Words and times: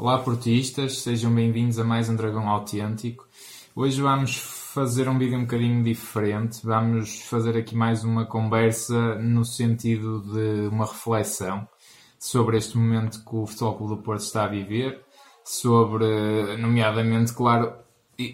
Olá 0.00 0.16
portistas, 0.16 1.00
sejam 1.02 1.30
bem-vindos 1.30 1.78
a 1.78 1.84
mais 1.84 2.08
um 2.08 2.16
Dragão 2.16 2.48
Autêntico. 2.48 3.28
Hoje 3.76 4.00
vamos 4.00 4.34
fazer 4.34 5.06
um 5.10 5.18
vídeo 5.18 5.36
um 5.36 5.42
bocadinho 5.42 5.84
diferente, 5.84 6.60
vamos 6.64 7.20
fazer 7.20 7.54
aqui 7.54 7.76
mais 7.76 8.02
uma 8.02 8.24
conversa 8.24 9.16
no 9.16 9.44
sentido 9.44 10.22
de 10.22 10.68
uma 10.68 10.86
reflexão 10.86 11.68
sobre 12.18 12.56
este 12.56 12.78
momento 12.78 13.22
que 13.22 13.36
o 13.36 13.44
Futebol 13.44 13.74
Clube 13.74 13.96
do 13.96 14.02
Porto 14.02 14.22
está 14.22 14.44
a 14.44 14.48
viver, 14.48 15.04
sobre, 15.44 16.56
nomeadamente, 16.56 17.34
claro, 17.34 17.74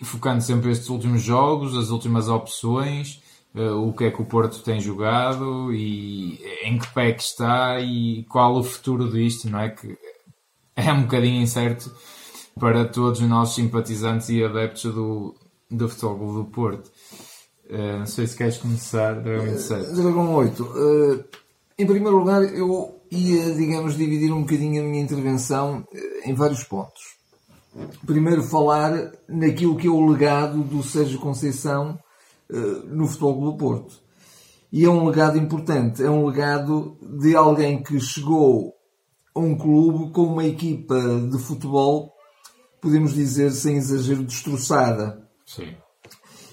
focando 0.05 0.43
sempre 0.43 0.71
estes 0.71 0.89
últimos 0.89 1.21
jogos, 1.21 1.77
as 1.77 1.91
últimas 1.91 2.29
opções, 2.29 3.21
uh, 3.57 3.73
o 3.73 3.93
que 3.93 4.05
é 4.05 4.13
que 4.13 4.23
o 4.23 4.25
Porto 4.25 4.63
tem 4.63 4.79
jogado 4.79 5.75
e 5.75 6.39
em 6.63 6.79
que 6.79 6.87
pé 6.95 7.11
que 7.11 7.25
está 7.25 7.81
e 7.81 8.23
qual 8.29 8.55
o 8.55 8.63
futuro 8.63 9.11
disto, 9.11 9.51
não 9.51 9.59
é? 9.59 9.71
Que 9.71 9.99
é 10.87 10.93
um 10.93 11.03
bocadinho 11.03 11.43
incerto 11.43 11.91
para 12.59 12.85
todos 12.87 13.21
os 13.21 13.29
nossos 13.29 13.55
simpatizantes 13.55 14.29
e 14.29 14.45
adeptos 14.45 14.85
do, 14.95 15.35
do 15.71 15.89
Futebol 15.89 16.35
do 16.35 16.45
Porto. 16.45 16.91
Uh, 17.69 17.99
não 17.99 18.07
sei 18.07 18.27
se 18.27 18.37
queres 18.37 18.59
começar, 18.59 19.21
Dragão 19.21 19.47
27. 19.47 19.93
Dragão 19.95 20.35
8. 20.35 20.63
Uh, 20.63 21.25
em 21.79 21.87
primeiro 21.87 22.19
lugar, 22.19 22.43
eu 22.43 23.01
ia, 23.11 23.55
digamos, 23.55 23.97
dividir 23.97 24.33
um 24.33 24.43
bocadinho 24.43 24.83
a 24.83 24.85
minha 24.85 25.03
intervenção 25.03 25.85
em 26.25 26.33
vários 26.35 26.63
pontos 26.63 27.17
primeiro 28.05 28.43
falar 28.43 29.13
naquilo 29.29 29.77
que 29.77 29.87
é 29.87 29.91
o 29.91 30.07
legado 30.07 30.63
do 30.63 30.83
Sérgio 30.83 31.19
Conceição 31.19 31.99
uh, 32.51 32.87
no 32.87 33.07
Futebol 33.07 33.53
do 33.53 33.57
Porto. 33.57 34.01
E 34.73 34.85
é 34.85 34.89
um 34.89 35.07
legado 35.07 35.39
importante, 35.39 36.03
é 36.03 36.11
um 36.11 36.27
legado 36.27 36.97
de 37.21 37.37
alguém 37.37 37.83
que 37.83 37.99
chegou 38.01 38.75
a 39.37 39.41
um 39.41 39.57
clube 39.57 40.13
com 40.13 40.23
uma 40.23 40.47
equipa 40.47 40.99
de 41.31 41.39
futebol, 41.39 42.13
podemos 42.81 43.13
dizer 43.13 43.51
sem 43.53 43.77
exagero, 43.77 44.25
destroçada. 44.25 45.23
Sim. 45.45 45.75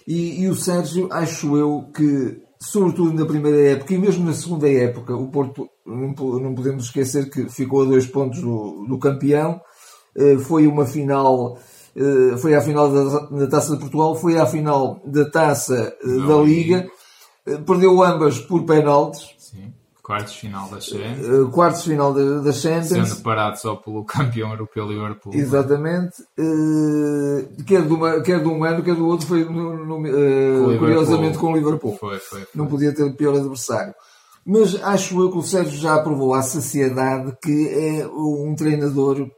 E, 0.06 0.42
e 0.42 0.50
o 0.50 0.56
Sérgio, 0.56 1.08
acho 1.10 1.56
eu 1.56 1.90
que, 1.96 2.42
sobretudo 2.60 3.14
na 3.14 3.26
primeira 3.26 3.72
época 3.72 3.94
e 3.94 3.98
mesmo 3.98 4.26
na 4.26 4.34
segunda 4.34 4.70
época, 4.70 5.16
o 5.16 5.32
Porto, 5.32 5.70
não, 5.86 6.14
não 6.40 6.54
podemos 6.54 6.86
esquecer 6.86 7.30
que 7.30 7.50
ficou 7.50 7.84
a 7.84 7.86
dois 7.86 8.06
pontos 8.06 8.42
do, 8.42 8.86
do 8.86 9.00
campeão, 9.00 9.62
eh, 10.16 10.38
foi 10.38 10.68
uma 10.68 10.86
final, 10.86 11.58
eh, 11.96 12.36
foi 12.38 12.54
a 12.54 12.62
final 12.62 12.92
da, 13.32 13.48
Taça 13.48 13.74
de 13.74 13.80
Portugal, 13.80 14.14
foi 14.16 14.38
a 14.38 14.46
final 14.46 15.02
da 15.06 15.30
Taça 15.30 15.96
eh, 16.04 16.28
da 16.28 16.36
Liga, 16.36 16.86
perdeu 17.66 18.04
ambas 18.04 18.40
por 18.40 18.66
penaltis. 18.66 19.43
Quartos 20.04 20.36
final 20.36 20.68
da 20.68 20.82
Champions. 20.82 21.50
Quartos 21.54 21.84
final 21.86 22.14
da, 22.14 22.42
da 22.42 22.52
Champions. 22.52 23.10
Sendo 23.10 23.24
parado 23.24 23.58
só 23.58 23.76
pelo 23.76 24.04
campeão 24.06 24.52
europeu 24.52 24.86
Liverpool. 24.86 25.34
Exatamente. 25.34 26.18
quer, 27.66 27.84
de 27.84 27.94
uma, 27.94 28.22
quer 28.22 28.42
de 28.42 28.48
um 28.48 28.64
ano, 28.66 28.84
quer 28.84 28.96
do 28.96 29.08
outro, 29.08 29.26
foi 29.26 29.46
no, 29.46 29.86
no, 29.86 29.96
com 29.96 30.78
curiosamente 30.78 31.38
com 31.38 31.54
o 31.54 31.56
Liverpool. 31.56 31.96
Foi, 31.98 32.20
foi, 32.20 32.42
foi. 32.42 32.48
Não 32.54 32.68
podia 32.68 32.94
ter 32.94 33.16
pior 33.16 33.34
adversário. 33.34 33.96
Mas 34.46 34.76
acho 34.84 35.20
eu 35.22 35.32
que 35.32 35.38
o 35.38 35.42
Sérgio 35.42 35.80
já 35.80 35.98
provou 36.00 36.34
à 36.34 36.44
sociedade 36.44 37.34
que 37.42 37.70
é 37.70 38.06
um 38.08 38.54
treinador 38.58 39.30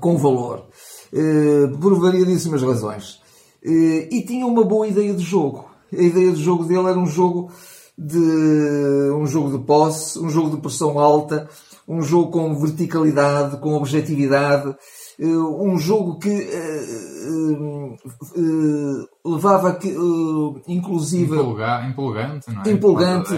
com 0.00 0.16
valor, 0.16 0.66
eh, 1.12 1.66
por 1.80 1.98
variedíssimas 1.98 2.62
razões. 2.62 3.20
Eh, 3.62 4.08
e 4.10 4.24
tinha 4.24 4.46
uma 4.46 4.64
boa 4.64 4.86
ideia 4.86 5.12
de 5.12 5.22
jogo. 5.22 5.68
A 5.92 6.00
ideia 6.00 6.30
de 6.30 6.42
jogo 6.42 6.64
dele 6.64 6.88
era 6.88 6.98
um 6.98 7.06
jogo 7.06 7.50
de 7.96 9.12
um 9.12 9.26
jogo 9.26 9.56
de 9.56 9.64
posse, 9.64 10.18
um 10.18 10.28
jogo 10.28 10.50
de 10.50 10.62
pressão 10.62 10.98
alta, 10.98 11.48
um 11.86 12.02
jogo 12.02 12.30
com 12.30 12.54
verticalidade, 12.58 13.58
com 13.58 13.74
objetividade, 13.74 14.74
eh, 15.18 15.26
um 15.26 15.78
jogo 15.78 16.18
que 16.18 16.28
uh, 16.28 17.96
uh, 18.36 19.08
levava 19.24 19.78
uh, 19.84 20.60
inclusive 20.66 21.36
Empolga, 21.36 21.86
empolgante, 21.86 22.50
não 22.50 22.62
é? 22.62 22.70
empolgante 22.70 23.34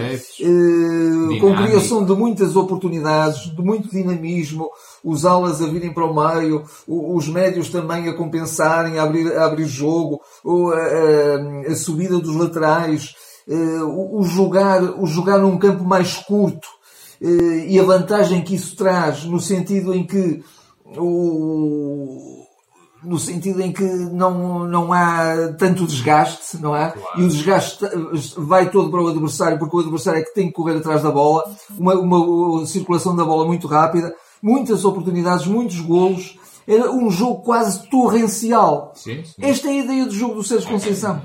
com 1.40 1.54
criação 1.54 2.04
de 2.04 2.14
muitas 2.14 2.56
oportunidades, 2.56 3.54
de 3.54 3.62
muito 3.62 3.90
dinamismo, 3.90 4.70
os 5.04 5.26
alas 5.26 5.60
a 5.60 5.66
virem 5.66 5.92
para 5.92 6.06
o 6.06 6.14
meio, 6.14 6.64
os 6.88 7.28
médios 7.28 7.68
também 7.68 8.08
a 8.08 8.14
compensarem, 8.14 8.98
a 8.98 9.02
abrir, 9.02 9.36
a 9.36 9.44
abrir 9.44 9.66
jogo, 9.66 10.22
a, 10.44 11.68
a, 11.68 11.72
a 11.72 11.74
subida 11.74 12.18
dos 12.18 12.34
laterais, 12.34 13.14
o, 13.48 14.22
jogar, 14.24 14.82
o 14.82 15.06
jogar 15.06 15.38
num 15.38 15.58
campo 15.58 15.84
mais 15.84 16.14
curto 16.16 16.68
e 17.20 17.78
a 17.78 17.82
vantagem 17.82 18.42
que 18.42 18.54
isso 18.54 18.76
traz 18.76 19.24
no 19.24 19.40
sentido 19.40 19.94
em 19.94 20.04
que 20.04 20.42
o, 20.96 22.44
no 23.06 23.18
sentido 23.18 23.62
em 23.62 23.72
que 23.72 23.84
não, 23.84 24.66
não 24.66 24.92
há 24.92 25.52
tanto 25.58 25.86
desgaste, 25.86 26.58
não 26.58 26.74
é? 26.76 26.90
Claro. 26.90 27.20
E 27.20 27.24
o 27.24 27.28
desgaste 27.28 27.84
vai 28.36 28.68
todo 28.70 28.90
para 28.90 29.00
o 29.00 29.08
adversário, 29.08 29.58
porque 29.58 29.76
o 29.76 29.80
adversário 29.80 30.20
é 30.20 30.24
que 30.24 30.34
tem 30.34 30.48
que 30.48 30.52
correr 30.52 30.76
atrás 30.76 31.02
da 31.02 31.10
bola, 31.10 31.44
uma, 31.78 31.94
uma 31.94 32.66
circulação 32.66 33.14
da 33.14 33.24
bola 33.24 33.46
muito 33.46 33.66
rápida, 33.68 34.14
muitas 34.42 34.84
oportunidades, 34.84 35.46
muitos 35.46 35.80
golos. 35.80 36.38
Era 36.66 36.90
um 36.90 37.08
jogo 37.10 37.42
quase 37.42 37.88
torrencial. 37.88 38.92
Sim, 38.96 39.22
sim. 39.24 39.34
Esta 39.40 39.68
é 39.68 39.70
a 39.70 39.84
ideia 39.84 40.04
do 40.04 40.12
jogo 40.12 40.34
do 40.34 40.42
Sérgio 40.42 40.68
Conceição. 40.68 41.22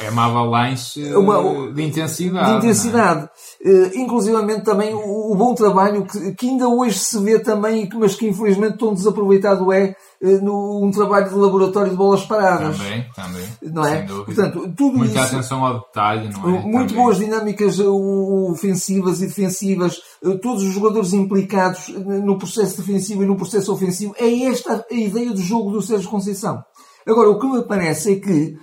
É 0.00 0.08
uma 0.08 0.26
avalanche 0.26 1.04
é 1.04 1.18
uma, 1.18 1.72
de 1.72 1.82
intensidade. 1.82 2.50
De 2.50 2.56
intensidade. 2.58 3.28
É? 3.64 3.68
Uh, 3.68 3.98
inclusivamente 3.98 4.62
também 4.62 4.94
o, 4.94 5.32
o, 5.32 5.34
bom 5.34 5.52
trabalho 5.52 6.06
que, 6.06 6.32
que, 6.32 6.48
ainda 6.48 6.68
hoje 6.68 6.98
se 6.98 7.18
vê 7.18 7.40
também, 7.40 7.88
mas 7.94 8.14
que 8.14 8.28
infelizmente 8.28 8.78
tão 8.78 8.94
desaproveitado 8.94 9.72
é 9.72 9.96
uh, 10.22 10.44
no, 10.44 10.84
um 10.84 10.92
trabalho 10.92 11.28
de 11.28 11.34
laboratório 11.34 11.90
de 11.90 11.96
bolas 11.96 12.24
paradas. 12.24 12.78
Também, 12.78 13.06
também. 13.16 13.48
Não 13.62 13.84
é? 13.84 14.02
Portanto, 14.02 14.72
tudo 14.76 14.98
Muita 14.98 15.18
isso, 15.18 15.34
atenção 15.34 15.64
ao 15.64 15.80
detalhe, 15.80 16.30
não 16.32 16.48
é? 16.48 16.62
Muito 16.62 16.90
também. 16.90 16.94
boas 16.94 17.18
dinâmicas 17.18 17.80
uh, 17.80 18.50
ofensivas 18.52 19.20
e 19.22 19.26
defensivas, 19.26 20.00
todos 20.40 20.62
os 20.62 20.72
jogadores 20.72 21.12
implicados 21.12 21.88
no 21.88 22.38
processo 22.38 22.76
defensivo 22.80 23.24
e 23.24 23.26
no 23.26 23.36
processo 23.36 23.72
ofensivo. 23.72 24.14
É 24.18 24.44
esta 24.44 24.86
a 24.88 24.94
ideia 24.94 25.32
do 25.32 25.40
jogo 25.40 25.72
do 25.72 25.82
Sérgio 25.82 26.08
Conceição. 26.08 26.62
Agora, 27.06 27.28
o 27.28 27.38
que 27.38 27.46
me 27.46 27.62
parece 27.62 28.12
é 28.12 28.16
que 28.16 28.56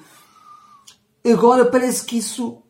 Agora 1.26 1.66
parece 1.66 2.06
que 2.06 2.18
isso 2.18 2.64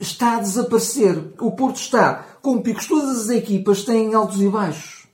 está 0.00 0.36
a 0.36 0.40
desaparecer. 0.40 1.34
O 1.40 1.52
Porto 1.52 1.76
está 1.76 2.26
com 2.42 2.60
picos. 2.60 2.86
Todas 2.86 3.20
as 3.20 3.28
equipas 3.28 3.84
têm 3.84 4.14
altos 4.14 4.40
e 4.40 4.48
baixos. 4.48 5.06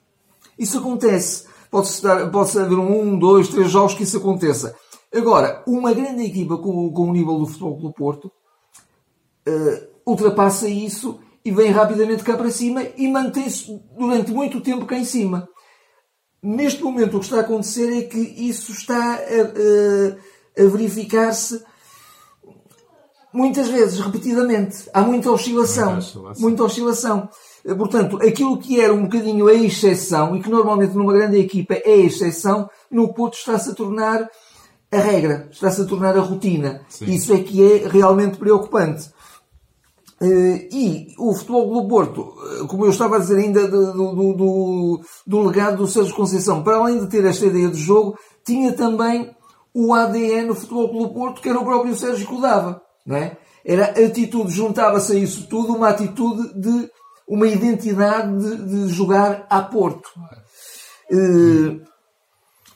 Isso 0.59 0.79
acontece. 0.79 1.47
Pode-se 1.71 2.01
pode 2.33 2.59
haver 2.59 2.79
um, 2.79 3.19
dois, 3.19 3.49
três 3.49 3.71
jogos 3.71 3.95
que 3.95 4.05
isso 4.05 4.17
aconteça. 4.17 4.75
Agora, 5.15 5.63
uma 5.67 5.93
grande 5.93 6.25
equipa 6.25 6.57
com, 6.57 6.91
com 6.91 7.11
o 7.11 7.13
nível 7.13 7.39
do 7.39 7.47
futebol 7.47 7.79
do 7.79 7.93
Porto 7.93 8.31
uh, 9.49 9.87
ultrapassa 10.07 10.69
isso 10.69 11.21
e 11.45 11.51
vem 11.51 11.71
rapidamente 11.71 12.25
cá 12.25 12.37
para 12.37 12.51
cima 12.51 12.83
e 12.97 13.09
mantém-se 13.09 13.81
durante 13.97 14.33
muito 14.33 14.61
tempo 14.61 14.87
cá 14.87 14.97
em 14.97 15.05
cima. 15.05 15.49
Neste 16.43 16.83
momento 16.83 17.17
o 17.17 17.21
que 17.21 17.27
está 17.27 17.39
a 17.39 17.41
acontecer 17.41 17.99
é 17.99 18.03
que 18.03 18.19
isso 18.19 18.73
está 18.73 19.15
a, 19.15 20.61
a, 20.61 20.65
a 20.65 20.69
verificar-se 20.69 21.63
muitas 23.37 23.69
vezes, 23.69 24.01
repetidamente. 24.01 24.89
Há 24.93 25.03
muita 25.03 25.31
oscilação. 25.31 25.99
Muita 26.39 26.65
oscilação. 26.65 26.65
Oscilação. 26.65 27.29
Portanto, 27.77 28.19
aquilo 28.23 28.59
que 28.59 28.81
era 28.81 28.95
um 28.95 29.03
bocadinho 29.03 29.49
a 29.49 29.55
exceção, 29.55 30.35
e 30.35 30.43
que 30.43 30.49
normalmente 30.49 30.95
numa 30.95 31.13
grande 31.13 31.39
equipa 31.39 31.75
é 31.75 31.93
a 31.93 31.97
exceção, 31.97 32.71
no 32.91 33.13
Porto 33.13 33.35
está-se 33.35 33.71
a 33.71 33.75
tornar 33.75 34.29
a 34.91 34.99
regra, 34.99 35.49
está-se 35.51 35.83
a 35.83 35.85
tornar 35.85 36.17
a 36.17 36.21
rotina. 36.21 36.81
Sim. 36.89 37.07
Isso 37.07 37.33
é 37.33 37.41
que 37.41 37.63
é 37.63 37.89
realmente 37.89 38.39
preocupante. 38.39 39.11
Eh, 40.21 40.69
e 40.73 41.15
o 41.19 41.35
futebol 41.35 41.83
do 41.83 41.89
Porto, 41.89 42.33
eh, 42.63 42.67
como 42.69 42.87
eu 42.87 42.91
estava 42.91 43.17
a 43.17 43.19
dizer 43.19 43.37
ainda 43.37 43.69
do, 43.69 43.93
do, 43.93 44.33
do, 44.33 45.01
do 45.27 45.41
legado 45.43 45.79
do 45.79 45.89
Sérgio 45.89 46.15
Conceição, 46.15 46.63
para 46.63 46.77
além 46.77 47.01
de 47.01 47.09
ter 47.09 47.25
esta 47.25 47.45
ideia 47.45 47.69
de 47.69 47.79
jogo, 47.79 48.17
tinha 48.45 48.73
também 48.73 49.31
o 49.75 49.93
ADN 49.93 50.47
do 50.47 50.55
futebol 50.55 50.91
do 50.91 51.13
Porto, 51.13 51.43
que 51.43 51.49
era 51.49 51.59
o 51.59 51.65
próprio 51.65 51.95
Sérgio 51.95 52.27
que 52.27 52.35
o 52.35 52.41
dava 52.41 52.86
não 53.07 53.17
é? 53.17 53.37
Era 53.65 53.87
atitude, 54.07 54.53
juntava-se 54.53 55.13
a 55.13 55.15
isso 55.17 55.47
tudo 55.49 55.75
uma 55.75 55.89
atitude 55.89 56.55
de 56.55 56.91
uma 57.27 57.47
identidade 57.47 58.39
de, 58.39 58.57
de 58.87 58.89
jogar 58.89 59.47
a 59.51 59.61
Porto. 59.61 60.09
Uh, 61.11 61.81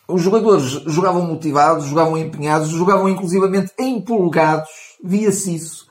os 0.08 0.22
jogadores 0.22 0.64
jogavam 0.86 1.22
motivados, 1.22 1.86
jogavam 1.86 2.18
empenhados, 2.18 2.70
jogavam 2.70 3.08
inclusivamente 3.08 3.72
empolgados, 3.78 4.68
via-se 5.02 5.54
isso. 5.54 5.86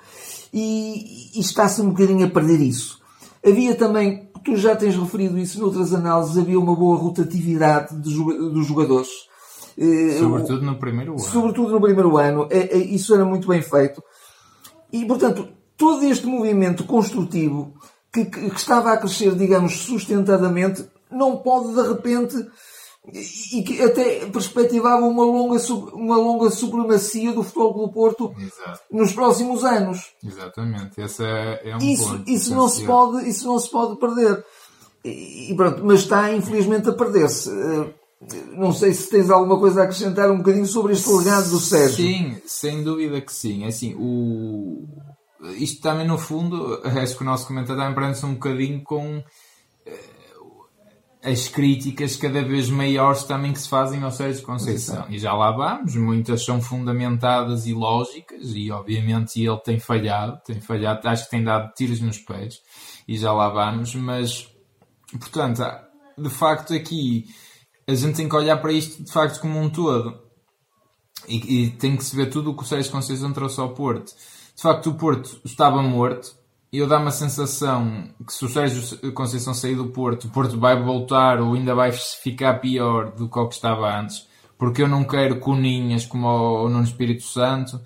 E, 0.53 1.37
e 1.37 1.39
está-se 1.39 1.81
um 1.81 1.89
bocadinho 1.89 2.25
a 2.25 2.29
perder 2.29 2.59
isso. 2.59 2.99
Havia 3.45 3.75
também, 3.75 4.29
tu 4.43 4.57
já 4.57 4.75
tens 4.75 4.95
referido 4.95 5.37
isso 5.37 5.59
noutras 5.59 5.93
análises, 5.93 6.37
havia 6.37 6.59
uma 6.59 6.75
boa 6.75 6.97
rotatividade 6.97 7.95
dos 7.95 8.65
jogadores. 8.65 9.09
Eh, 9.77 10.17
sobretudo 10.19 10.61
no 10.61 10.75
primeiro 10.75 11.13
ano. 11.13 11.21
Sobretudo 11.21 11.71
no 11.71 11.81
primeiro 11.81 12.17
ano. 12.17 12.47
É, 12.49 12.75
é, 12.75 12.77
isso 12.77 13.13
era 13.13 13.23
muito 13.23 13.47
bem 13.47 13.61
feito. 13.61 14.03
E, 14.91 15.05
portanto, 15.05 15.49
todo 15.77 16.03
este 16.03 16.25
movimento 16.25 16.83
construtivo 16.83 17.73
que, 18.11 18.25
que, 18.25 18.47
estava 18.47 18.91
a 18.91 18.97
crescer, 18.97 19.35
digamos, 19.35 19.77
sustentadamente, 19.77 20.85
não 21.11 21.37
pode 21.37 21.73
de 21.73 21.87
repente 21.87 22.35
e 23.53 23.63
que 23.63 23.81
até 23.81 24.25
perspectivava 24.25 25.05
uma 25.05 25.23
longa, 25.23 25.59
uma 25.93 26.17
longa 26.17 26.49
supremacia 26.49 27.31
do 27.31 27.43
Futebol 27.43 27.87
do 27.87 27.93
Porto 27.93 28.35
Exato. 28.37 28.81
nos 28.91 29.13
próximos 29.13 29.63
anos. 29.63 30.11
Exatamente, 30.23 31.01
esse 31.01 31.23
é, 31.23 31.69
é 31.69 31.75
um 31.75 31.79
isso, 31.79 32.07
ponto. 32.09 32.29
Isso 32.29 32.55
não, 32.55 32.67
se 32.67 32.85
pode, 32.85 33.27
isso 33.27 33.47
não 33.47 33.57
se 33.57 33.69
pode 33.69 33.97
perder. 33.99 34.43
E, 35.03 35.53
pronto, 35.55 35.81
mas 35.83 36.01
está 36.01 36.31
infelizmente 36.33 36.89
a 36.89 36.93
perder-se. 36.93 37.49
Eh, 38.21 38.55
não 38.55 38.73
sei 38.73 38.93
se 38.93 39.09
tens 39.09 39.29
alguma 39.29 39.59
coisa 39.59 39.81
a 39.81 39.83
acrescentar 39.83 40.29
um 40.31 40.37
bocadinho 40.37 40.65
sobre 40.65 40.93
este 40.93 41.09
legado 41.09 41.49
do 41.49 41.59
Sérgio. 41.59 41.95
Sim, 41.95 42.37
sem 42.45 42.83
dúvida 42.83 43.21
que 43.21 43.33
sim. 43.33 43.63
É 43.63 43.67
assim, 43.67 43.95
o... 43.97 44.87
isto 45.57 45.81
também 45.81 46.07
no 46.07 46.17
fundo, 46.17 46.81
acho 46.83 47.15
que 47.15 47.23
o 47.23 47.25
nosso 47.25 47.47
comentário 47.47 47.81
também 47.81 47.95
prende-se 47.95 48.25
um 48.25 48.33
bocadinho 48.33 48.83
com 48.83 49.23
as 51.23 51.49
críticas 51.49 52.15
cada 52.15 52.41
vez 52.41 52.69
maiores 52.69 53.23
também 53.23 53.51
que 53.51 53.59
se 53.59 53.67
fazem 53.67 54.01
ao 54.03 54.11
Sérgio 54.11 54.43
Conceição. 54.43 55.05
E 55.09 55.19
já 55.19 55.33
lá 55.33 55.51
vamos, 55.51 55.95
muitas 55.95 56.45
são 56.45 56.61
fundamentadas 56.61 57.67
e 57.67 57.73
lógicas, 57.73 58.53
e 58.55 58.71
obviamente 58.71 59.41
ele 59.41 59.59
tem 59.59 59.79
falhado, 59.79 60.39
tem 60.45 60.61
falhado, 60.61 61.07
acho 61.07 61.25
que 61.25 61.31
tem 61.31 61.43
dado 61.43 61.73
tiros 61.73 61.99
nos 61.99 62.17
pés, 62.19 62.59
e 63.07 63.17
já 63.17 63.33
lá 63.33 63.49
vamos, 63.49 63.95
mas, 63.95 64.47
portanto, 65.11 65.61
de 66.17 66.29
facto 66.29 66.73
aqui 66.73 67.25
a 67.89 67.95
gente 67.95 68.15
tem 68.15 68.29
que 68.29 68.35
olhar 68.35 68.57
para 68.57 68.71
isto 68.71 69.03
de 69.03 69.11
facto 69.11 69.39
como 69.39 69.59
um 69.59 69.69
todo. 69.69 70.19
E, 71.27 71.65
e 71.65 71.69
tem 71.71 71.97
que 71.97 72.03
se 72.03 72.15
ver 72.15 72.29
tudo 72.29 72.51
o 72.51 72.55
que 72.55 72.63
o 72.63 72.65
Sérgio 72.65 72.91
Conceição 72.91 73.33
trouxe 73.33 73.59
ao 73.59 73.73
Porto. 73.73 74.13
De 74.55 74.61
facto, 74.61 74.89
o 74.89 74.95
Porto 74.95 75.39
estava 75.43 75.81
morto, 75.81 76.35
eu 76.71 76.87
dá-me 76.87 77.07
a 77.07 77.11
sensação 77.11 78.09
que 78.25 78.33
se 78.33 78.45
o 78.45 78.49
Sérgio 78.49 79.11
Conceição 79.13 79.53
sair 79.53 79.75
do 79.75 79.87
Porto, 79.87 80.25
o 80.25 80.29
Porto 80.29 80.59
vai 80.59 80.81
voltar 80.81 81.39
ou 81.39 81.53
ainda 81.53 81.73
vai 81.73 81.91
ficar 81.91 82.55
pior 82.55 83.11
do 83.11 83.27
que 83.27 83.39
o 83.39 83.47
que 83.47 83.55
estava 83.55 83.99
antes, 83.99 84.27
porque 84.57 84.81
eu 84.81 84.87
não 84.87 85.03
quero 85.03 85.39
coninhas 85.39 86.05
como 86.05 86.27
o 86.27 86.69
Nuno 86.69 86.83
Espírito 86.83 87.23
Santo, 87.23 87.79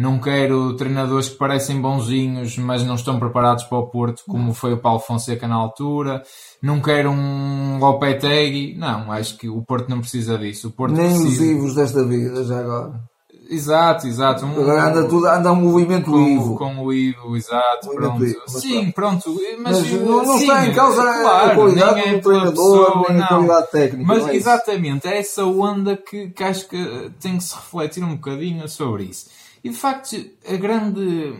não 0.00 0.18
quero 0.18 0.72
treinadores 0.76 1.28
que 1.28 1.36
parecem 1.36 1.78
bonzinhos, 1.78 2.56
mas 2.56 2.82
não 2.82 2.94
estão 2.94 3.18
preparados 3.18 3.64
para 3.64 3.76
o 3.76 3.86
Porto, 3.86 4.22
como 4.26 4.54
foi 4.54 4.72
o 4.72 4.78
Paulo 4.78 4.98
Fonseca 4.98 5.46
na 5.46 5.56
altura, 5.56 6.22
não 6.62 6.80
quero 6.80 7.10
um 7.10 7.78
Lopetegui, 7.78 8.74
não, 8.78 9.12
acho 9.12 9.36
que 9.36 9.46
o 9.46 9.60
Porto 9.60 9.90
não 9.90 10.00
precisa 10.00 10.38
disso. 10.38 10.68
O 10.68 10.70
Porto 10.70 10.94
Nem 10.94 11.10
precisa... 11.10 11.42
os 11.42 11.50
Ivos 11.50 11.74
desta 11.74 12.02
vida, 12.02 12.42
já 12.44 12.60
agora. 12.60 13.10
Exato, 13.50 14.06
exato. 14.06 14.46
Um, 14.46 14.52
Agora 14.52 14.88
anda, 14.88 15.08
tudo, 15.08 15.26
anda 15.26 15.52
um 15.52 15.56
movimento 15.56 16.10
com, 16.10 16.28
Ivo. 16.28 16.56
Com 16.56 16.78
o 16.78 16.92
Ivo, 16.92 17.36
exato. 17.36 17.90
pronto. 17.90 18.24
Ivo, 18.24 18.40
sim, 18.46 18.90
pronto. 18.92 19.38
Mas, 19.58 19.82
mas 19.82 20.00
não, 20.00 20.24
não 20.24 20.38
sim, 20.38 20.44
está 20.44 20.66
em 20.66 20.72
causa 20.72 21.02
claro, 21.02 21.50
a 21.50 21.54
qualidade 21.56 22.10
do 22.10 22.20
treinador, 22.22 22.50
pessoa, 22.52 23.06
nem 23.10 23.22
a 23.22 23.26
qualidade 23.26 23.70
técnica. 23.70 24.04
Mas 24.06 24.28
é 24.28 24.34
exatamente, 24.34 25.08
é 25.08 25.18
essa 25.18 25.44
onda 25.44 25.94
que, 25.94 26.30
que 26.30 26.42
acho 26.44 26.66
que 26.68 27.10
tem 27.20 27.36
que 27.36 27.44
se 27.44 27.54
refletir 27.54 28.02
um 28.02 28.14
bocadinho 28.14 28.66
sobre 28.66 29.04
isso. 29.04 29.39
E 29.62 29.70
de 29.70 29.76
facto, 29.76 30.16
a 30.48 30.56
grande 30.56 31.34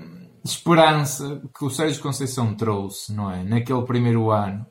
esperança 0.44 1.42
que 1.56 1.64
o 1.64 1.70
Sérgio 1.70 2.02
Conceição 2.02 2.54
trouxe, 2.54 3.12
não 3.12 3.30
é? 3.30 3.42
Naquele 3.44 3.82
primeiro 3.82 4.30
ano, 4.30 4.66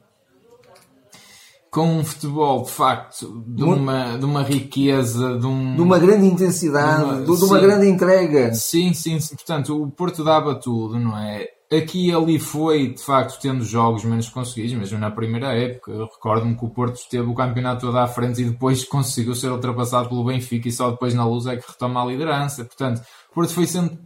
com 1.72 2.00
um 2.00 2.04
futebol 2.04 2.64
de 2.64 2.72
facto 2.72 3.44
de 3.48 3.64
uma, 3.64 4.18
de 4.18 4.26
uma 4.26 4.42
riqueza, 4.42 5.38
de, 5.38 5.46
um, 5.46 5.76
de 5.76 5.82
uma 5.82 6.00
grande 6.00 6.26
intensidade, 6.26 7.24
de 7.24 7.30
uma, 7.30 7.38
de 7.38 7.44
uma 7.44 7.60
grande 7.60 7.88
entrega. 7.88 8.54
Sim, 8.54 8.94
sim, 8.94 9.20
sim, 9.20 9.36
portanto 9.36 9.82
o 9.82 9.90
Porto 9.90 10.24
dava 10.24 10.56
tudo, 10.56 11.00
não 11.00 11.18
é? 11.18 11.48
Aqui 11.72 12.08
e 12.08 12.12
ali 12.12 12.40
foi 12.40 12.94
de 12.94 13.04
facto 13.04 13.40
tendo 13.40 13.64
jogos 13.64 14.04
menos 14.04 14.28
conseguidos, 14.28 14.74
mesmo 14.74 14.98
na 14.98 15.12
primeira 15.12 15.56
época. 15.56 15.92
Recordo-me 16.12 16.58
que 16.58 16.66
o 16.66 16.70
Porto 16.70 16.96
esteve 16.96 17.30
o 17.30 17.36
campeonato 17.36 17.86
todo 17.86 17.98
à 18.00 18.08
frente 18.08 18.42
e 18.42 18.46
depois 18.46 18.84
conseguiu 18.90 19.36
ser 19.36 19.52
ultrapassado 19.52 20.10
pelo 20.10 20.26
Benfica 20.26 20.68
e 20.68 20.72
só 20.72 20.90
depois 20.90 21.14
na 21.14 21.24
luz 21.24 21.46
é 21.46 21.58
que 21.58 21.70
retoma 21.70 22.02
a 22.02 22.06
liderança. 22.08 22.66
Portanto, 22.66 23.04
o 23.32 23.34
Porto 23.34 23.54
foi, 23.54 23.66
sendo, 23.66 23.98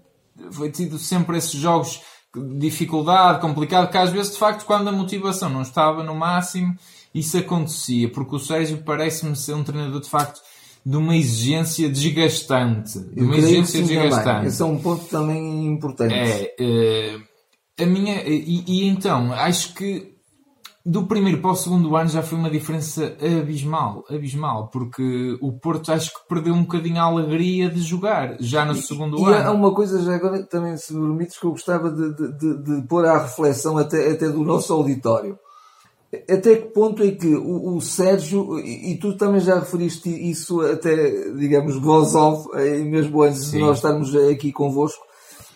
foi 0.51 0.69
tido 0.71 0.97
sempre 0.97 1.37
esses 1.37 1.53
jogos 1.53 2.01
de 2.35 2.57
dificuldade, 2.57 3.39
complicado, 3.39 3.89
que 3.91 3.97
às 3.97 4.09
vezes 4.09 4.33
de 4.33 4.39
facto 4.39 4.65
quando 4.65 4.87
a 4.87 4.91
motivação 4.91 5.49
não 5.49 5.61
estava 5.61 6.03
no 6.03 6.15
máximo 6.15 6.75
isso 7.13 7.37
acontecia, 7.37 8.09
porque 8.09 8.35
o 8.35 8.39
Sérgio 8.39 8.79
parece-me 8.83 9.35
ser 9.35 9.53
um 9.53 9.63
treinador 9.63 10.01
de 10.01 10.09
facto 10.09 10.41
de 10.85 10.97
uma 10.97 11.15
exigência 11.15 11.87
desgastante. 11.87 12.99
De 12.99 13.21
uma 13.21 13.37
exigência 13.37 13.81
desgastante. 13.83 14.23
Também. 14.23 14.47
Esse 14.47 14.61
é 14.61 14.65
um 14.65 14.77
ponto 14.79 15.05
também 15.05 15.65
importante. 15.67 16.13
É, 16.13 16.55
uh, 16.59 17.83
a 17.83 17.85
minha, 17.85 18.21
e, 18.23 18.63
e, 18.67 18.87
então, 18.87 19.31
acho 19.31 19.75
que 19.75 20.12
do 20.85 21.07
primeiro 21.07 21.41
para 21.41 21.51
o 21.51 21.55
segundo 21.55 21.95
ano 21.95 22.09
já 22.09 22.21
foi 22.21 22.37
uma 22.37 22.49
diferença 22.49 23.15
abismal, 23.39 24.03
abismal, 24.09 24.67
porque 24.67 25.37
o 25.41 25.53
Porto 25.53 25.91
acho 25.91 26.11
que 26.13 26.27
perdeu 26.27 26.53
um 26.53 26.63
bocadinho 26.63 26.99
a 26.99 27.03
alegria 27.03 27.69
de 27.69 27.81
jogar, 27.81 28.35
já 28.39 28.65
no 28.65 28.73
e, 28.73 28.81
segundo 28.81 29.17
e 29.17 29.23
ano. 29.23 29.31
E 29.31 29.43
há 29.43 29.51
uma 29.51 29.73
coisa 29.73 30.01
já 30.03 30.15
agora 30.15 30.43
também, 30.43 30.75
se 30.75 30.93
me 30.93 31.07
permites, 31.07 31.39
que 31.39 31.45
eu 31.45 31.51
gostava 31.51 31.89
de, 31.89 32.13
de, 32.13 32.37
de, 32.37 32.63
de 32.81 32.87
pôr 32.87 33.05
à 33.05 33.17
reflexão 33.19 33.77
até, 33.77 34.11
até 34.11 34.27
do 34.27 34.43
nosso 34.43 34.73
auditório 34.73 35.39
até 36.29 36.55
que 36.57 36.67
ponto 36.67 37.01
é 37.01 37.11
que 37.11 37.33
o, 37.35 37.75
o 37.75 37.81
Sérgio, 37.81 38.59
e, 38.59 38.91
e, 38.91 38.97
tu 38.97 39.17
também 39.17 39.41
já 39.41 39.59
referiste 39.59 40.09
isso 40.09 40.61
até, 40.61 41.31
digamos, 41.31 41.75
voz 41.77 42.13
off, 42.13 42.47
mesmo 42.85 43.23
antes 43.23 43.45
Sim. 43.45 43.57
de 43.57 43.63
nós 43.63 43.77
estarmos 43.77 44.15
aqui 44.15 44.51
convosco, 44.51 45.03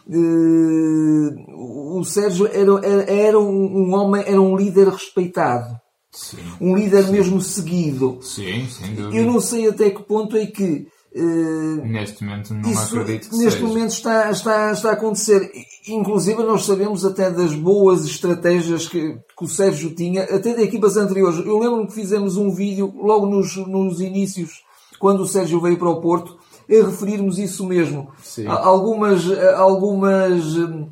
o 0.09 2.03
Sérgio 2.03 2.47
era, 2.47 2.79
era, 3.11 3.39
um, 3.39 3.93
homem, 3.93 4.23
era 4.25 4.41
um 4.41 4.55
líder 4.55 4.87
respeitado. 4.89 5.75
Sim. 6.11 6.37
Um 6.59 6.75
líder 6.75 7.09
mesmo 7.09 7.41
seguido. 7.41 8.19
Sim, 8.21 8.67
sem 8.69 8.95
dúvida. 8.95 9.15
Eu 9.15 9.25
não 9.25 9.39
sei 9.39 9.67
até 9.67 9.89
que 9.89 10.03
ponto 10.03 10.35
é 10.37 10.45
que 10.45 10.87
Uh, 11.15 11.83
neste 11.83 12.23
momento 12.23 12.53
não 12.53 12.69
isso, 12.69 12.99
acredito 12.99 13.29
que 13.29 13.37
Neste 13.37 13.59
seja. 13.59 13.65
momento 13.65 13.89
está, 13.89 14.29
está, 14.29 14.71
está 14.71 14.89
a 14.91 14.93
acontecer. 14.93 15.49
Inclusive 15.87 16.43
nós 16.43 16.63
sabemos 16.63 17.03
até 17.03 17.31
das 17.31 17.55
boas 17.55 18.05
estratégias 18.05 18.87
que, 18.87 19.13
que 19.13 19.43
o 19.43 19.47
Sérgio 19.47 19.95
tinha, 19.95 20.23
até 20.23 20.53
de 20.53 20.61
equipas 20.61 20.95
anteriores. 20.95 21.43
Eu 21.43 21.57
lembro-me 21.57 21.87
que 21.87 21.93
fizemos 21.93 22.37
um 22.37 22.51
vídeo 22.51 22.93
logo 22.95 23.25
nos, 23.25 23.55
nos 23.55 23.99
inícios, 23.99 24.61
quando 24.99 25.21
o 25.21 25.27
Sérgio 25.27 25.59
veio 25.59 25.77
para 25.77 25.89
o 25.89 26.01
Porto, 26.01 26.36
referirmos 26.67 27.39
isso 27.39 27.65
mesmo. 27.65 28.11
Sim. 28.21 28.47
Algumas, 28.47 29.23
algumas 29.55 30.55
hum, 30.57 30.89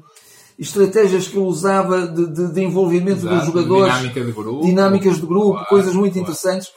estratégias 0.58 1.28
que 1.28 1.38
ele 1.38 1.46
usava 1.46 2.08
de, 2.08 2.28
de, 2.28 2.54
de 2.54 2.64
envolvimento 2.64 3.26
Exato. 3.26 3.36
dos 3.36 3.46
jogadores, 3.46 3.94
dinâmica 3.94 4.24
de 4.24 4.32
grupo, 4.32 4.66
dinâmicas 4.66 5.16
de 5.16 5.26
grupo, 5.26 5.52
claro, 5.52 5.68
coisas 5.68 5.94
muito 5.94 6.14
claro. 6.14 6.24
interessantes 6.24 6.72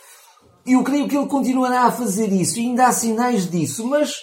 e 0.68 0.74
eu 0.74 0.84
creio 0.84 1.08
que 1.08 1.16
ele 1.16 1.26
continuará 1.26 1.84
a 1.84 1.90
fazer 1.90 2.30
isso, 2.30 2.58
e 2.58 2.66
ainda 2.66 2.88
há 2.88 2.92
sinais 2.92 3.50
disso, 3.50 3.86
mas 3.86 4.22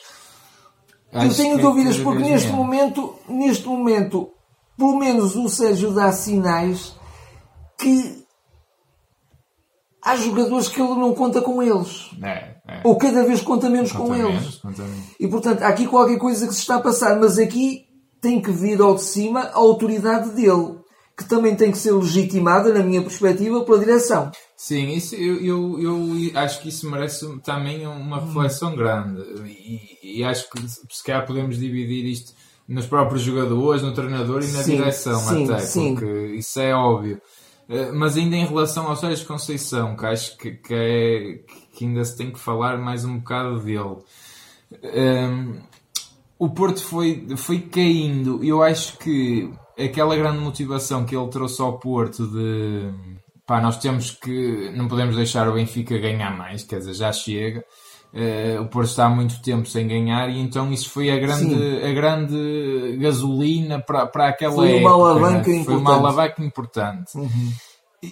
Acho 1.11 1.25
eu 1.25 1.35
tenho 1.35 1.57
dúvidas, 1.57 1.97
porque 1.97 2.21
neste 2.21 2.51
momento, 2.51 3.15
neste 3.27 3.67
momento, 3.67 4.29
pelo 4.77 4.95
menos 4.95 5.35
o 5.35 5.49
Sérgio 5.49 5.91
dá 5.91 6.11
sinais 6.11 6.95
que 7.79 8.23
há 10.03 10.15
jogadores 10.17 10.67
que 10.67 10.79
ele 10.79 10.93
não 10.93 11.15
conta 11.15 11.41
com 11.41 11.63
eles. 11.63 12.11
É, 12.21 12.54
é. 12.67 12.81
Ou 12.83 12.97
cada 12.97 13.23
vez 13.23 13.41
conta 13.41 13.69
menos 13.69 13.91
conta 13.91 14.03
com 14.03 14.11
menos, 14.11 14.43
eles. 14.43 14.61
Menos. 14.63 15.03
E 15.19 15.27
portanto, 15.27 15.61
há 15.61 15.67
aqui 15.67 15.85
qualquer 15.85 16.17
coisa 16.17 16.47
que 16.47 16.53
se 16.53 16.61
está 16.61 16.75
a 16.75 16.81
passar, 16.81 17.19
mas 17.19 17.37
aqui 17.37 17.85
tem 18.19 18.41
que 18.41 18.51
vir 18.51 18.81
ao 18.81 18.95
de 18.95 19.03
cima 19.03 19.41
a 19.41 19.57
autoridade 19.57 20.31
dele 20.31 20.83
que 21.17 21.23
também 21.23 21.55
tem 21.55 21.71
que 21.71 21.77
ser 21.77 21.93
legitimada, 21.93 22.73
na 22.73 22.83
minha 22.83 23.01
perspectiva, 23.01 23.63
pela 23.63 23.79
direção. 23.79 24.31
Sim, 24.57 24.89
isso, 24.89 25.15
eu, 25.15 25.39
eu, 25.41 25.79
eu 25.79 26.39
acho 26.39 26.61
que 26.61 26.67
isso 26.67 26.89
merece 26.89 27.25
também 27.39 27.87
uma 27.87 28.19
reflexão 28.19 28.75
grande. 28.75 29.21
E, 29.45 30.19
e, 30.19 30.23
acho 30.25 30.49
que 30.49 30.59
se 30.67 31.03
calhar 31.05 31.25
podemos 31.25 31.57
dividir 31.57 32.05
isto 32.05 32.33
nos 32.67 32.85
próprios 32.85 33.21
jogadores, 33.21 33.81
no 33.81 33.93
treinador 33.93 34.43
e 34.43 34.51
na 34.51 34.63
sim, 34.63 34.75
direção 34.75 35.19
sim, 35.19 35.45
até, 35.45 35.59
sim. 35.59 35.95
porque 35.95 36.35
isso 36.35 36.59
é 36.59 36.75
óbvio. 36.75 37.21
Eh, 37.69 37.91
mas 37.91 38.17
ainda 38.17 38.35
em 38.35 38.45
relação 38.45 38.87
ao 38.87 38.95
Sérgio 38.95 39.25
Conceição, 39.25 39.95
que 39.95 40.05
acho 40.05 40.37
que, 40.37 40.51
que, 40.51 40.73
é, 40.73 41.39
que 41.75 41.85
ainda 41.85 42.03
se 42.03 42.17
tem 42.17 42.31
que 42.31 42.39
falar 42.39 42.77
mais 42.77 43.03
um 43.03 43.17
bocado 43.17 43.59
dele. 43.59 43.97
Um, 44.83 45.59
o 46.39 46.49
Porto 46.49 46.83
foi, 46.83 47.27
foi 47.37 47.59
caindo. 47.59 48.43
Eu 48.43 48.63
acho 48.63 48.97
que 48.97 49.49
aquela 49.77 50.15
grande 50.15 50.39
motivação 50.39 51.05
que 51.05 51.15
ele 51.15 51.27
trouxe 51.27 51.61
ao 51.61 51.77
Porto 51.77 52.25
de 52.27 52.89
pá, 53.45 53.61
nós 53.61 53.77
temos 53.77 54.11
que 54.11 54.71
não 54.75 54.87
podemos 54.87 55.15
deixar 55.15 55.47
o 55.47 55.53
Benfica 55.53 55.97
ganhar 55.97 56.35
mais, 56.35 56.63
quer 56.63 56.79
dizer, 56.79 56.93
já 56.93 57.11
chega. 57.11 57.63
Uh, 58.13 58.61
o 58.61 58.67
Porto 58.67 58.87
está 58.87 59.07
há 59.07 59.09
muito 59.09 59.41
tempo 59.41 59.67
sem 59.67 59.85
ganhar 59.85 60.29
e 60.29 60.39
então 60.39 60.71
isso 60.71 60.89
foi 60.89 61.11
a 61.11 61.19
grande, 61.19 61.83
a 61.83 61.91
grande 61.91 62.97
gasolina 62.97 63.81
para, 63.81 64.07
para 64.07 64.29
aquela 64.29 64.55
foi 64.55 64.77
época. 64.77 64.95
Uma 64.95 65.09
alavanca 65.09 65.51
né? 65.51 65.63
Foi 65.65 65.75
uma 65.75 65.95
alavanca 65.95 66.43
importante. 66.43 67.17
Uhum. 67.17 67.51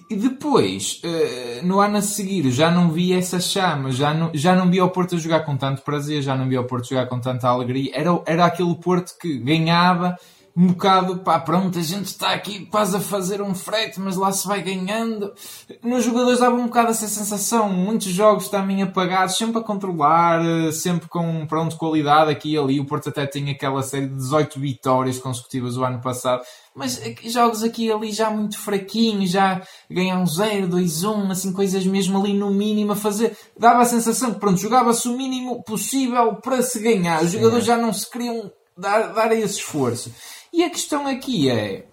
E 0.09 0.15
depois, 0.15 1.01
uh, 1.03 1.65
no 1.65 1.79
ano 1.79 1.97
a 1.97 2.01
seguir, 2.01 2.49
já 2.51 2.71
não 2.71 2.91
vi 2.91 3.13
essa 3.13 3.39
chama, 3.39 3.91
já 3.91 4.13
não, 4.13 4.31
já 4.33 4.55
não 4.55 4.69
vi 4.69 4.81
o 4.81 4.89
Porto 4.89 5.15
a 5.15 5.17
jogar 5.17 5.41
com 5.41 5.57
tanto 5.57 5.81
prazer, 5.81 6.21
já 6.21 6.35
não 6.35 6.47
vi 6.47 6.57
o 6.57 6.63
Porto 6.65 6.89
jogar 6.89 7.07
com 7.07 7.19
tanta 7.19 7.47
alegria. 7.47 7.91
Era, 7.93 8.21
era 8.25 8.45
aquele 8.45 8.75
Porto 8.75 9.17
que 9.19 9.37
ganhava 9.37 10.17
um 10.55 10.67
bocado, 10.67 11.17
pá, 11.17 11.39
pronto, 11.39 11.79
a 11.79 11.81
gente 11.81 12.05
está 12.05 12.31
aqui 12.31 12.67
quase 12.67 12.95
a 12.95 12.99
fazer 12.99 13.41
um 13.41 13.55
frete, 13.55 13.99
mas 13.99 14.15
lá 14.15 14.31
se 14.31 14.47
vai 14.47 14.61
ganhando. 14.61 15.33
Nos 15.81 16.03
jogadores 16.03 16.39
dava 16.39 16.55
um 16.55 16.65
bocado 16.65 16.91
essa 16.91 17.07
sensação, 17.07 17.69
muitos 17.69 18.07
jogos 18.09 18.49
também 18.49 18.83
apagados, 18.83 19.35
sempre 19.35 19.59
a 19.59 19.63
controlar, 19.63 20.45
eh, 20.45 20.71
sempre 20.71 21.09
com, 21.09 21.47
pronto, 21.47 21.75
qualidade 21.75 22.29
aqui 22.29 22.51
e 22.51 22.57
ali. 22.57 22.79
O 22.79 22.85
Porto 22.85 23.09
até 23.09 23.25
tinha 23.25 23.51
aquela 23.51 23.81
série 23.81 24.07
de 24.07 24.15
18 24.15 24.59
vitórias 24.59 25.17
consecutivas 25.17 25.75
o 25.75 25.83
ano 25.83 25.99
passado, 25.99 26.43
mas 26.75 27.01
jogos 27.25 27.63
aqui 27.63 27.87
e 27.87 27.91
ali 27.91 28.11
já 28.11 28.29
muito 28.29 28.59
fraquinhos, 28.59 29.31
já 29.31 29.59
ganhar 29.89 30.19
um 30.19 30.25
0, 30.25 30.67
2, 30.67 31.03
1, 31.03 31.31
assim, 31.31 31.51
coisas 31.51 31.83
mesmo 31.83 32.19
ali 32.19 32.33
no 32.33 32.51
mínimo 32.51 32.91
a 32.91 32.95
fazer. 32.95 33.35
Dava 33.57 33.81
a 33.81 33.85
sensação 33.85 34.31
que, 34.31 34.39
pronto, 34.39 34.59
jogava-se 34.59 35.07
o 35.07 35.17
mínimo 35.17 35.63
possível 35.63 36.35
para 36.35 36.61
se 36.61 36.77
ganhar. 36.79 37.23
Os 37.23 37.31
jogadores 37.31 37.65
já 37.65 37.75
não 37.75 37.91
se 37.91 38.07
queriam 38.07 38.51
dar, 38.77 39.13
dar 39.13 39.31
esse 39.31 39.57
esforço. 39.57 40.11
E 40.53 40.63
a 40.63 40.69
questão 40.69 41.07
aqui 41.07 41.49
é 41.49 41.87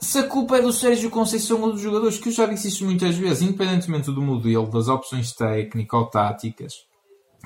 se 0.00 0.18
a 0.18 0.26
culpa 0.26 0.56
é 0.56 0.62
do 0.62 0.72
Sérgio 0.72 1.10
Conceição 1.10 1.60
ou 1.62 1.72
dos 1.72 1.80
jogadores, 1.80 2.18
que 2.18 2.28
eu 2.28 2.32
já 2.32 2.46
disse 2.46 2.68
isso 2.68 2.84
muitas 2.84 3.16
vezes, 3.16 3.42
independentemente 3.42 4.10
do 4.10 4.22
modelo, 4.22 4.70
das 4.70 4.88
opções 4.88 5.32
técnico-táticas, 5.32 6.74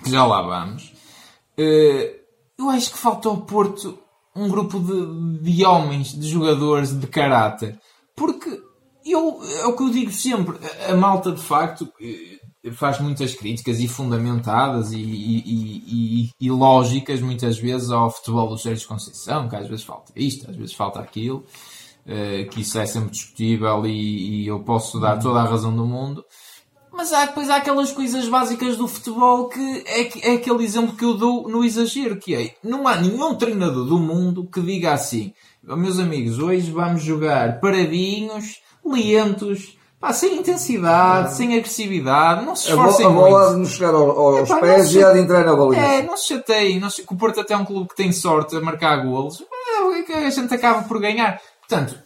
que 0.02 0.10
já 0.10 0.24
lá 0.24 0.42
vamos, 0.42 0.92
eh, 1.56 2.20
eu 2.56 2.70
acho 2.70 2.92
que 2.92 2.98
falta 2.98 3.28
ao 3.28 3.38
Porto 3.38 3.98
um 4.34 4.48
grupo 4.48 4.78
de, 4.78 5.40
de 5.40 5.64
homens, 5.64 6.12
de 6.12 6.28
jogadores 6.28 6.92
de 6.92 7.06
caráter. 7.06 7.78
Porque 8.14 8.60
eu, 9.04 9.40
é 9.60 9.66
o 9.66 9.76
que 9.76 9.82
eu 9.82 9.90
digo 9.90 10.12
sempre, 10.12 10.56
a 10.88 10.94
malta 10.94 11.32
de 11.32 11.42
facto 11.42 11.92
eh, 12.00 12.37
faz 12.72 13.00
muitas 13.00 13.34
críticas 13.34 13.78
e 13.80 13.86
fundamentadas 13.86 14.92
e, 14.92 14.98
e, 14.98 15.42
e, 15.46 16.30
e, 16.40 16.50
lógicas 16.50 17.20
muitas 17.20 17.58
vezes 17.58 17.90
ao 17.90 18.10
futebol 18.10 18.48
do 18.48 18.58
Sérgio 18.58 18.88
Conceição, 18.88 19.48
que 19.48 19.56
às 19.56 19.68
vezes 19.68 19.84
falta 19.84 20.12
isto, 20.16 20.50
às 20.50 20.56
vezes 20.56 20.74
falta 20.74 20.98
aquilo, 20.98 21.44
uh, 22.04 22.48
que 22.50 22.60
isso 22.60 22.78
é 22.78 22.86
sempre 22.86 23.10
discutível 23.10 23.86
e, 23.86 24.46
eu 24.46 24.60
posso 24.60 24.98
dar 24.98 25.18
toda 25.18 25.40
a 25.40 25.48
razão 25.48 25.74
do 25.74 25.86
mundo. 25.86 26.24
Mas 26.92 27.12
há, 27.12 27.26
depois 27.26 27.48
há 27.48 27.56
aquelas 27.56 27.92
coisas 27.92 28.28
básicas 28.28 28.76
do 28.76 28.88
futebol 28.88 29.48
que 29.48 29.84
é, 29.86 30.30
é 30.30 30.34
aquele 30.34 30.64
exemplo 30.64 30.96
que 30.96 31.04
eu 31.04 31.14
dou 31.14 31.48
no 31.48 31.64
exagero, 31.64 32.18
que 32.18 32.34
é, 32.34 32.56
não 32.62 32.88
há 32.88 32.96
nenhum 32.96 33.36
treinador 33.36 33.86
do 33.86 34.00
mundo 34.00 34.48
que 34.52 34.60
diga 34.60 34.92
assim, 34.92 35.32
meus 35.62 36.00
amigos, 36.00 36.40
hoje 36.40 36.72
vamos 36.72 37.04
jogar 37.04 37.60
paradinhos, 37.60 38.60
lentos, 38.84 39.77
Pá, 40.00 40.12
sem 40.12 40.38
intensidade, 40.38 41.34
sem 41.34 41.56
agressividade, 41.56 42.46
não 42.46 42.54
se 42.54 42.68
esforcem 42.68 43.04
A, 43.04 43.08
bo 43.08 43.26
a 43.26 43.28
bola 43.30 43.50
de 43.52 43.58
nos 43.58 43.70
chegar 43.70 43.94
ao, 43.94 44.10
aos 44.10 44.48
Epá, 44.48 44.60
pés 44.60 44.94
e 44.94 45.02
há 45.02 45.12
de 45.12 45.18
entrar 45.18 45.44
na 45.44 45.56
baliza. 45.56 45.80
É, 45.80 46.02
não 46.02 46.16
se 46.16 46.28
chateiem. 46.28 46.78
Não 46.78 46.88
se... 46.88 47.02
O 47.02 47.16
Porto 47.16 47.40
até 47.40 47.54
é 47.54 47.56
um 47.56 47.64
clube 47.64 47.88
que 47.88 47.96
tem 47.96 48.12
sorte 48.12 48.56
a 48.56 48.60
marcar 48.60 48.96
golos. 49.04 49.42
É, 50.08 50.26
a 50.26 50.30
gente 50.30 50.54
acaba 50.54 50.82
por 50.86 51.00
ganhar. 51.00 51.40
Portanto, 51.58 51.98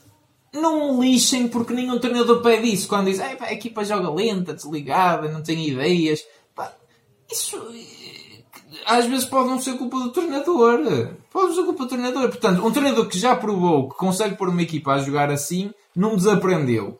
não 0.55 1.03
lixem 1.03 1.49
porque 1.49 1.75
nenhum 1.75 1.99
treinador 1.99 2.41
pede 2.41 2.73
isso. 2.73 2.89
Quando 2.89 3.11
diz, 3.11 3.19
pá, 3.19 3.47
a 3.47 3.53
equipa 3.53 3.85
joga 3.85 4.11
lenta, 4.11 4.55
desligada, 4.55 5.29
não 5.29 5.43
tem 5.43 5.69
ideias. 5.69 6.21
Pá, 6.55 6.73
isso 7.31 7.61
às 8.87 9.05
vezes 9.05 9.27
pode 9.27 9.51
não 9.51 9.61
ser 9.61 9.77
culpa 9.77 9.99
do 9.99 10.11
treinador. 10.11 11.11
Pode 11.31 11.55
ser 11.55 11.63
culpa 11.65 11.85
do 11.85 11.89
treinador. 11.89 12.29
Portanto, 12.29 12.67
um 12.67 12.73
treinador 12.73 13.07
que 13.07 13.19
já 13.19 13.37
provou 13.37 13.91
que 13.91 13.97
consegue 13.97 14.37
pôr 14.37 14.49
uma 14.49 14.63
equipa 14.63 14.93
a 14.93 14.99
jogar 14.99 15.31
assim, 15.31 15.71
não 15.95 16.17
desaprendeu. 16.17 16.99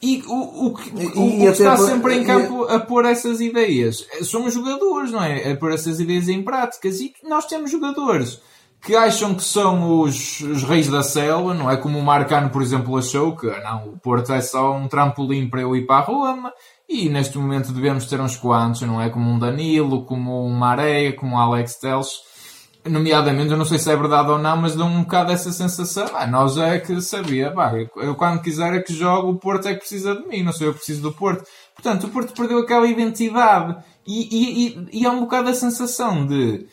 E 0.00 0.22
o, 0.28 0.66
o, 0.66 0.74
que, 0.74 0.90
o, 1.18 1.40
o 1.40 1.48
está 1.48 1.74
por, 1.74 1.86
sempre 1.86 2.14
em 2.18 2.24
campo 2.24 2.64
a 2.64 2.78
pôr 2.78 3.04
essas 3.04 3.40
ideias 3.40 4.06
somos 4.22 4.54
jogadores, 4.54 5.10
não 5.10 5.22
é? 5.22 5.50
A 5.50 5.56
pôr 5.56 5.72
essas 5.72 5.98
ideias 5.98 6.28
em 6.28 6.42
práticas. 6.42 7.00
E 7.00 7.12
nós 7.24 7.46
temos 7.46 7.70
jogadores 7.70 8.40
que 8.80 8.94
acham 8.94 9.34
que 9.34 9.42
são 9.42 10.00
os, 10.00 10.40
os 10.40 10.62
reis 10.62 10.88
da 10.88 11.02
selva, 11.02 11.52
não 11.52 11.68
é? 11.68 11.76
Como 11.76 11.98
o 11.98 12.04
Marcano, 12.04 12.48
por 12.50 12.62
exemplo, 12.62 12.96
achou 12.96 13.36
que 13.36 13.48
ah, 13.48 13.60
não, 13.60 13.92
o 13.92 13.98
Porto 13.98 14.32
é 14.32 14.40
só 14.40 14.72
um 14.72 14.86
trampolim 14.86 15.48
para 15.48 15.62
eu 15.62 15.74
ir 15.74 15.84
para 15.84 15.96
a 15.96 16.04
Roma. 16.04 16.52
E 16.88 17.08
neste 17.08 17.36
momento 17.36 17.72
devemos 17.72 18.06
ter 18.06 18.20
uns 18.20 18.36
quantos, 18.36 18.82
não 18.82 19.02
é? 19.02 19.10
Como 19.10 19.28
um 19.28 19.38
Danilo, 19.38 20.04
como 20.04 20.46
um 20.46 20.50
Maréia, 20.50 21.12
como 21.12 21.34
um 21.34 21.38
Alex 21.38 21.74
Teles 21.74 22.20
nomeadamente, 22.88 23.50
eu 23.50 23.56
não 23.56 23.64
sei 23.64 23.78
se 23.78 23.90
é 23.90 23.96
verdade 23.96 24.30
ou 24.30 24.38
não, 24.38 24.56
mas 24.56 24.74
dá 24.74 24.84
um 24.84 25.02
bocado 25.02 25.32
essa 25.32 25.52
sensação. 25.52 26.06
Ah, 26.14 26.26
nós 26.26 26.56
é 26.56 26.78
que 26.78 27.00
sabia, 27.00 27.50
pá, 27.50 27.72
eu 27.96 28.14
quando 28.14 28.42
quiser 28.42 28.74
é 28.74 28.82
que 28.82 28.92
jogo, 28.92 29.30
o 29.30 29.36
Porto 29.38 29.68
é 29.68 29.74
que 29.74 29.80
precisa 29.80 30.14
de 30.14 30.26
mim, 30.28 30.42
não 30.42 30.52
sei 30.52 30.68
eu 30.68 30.74
preciso 30.74 31.02
do 31.02 31.12
Porto. 31.12 31.44
Portanto, 31.74 32.06
o 32.06 32.10
Porto 32.10 32.32
perdeu 32.34 32.58
aquela 32.58 32.86
identidade 32.86 33.76
e, 34.06 34.28
e, 34.30 34.66
e, 34.66 35.00
e 35.00 35.06
há 35.06 35.10
um 35.10 35.20
bocado 35.20 35.48
a 35.48 35.54
sensação 35.54 36.26
de 36.26 36.66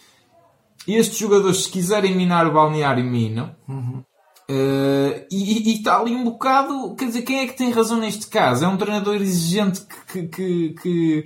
estes 0.88 1.18
jogadores, 1.18 1.64
se 1.64 1.70
quiserem 1.70 2.16
minar 2.16 2.48
o 2.48 2.54
balneário, 2.54 3.04
minam. 3.04 3.56
Uhum. 3.68 4.04
Uh, 4.48 5.26
e, 5.32 5.70
e 5.70 5.74
está 5.78 6.00
ali 6.00 6.16
um 6.16 6.24
bocado, 6.24 6.96
quer 6.96 7.06
dizer, 7.06 7.24
quem 7.24 7.40
é 7.40 7.48
que 7.48 7.58
tem 7.58 7.72
razão 7.72 7.98
neste 7.98 8.28
caso? 8.28 8.64
É 8.64 8.68
um 8.68 8.78
treinador 8.78 9.16
exigente 9.16 9.82
que, 10.08 10.28
que, 10.28 10.76
que 10.82 11.26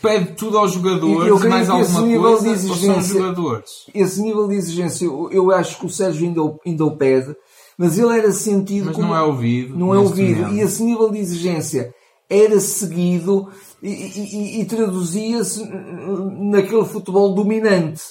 pede 0.00 0.32
tudo 0.32 0.58
aos 0.58 0.72
jogadores, 0.72 1.28
eu 1.28 1.48
mais 1.48 1.68
alguma 1.68 2.20
coisa, 2.20 2.44
de 2.44 2.50
exigência, 2.50 3.02
são 3.02 3.20
jogadores? 3.20 3.70
Esse 3.94 4.22
nível 4.22 4.48
de 4.48 4.54
exigência, 4.54 5.04
eu, 5.04 5.28
eu 5.30 5.50
acho 5.50 5.78
que 5.78 5.86
o 5.86 5.90
Sérgio 5.90 6.26
ainda, 6.26 6.40
ainda 6.64 6.84
o 6.84 6.96
pede, 6.96 7.34
mas 7.76 7.98
ele 7.98 8.16
era 8.16 8.32
sentido 8.32 8.86
mas 8.86 8.96
como... 8.96 9.08
não 9.08 9.16
é 9.16 9.22
ouvido. 9.22 9.76
Não 9.76 9.94
é 9.94 9.98
ouvido. 9.98 10.42
Momento. 10.42 10.54
E 10.54 10.60
esse 10.60 10.82
nível 10.82 11.10
de 11.10 11.18
exigência 11.18 11.94
era 12.28 12.58
seguido 12.60 13.48
e, 13.82 13.90
e, 13.90 14.60
e 14.60 14.64
traduzia-se 14.64 15.64
naquele 16.38 16.84
futebol 16.84 17.34
dominante. 17.34 18.02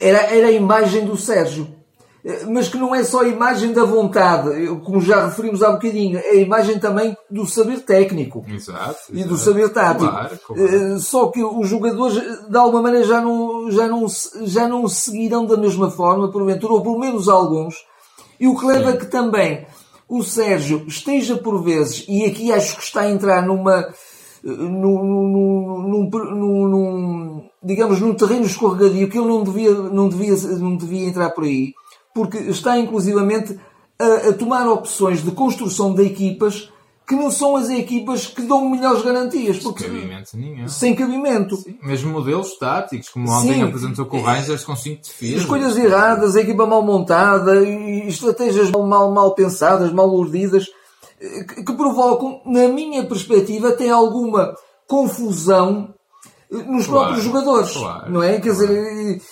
Era, 0.00 0.18
era 0.34 0.48
a 0.48 0.52
imagem 0.52 1.04
do 1.04 1.16
Sérgio. 1.16 1.77
Eh, 2.24 2.44
mas 2.46 2.68
que 2.68 2.76
não 2.76 2.94
é 2.94 3.04
só 3.04 3.22
a 3.22 3.28
imagem 3.28 3.72
da 3.72 3.84
vontade, 3.84 4.66
como 4.84 5.00
já 5.00 5.26
referimos 5.26 5.62
há 5.62 5.72
bocadinho, 5.72 6.18
é 6.18 6.30
a 6.30 6.34
imagem 6.34 6.78
também 6.78 7.16
do 7.30 7.46
saber 7.46 7.80
técnico 7.80 8.44
exato, 8.48 8.98
e 9.12 9.22
do 9.22 9.36
saber 9.36 9.70
tático. 9.70 10.10
Claro, 10.10 10.38
claro. 10.46 10.66
Eh, 10.66 10.98
só 10.98 11.28
que 11.28 11.42
os 11.42 11.68
jogadores, 11.68 12.20
de 12.48 12.56
alguma 12.56 12.82
maneira, 12.82 13.06
já 13.06 13.20
não, 13.20 13.70
já 13.70 13.86
não, 13.86 14.06
já 14.42 14.68
não 14.68 14.88
seguirão 14.88 15.46
da 15.46 15.56
mesma 15.56 15.90
forma, 15.90 16.30
porventura, 16.30 16.72
ou 16.72 16.82
pelo 16.82 16.98
menos 16.98 17.28
alguns, 17.28 17.74
e 18.40 18.48
o 18.48 18.58
que 18.58 18.66
leva 18.66 18.92
Sim. 18.92 18.98
que 18.98 19.06
também 19.06 19.66
o 20.08 20.22
Sérgio 20.22 20.84
esteja 20.88 21.36
por 21.36 21.62
vezes, 21.62 22.04
e 22.08 22.24
aqui 22.24 22.52
acho 22.52 22.76
que 22.76 22.82
está 22.82 23.02
a 23.02 23.10
entrar 23.10 23.46
numa, 23.46 23.78
eh, 23.78 23.92
num, 24.44 25.04
num, 25.04 26.10
num, 26.10 26.68
num 26.68 27.48
digamos, 27.62 28.00
num 28.00 28.14
terreno 28.14 28.46
escorregadio 28.46 29.08
que 29.08 29.18
ele 29.18 29.28
não 29.28 29.44
devia, 29.44 29.72
não 29.72 30.08
devia, 30.08 30.36
não 30.58 30.76
devia 30.76 31.08
entrar 31.08 31.30
por 31.30 31.44
aí 31.44 31.74
porque 32.18 32.38
está 32.38 32.76
inclusivamente 32.76 33.56
a, 33.96 34.30
a 34.30 34.32
tomar 34.32 34.68
opções 34.68 35.22
de 35.22 35.30
construção 35.30 35.94
de 35.94 36.04
equipas 36.04 36.68
que 37.06 37.14
não 37.14 37.30
são 37.30 37.54
as 37.54 37.70
equipas 37.70 38.26
que 38.26 38.42
dão 38.42 38.68
melhores 38.68 39.02
garantias. 39.02 39.58
Porque, 39.58 39.84
sem 39.84 39.92
cabimento 39.92 40.36
nenhum. 40.36 40.68
Sem 40.68 40.94
cabimento. 40.96 41.56
Sim. 41.56 41.78
Mesmo 41.80 42.12
modelos 42.12 42.58
táticos, 42.58 43.08
como 43.08 43.30
ontem 43.30 43.62
apresentou 43.62 44.04
com 44.06 44.18
o 44.18 44.22
Rangers 44.22 44.64
com 44.64 44.74
5 44.74 45.02
defesas. 45.02 45.42
Escolhas 45.42 45.78
erradas, 45.78 46.34
a 46.34 46.40
equipa 46.40 46.66
mal 46.66 46.82
montada, 46.82 47.64
estratégias 48.06 48.68
mal, 48.72 48.84
mal, 48.84 49.12
mal 49.12 49.34
pensadas, 49.34 49.92
mal 49.92 50.10
urdidas, 50.10 50.66
que, 51.20 51.62
que, 51.62 51.72
provocam, 51.72 52.42
na 52.44 52.66
minha 52.66 53.04
perspectiva, 53.04 53.68
até 53.68 53.88
alguma 53.88 54.54
confusão 54.88 55.94
nos 56.50 56.86
claro, 56.86 57.04
próprios 57.04 57.24
jogadores. 57.24 57.70
Claro, 57.70 58.10
não 58.10 58.22
é? 58.22 58.40
Quer 58.40 58.54
claro. 58.54 58.66
dizer, 58.66 59.22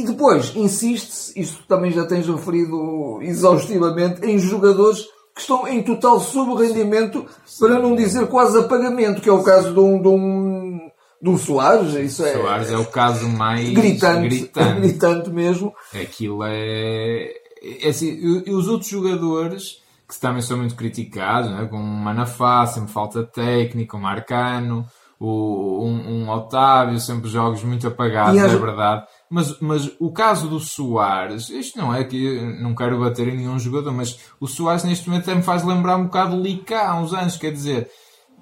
e 0.00 0.04
depois, 0.04 0.52
insiste-se, 0.54 1.38
isto 1.38 1.62
também 1.66 1.92
já 1.92 2.06
tens 2.06 2.26
referido 2.26 3.18
exaustivamente, 3.22 4.24
em 4.24 4.38
jogadores 4.38 5.06
que 5.34 5.40
estão 5.40 5.66
em 5.66 5.82
total 5.82 6.20
subrendimento, 6.20 7.26
para 7.58 7.78
não 7.78 7.94
dizer 7.96 8.26
quase 8.26 8.58
apagamento, 8.58 9.20
que 9.20 9.28
é 9.28 9.32
o 9.32 9.42
caso 9.42 9.72
de 9.72 9.80
um, 9.80 10.00
de 10.00 10.08
um, 10.08 10.78
de 11.20 11.30
um 11.30 11.38
Soares. 11.38 11.94
Isso 11.94 12.24
é, 12.24 12.32
Soares 12.34 12.70
é 12.70 12.76
o 12.76 12.86
caso 12.86 13.28
mais 13.28 13.70
gritante, 13.70 14.28
gritante. 14.28 14.80
gritante 14.80 15.30
mesmo. 15.30 15.72
Aquilo 15.94 16.44
é, 16.44 17.32
é 17.62 17.88
assim, 17.88 18.42
e 18.46 18.50
os 18.50 18.68
outros 18.68 18.90
jogadores 18.90 19.82
que 20.08 20.20
também 20.20 20.42
são 20.42 20.58
muito 20.58 20.74
criticados, 20.74 21.50
né? 21.50 21.66
como 21.70 21.82
o 21.82 21.86
Manafá, 21.86 22.66
sempre 22.66 22.92
falta 22.92 23.22
técnica, 23.22 23.96
o 23.96 24.00
Marcano, 24.00 24.86
o, 25.18 25.84
um, 25.84 26.24
um 26.24 26.30
Otávio, 26.30 26.98
sempre 26.98 27.30
jogos 27.30 27.62
muito 27.62 27.86
apagados, 27.88 28.38
é 28.38 28.48
verdade. 28.48 29.06
Mas, 29.32 29.58
mas 29.60 29.90
o 29.98 30.12
caso 30.12 30.46
do 30.46 30.60
Soares, 30.60 31.48
isto 31.48 31.78
não 31.78 31.94
é 31.94 32.04
que 32.04 32.38
não 32.60 32.74
quero 32.74 33.00
bater 33.00 33.28
em 33.28 33.36
nenhum 33.38 33.58
jogador, 33.58 33.90
mas 33.90 34.18
o 34.38 34.46
Soares 34.46 34.84
neste 34.84 35.08
momento 35.08 35.22
até 35.22 35.34
me 35.34 35.42
faz 35.42 35.64
lembrar 35.64 35.96
um 35.96 36.04
bocado 36.04 36.36
o 36.36 36.42
Licá 36.42 36.90
há 36.90 37.00
uns 37.00 37.14
anos, 37.14 37.38
quer 37.38 37.50
dizer, 37.50 37.88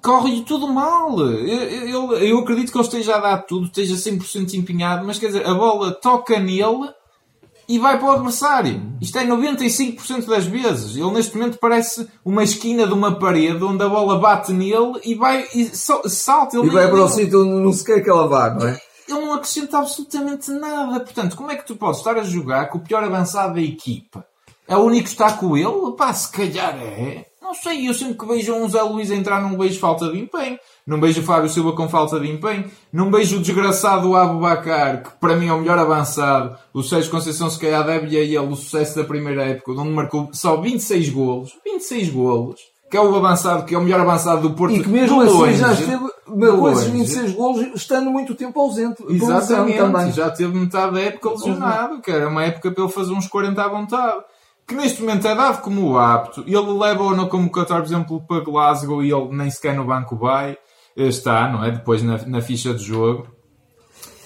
corre-lhe 0.03 0.41
tudo 0.41 0.67
mal. 0.67 1.17
Eu, 1.17 1.87
eu, 1.87 2.11
eu, 2.17 2.39
acredito 2.39 2.73
que 2.73 2.77
ele 2.77 2.83
esteja 2.83 3.15
a 3.15 3.19
dar 3.19 3.37
tudo, 3.43 3.67
esteja 3.67 3.95
100% 3.95 4.53
empenhado, 4.55 5.07
mas 5.07 5.17
quer 5.17 5.27
dizer, 5.27 5.47
a 5.47 5.53
bola 5.53 5.93
toca 5.93 6.37
nele 6.37 6.89
e 7.69 7.79
vai 7.79 7.97
para 7.97 8.09
o 8.09 8.11
adversário. 8.11 8.81
Isto 8.99 9.17
é 9.17 9.25
95% 9.25 10.25
das 10.25 10.45
vezes. 10.45 10.97
Ele 10.97 11.11
neste 11.11 11.37
momento 11.37 11.57
parece 11.57 12.05
uma 12.25 12.43
esquina 12.43 12.85
de 12.85 12.91
uma 12.91 13.17
parede 13.17 13.63
onde 13.63 13.81
a 13.81 13.87
bola 13.87 14.19
bate 14.19 14.51
nele 14.51 14.99
e 15.05 15.15
vai 15.15 15.47
e 15.55 15.69
salta. 15.73 16.57
Ele 16.57 16.67
e 16.67 16.69
vai 16.69 16.89
para 16.89 17.01
o 17.01 17.07
sítio 17.07 17.43
onde 17.43 17.63
não 17.63 17.71
se 17.71 17.85
quer 17.85 18.01
que 18.01 18.09
ela 18.09 18.27
vá, 18.27 18.49
não 18.49 18.67
é? 18.67 18.77
Ele 19.11 19.21
não, 19.21 19.33
acrescenta 19.33 19.77
absolutamente 19.77 20.51
nada. 20.51 20.99
Portanto, 20.99 21.35
como 21.35 21.51
é 21.51 21.55
que 21.55 21.65
tu 21.65 21.75
podes 21.75 21.99
estar 21.99 22.17
a 22.17 22.23
jogar 22.23 22.69
com 22.69 22.77
o 22.77 22.81
pior 22.81 23.03
avançado 23.03 23.55
da 23.55 23.61
equipa? 23.61 24.25
É 24.67 24.75
o 24.75 24.83
único 24.83 25.03
que 25.03 25.09
está 25.09 25.33
com 25.33 25.57
ele? 25.57 25.95
Pá, 25.97 26.13
se 26.13 26.31
calhar 26.31 26.75
é. 26.77 27.25
Não 27.41 27.53
sei, 27.53 27.89
eu 27.89 27.93
sempre 27.93 28.13
que 28.13 28.25
vejo 28.25 28.53
um 28.53 28.69
Zé 28.69 28.81
Luís 28.81 29.11
entrar, 29.11 29.41
não 29.41 29.57
vejo 29.57 29.77
falta 29.77 30.09
de 30.09 30.17
empenho. 30.17 30.57
Não 30.87 31.01
vejo 31.01 31.19
o 31.19 31.23
Fábio 31.23 31.49
Silva 31.49 31.73
com 31.73 31.89
falta 31.89 32.17
de 32.17 32.31
empenho. 32.31 32.71
Não 32.93 33.11
vejo 33.11 33.37
o 33.37 33.41
desgraçado 33.41 34.15
Abu 34.15 34.39
Bakar, 34.39 35.03
que 35.03 35.09
para 35.19 35.35
mim 35.35 35.49
é 35.49 35.53
o 35.53 35.59
melhor 35.59 35.77
avançado. 35.77 36.57
O 36.73 36.81
Sérgio 36.81 37.11
Conceição 37.11 37.49
se 37.49 37.59
calhar 37.59 37.85
deve 37.85 38.15
a 38.15 38.21
ele 38.21 38.37
o 38.37 38.55
sucesso 38.55 38.95
da 38.95 39.03
primeira 39.03 39.43
época, 39.43 39.73
onde 39.73 39.89
marcou 39.89 40.29
só 40.31 40.55
26 40.55 41.09
golos. 41.09 41.51
26 41.65 42.09
golos. 42.09 42.70
Que 42.91 42.97
é 42.97 43.01
o 43.01 43.15
avançado, 43.15 43.65
que 43.65 43.73
é 43.73 43.77
o 43.77 43.81
melhor 43.81 44.01
avançado 44.01 44.41
do 44.41 44.53
Porto. 44.53 44.75
E 44.75 44.83
que 44.83 44.89
mesmo 44.89 45.21
assim 45.21 45.33
longe, 45.33 45.55
já 45.55 45.71
esteve, 45.71 46.09
com 46.25 46.69
esses 46.69 46.83
26 46.85 47.33
golos, 47.33 47.67
estando 47.73 48.11
muito 48.11 48.35
tempo 48.35 48.59
ausente. 48.59 49.03
Exatamente. 49.09 49.77
Também. 49.77 50.11
Já 50.11 50.29
teve 50.29 50.55
metade 50.55 50.93
da 50.93 50.99
época 50.99 51.31
lesionado, 51.31 52.01
que 52.01 52.11
era 52.11 52.27
uma 52.27 52.43
época 52.43 52.69
para 52.69 52.83
ele 52.83 52.91
fazer 52.91 53.13
uns 53.13 53.27
40 53.27 53.63
à 53.63 53.67
vontade 53.67 54.23
que 54.67 54.75
neste 54.75 55.01
momento 55.01 55.27
é 55.27 55.35
dado 55.35 55.61
como 55.61 55.97
apto, 55.97 56.45
ele 56.47 56.79
leva-o 56.79 57.13
na 57.13 57.25
convocatória, 57.25 57.83
por 57.83 57.89
exemplo, 57.89 58.21
para 58.21 58.39
Glasgow 58.39 59.03
e 59.03 59.11
ele 59.11 59.27
nem 59.31 59.49
sequer 59.49 59.75
no 59.75 59.83
banco 59.83 60.15
vai, 60.15 60.57
está, 60.95 61.49
não 61.49 61.63
é? 61.65 61.71
Depois 61.71 62.01
na, 62.01 62.17
na 62.25 62.41
ficha 62.41 62.73
de 62.73 62.83
jogo. 62.83 63.27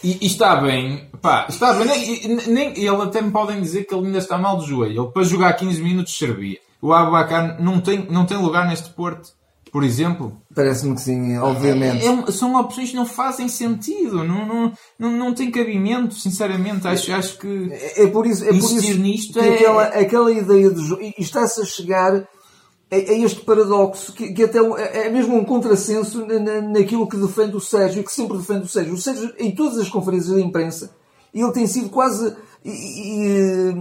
E, 0.04 0.20
e, 0.22 0.28
está 0.28 0.56
bem, 0.58 1.10
pá, 1.20 1.48
está 1.50 1.74
bem. 1.74 1.88
Nem, 1.88 2.48
nem, 2.48 2.68
ele 2.78 3.02
até 3.02 3.22
me 3.22 3.32
podem 3.32 3.60
dizer 3.60 3.86
que 3.86 3.96
ele 3.96 4.06
ainda 4.06 4.20
está 4.20 4.38
mal 4.38 4.60
de 4.60 4.68
joelho. 4.68 5.04
Ele 5.04 5.12
para 5.12 5.24
jogar 5.24 5.54
15 5.54 5.82
minutos 5.82 6.16
servia. 6.16 6.60
O 6.82 6.94
Abacar 6.94 7.62
não 7.62 7.82
tem, 7.82 8.05
não 8.10 8.25
tem 8.25 8.38
lugar 8.38 8.67
neste 8.67 8.89
Porto 8.89 9.34
por 9.75 9.84
exemplo? 9.84 10.41
Parece-me 10.55 10.96
que 10.96 11.01
sim, 11.01 11.38
obviamente. 11.38 12.08
É, 12.08 12.08
é, 12.08 12.32
são 12.32 12.55
opções 12.55 12.91
que 12.91 12.96
não 12.96 13.05
fazem 13.05 13.50
sentido, 13.50 14.24
não, 14.24 14.48
não, 14.48 14.74
não, 14.98 15.12
não 15.12 15.34
tem 15.34 15.51
cabimento, 15.51 16.15
sinceramente. 16.15 16.88
Acho, 16.88 17.12
acho 17.12 17.38
que 17.38 17.74
é, 17.74 18.03
é 18.03 18.08
por 18.08 18.25
isso, 18.25 18.46
é 18.46 18.48
por 18.48 18.55
isso 18.55 18.98
nisto 18.98 19.34
que 19.34 19.39
é... 19.46 19.55
aquela, 19.55 19.84
aquela 19.84 20.32
ideia 20.32 20.72
de 20.72 20.82
jogo, 20.82 21.01
e 21.01 21.13
está-se 21.17 21.60
a 21.60 21.65
chegar 21.65 22.15
a, 22.15 22.96
a, 22.96 22.96
este 22.96 23.41
paradoxo, 23.41 24.13
que, 24.13 24.32
que 24.32 24.46
até 24.46 24.60
é, 24.60 25.08
é 25.08 25.10
mesmo 25.10 25.36
um 25.36 25.44
contrassenso 25.44 26.25
na, 26.25 26.39
na, 26.39 26.62
naquilo 26.62 27.05
que 27.10 27.17
defende 27.17 27.58
o 27.58 27.60
Sérgio, 27.60 28.00
e 28.00 28.05
que 28.05 28.13
sempre 28.13 28.38
defende 28.38 28.63
o 28.63 28.70
Sérgio. 28.70 28.94
O 28.94 28.98
Sérgio, 28.98 29.34
em 29.38 29.53
todas 29.53 29.77
as 29.77 29.89
conferências 29.89 30.34
de 30.34 30.41
imprensa, 30.41 30.96
ele 31.34 31.51
tem 31.51 31.67
sido 31.67 31.89
quase 31.89 32.34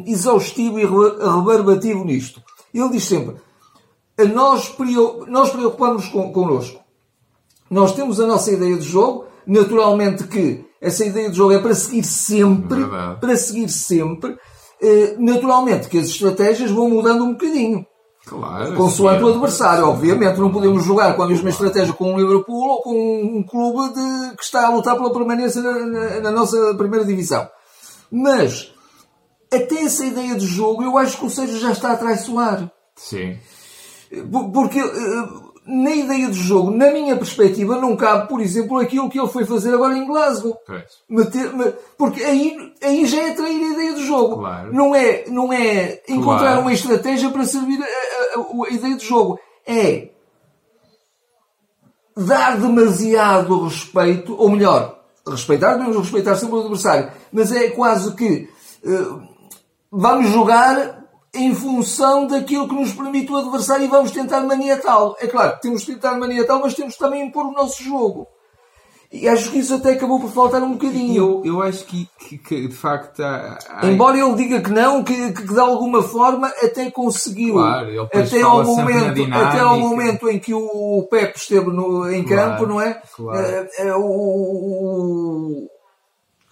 exaustivo 0.06 0.80
e 0.80 0.84
rebarbativo 0.84 2.04
nisto. 2.04 2.42
Ele 2.74 2.90
diz 2.90 3.04
sempre, 3.04 3.36
nós, 4.32 4.74
nós 5.28 5.50
preocupamos 5.50 6.08
com, 6.08 6.32
connosco. 6.32 6.80
Nós 7.70 7.94
temos 7.94 8.20
a 8.20 8.26
nossa 8.26 8.52
ideia 8.52 8.76
de 8.76 8.84
jogo, 8.84 9.26
naturalmente 9.46 10.24
que 10.24 10.64
essa 10.80 11.04
ideia 11.04 11.30
de 11.30 11.36
jogo 11.36 11.52
é 11.52 11.58
para 11.58 11.74
seguir 11.74 12.04
sempre, 12.04 12.80
Verdade. 12.80 13.20
para 13.20 13.36
seguir 13.36 13.68
sempre, 13.68 14.36
eh, 14.82 15.16
naturalmente 15.18 15.88
que 15.88 15.98
as 15.98 16.06
estratégias 16.06 16.70
vão 16.70 16.90
mudando 16.90 17.24
um 17.24 17.32
bocadinho. 17.32 17.86
Claro. 18.26 18.74
Consoante 18.74 19.22
o 19.22 19.28
adversário, 19.28 19.86
obviamente. 19.86 20.38
Não 20.38 20.50
podemos 20.50 20.84
jogar 20.84 21.14
com 21.14 21.22
a 21.22 21.28
mesma 21.28 21.50
estratégia 21.50 21.92
com 21.92 22.14
um 22.14 22.18
Liverpool 22.18 22.68
ou 22.68 22.82
com 22.82 23.22
um 23.22 23.42
clube 23.42 23.92
de, 23.92 24.36
que 24.36 24.42
está 24.42 24.66
a 24.66 24.70
lutar 24.70 24.96
pela 24.96 25.12
permanência 25.12 25.62
na, 25.62 25.86
na, 25.86 26.20
na 26.20 26.30
nossa 26.30 26.74
primeira 26.74 27.04
divisão. 27.04 27.46
Mas, 28.10 28.72
até 29.56 29.82
essa 29.82 30.04
ideia 30.04 30.34
de 30.34 30.46
jogo, 30.46 30.82
eu 30.82 30.96
acho 30.98 31.18
que 31.18 31.26
o 31.26 31.30
Sérgio 31.30 31.58
já 31.58 31.72
está 31.72 31.92
a 31.92 31.96
traiçoar. 31.96 32.70
Sim. 32.96 33.38
Porque 34.52 34.78
eh, 34.78 35.44
na 35.66 35.94
ideia 35.94 36.28
de 36.28 36.38
jogo, 36.38 36.70
na 36.70 36.90
minha 36.90 37.16
perspectiva, 37.16 37.76
não 37.76 37.96
cabe, 37.96 38.28
por 38.28 38.40
exemplo, 38.40 38.78
aquilo 38.78 39.08
que 39.08 39.18
ele 39.18 39.28
foi 39.28 39.44
fazer 39.44 39.72
agora 39.72 39.96
em 39.96 40.06
Glasgow. 40.06 40.56
Meter, 41.08 41.50
porque 41.96 42.22
aí, 42.22 42.72
aí 42.82 43.06
já 43.06 43.22
é 43.22 43.34
trair 43.34 43.64
a 43.64 43.72
ideia 43.72 43.94
de 43.94 44.06
jogo. 44.06 44.36
Claro. 44.36 44.74
Não 44.74 44.94
é, 44.94 45.24
não 45.28 45.52
é 45.52 46.02
encontrar 46.08 46.48
claro. 46.48 46.60
uma 46.60 46.72
estratégia 46.72 47.30
para 47.30 47.44
servir 47.44 47.82
a, 47.82 48.38
a, 48.38 48.66
a, 48.66 48.70
ideia 48.70 48.96
de 48.96 49.06
jogo. 49.06 49.38
É 49.66 50.10
dar 52.16 52.58
demasiado 52.58 53.64
respeito, 53.64 54.36
ou 54.38 54.50
melhor, 54.50 55.00
respeitar, 55.26 55.74
devemos 55.74 55.96
respeitar 55.96 56.36
sempre 56.36 56.56
o 56.56 56.60
adversário, 56.60 57.10
mas 57.32 57.50
é 57.50 57.70
quase 57.70 58.14
que 58.14 58.48
uh, 58.84 59.33
vamos 59.96 60.30
jogar 60.30 61.04
em 61.34 61.54
função 61.54 62.26
daquilo 62.26 62.68
que 62.68 62.74
nos 62.74 62.92
permite 62.92 63.32
o 63.32 63.36
adversário 63.36 63.84
e 63.84 63.88
vamos 63.88 64.10
tentar 64.10 64.40
maniatá-lo. 64.42 65.16
É 65.20 65.26
claro, 65.26 65.58
temos 65.60 65.82
de 65.82 65.94
tentar 65.94 66.16
maniatá-lo, 66.16 66.62
mas 66.62 66.74
temos 66.74 66.96
também 66.96 67.26
impor 67.26 67.46
o 67.46 67.52
nosso 67.52 67.82
jogo. 67.82 68.28
E 69.12 69.28
acho 69.28 69.52
que 69.52 69.58
isso 69.58 69.74
até 69.74 69.92
acabou 69.92 70.18
por 70.18 70.30
faltar 70.30 70.60
um 70.60 70.72
bocadinho. 70.72 71.16
Eu, 71.16 71.42
eu 71.44 71.62
acho 71.62 71.84
que, 71.84 72.08
que, 72.18 72.36
que 72.36 72.66
de 72.66 72.74
facto 72.74 73.22
há... 73.22 73.58
Embora 73.84 74.18
ele 74.18 74.34
diga 74.34 74.60
que 74.60 74.70
não, 74.70 75.04
que, 75.04 75.32
que, 75.32 75.44
de 75.44 75.60
alguma 75.60 76.02
forma 76.02 76.48
até 76.48 76.90
conseguiu. 76.90 77.54
Claro, 77.54 77.90
ele 77.90 78.00
até 78.00 78.42
ao 78.42 78.64
momento, 78.64 79.32
até 79.32 79.60
ao 79.60 79.78
momento 79.78 80.28
em 80.28 80.40
que 80.40 80.52
o 80.52 81.06
Pepe 81.08 81.38
esteve 81.38 81.70
no, 81.70 82.10
em 82.10 82.24
campo, 82.24 82.66
claro, 82.66 82.66
não 82.66 82.80
é? 82.80 83.02
Claro. 83.14 83.38
É, 83.38 83.68
é, 83.78 83.94
o, 83.96 85.68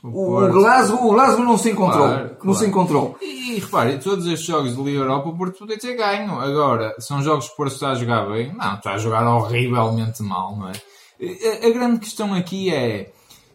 o, 0.03 0.37
o, 0.37 0.53
Glasgow, 0.53 1.07
o 1.07 1.13
Glasgow 1.13 1.45
não 1.45 1.57
se 1.57 1.71
encontrou. 1.71 2.09
Claro, 2.09 2.29
não 2.29 2.37
claro. 2.37 2.55
se 2.59 2.67
encontrou. 2.67 3.17
E, 3.21 3.57
e 3.57 3.59
repare, 3.61 3.99
todos 3.99 4.27
estes 4.27 4.47
jogos 4.47 4.77
de 4.77 4.83
Liga 4.83 4.99
Europa 4.99 5.29
o 5.29 5.37
Porto 5.37 5.59
podia 5.59 5.79
ter 5.79 5.95
ganho. 5.95 6.41
Agora, 6.41 6.95
são 6.99 7.23
jogos 7.23 7.47
que 7.47 7.55
o 7.55 7.57
Porto 7.57 7.75
está 7.75 7.91
a 7.91 7.95
jogar 7.95 8.29
bem? 8.29 8.53
Não, 8.53 8.75
está 8.75 8.95
a 8.95 8.99
jogar 8.99 9.27
horrivelmente 9.27 10.23
mal, 10.23 10.57
não 10.57 10.69
é? 10.69 10.73
A, 10.73 11.69
a 11.69 11.71
grande 11.71 12.01
questão 12.01 12.35
aqui 12.35 12.75
é 12.75 13.13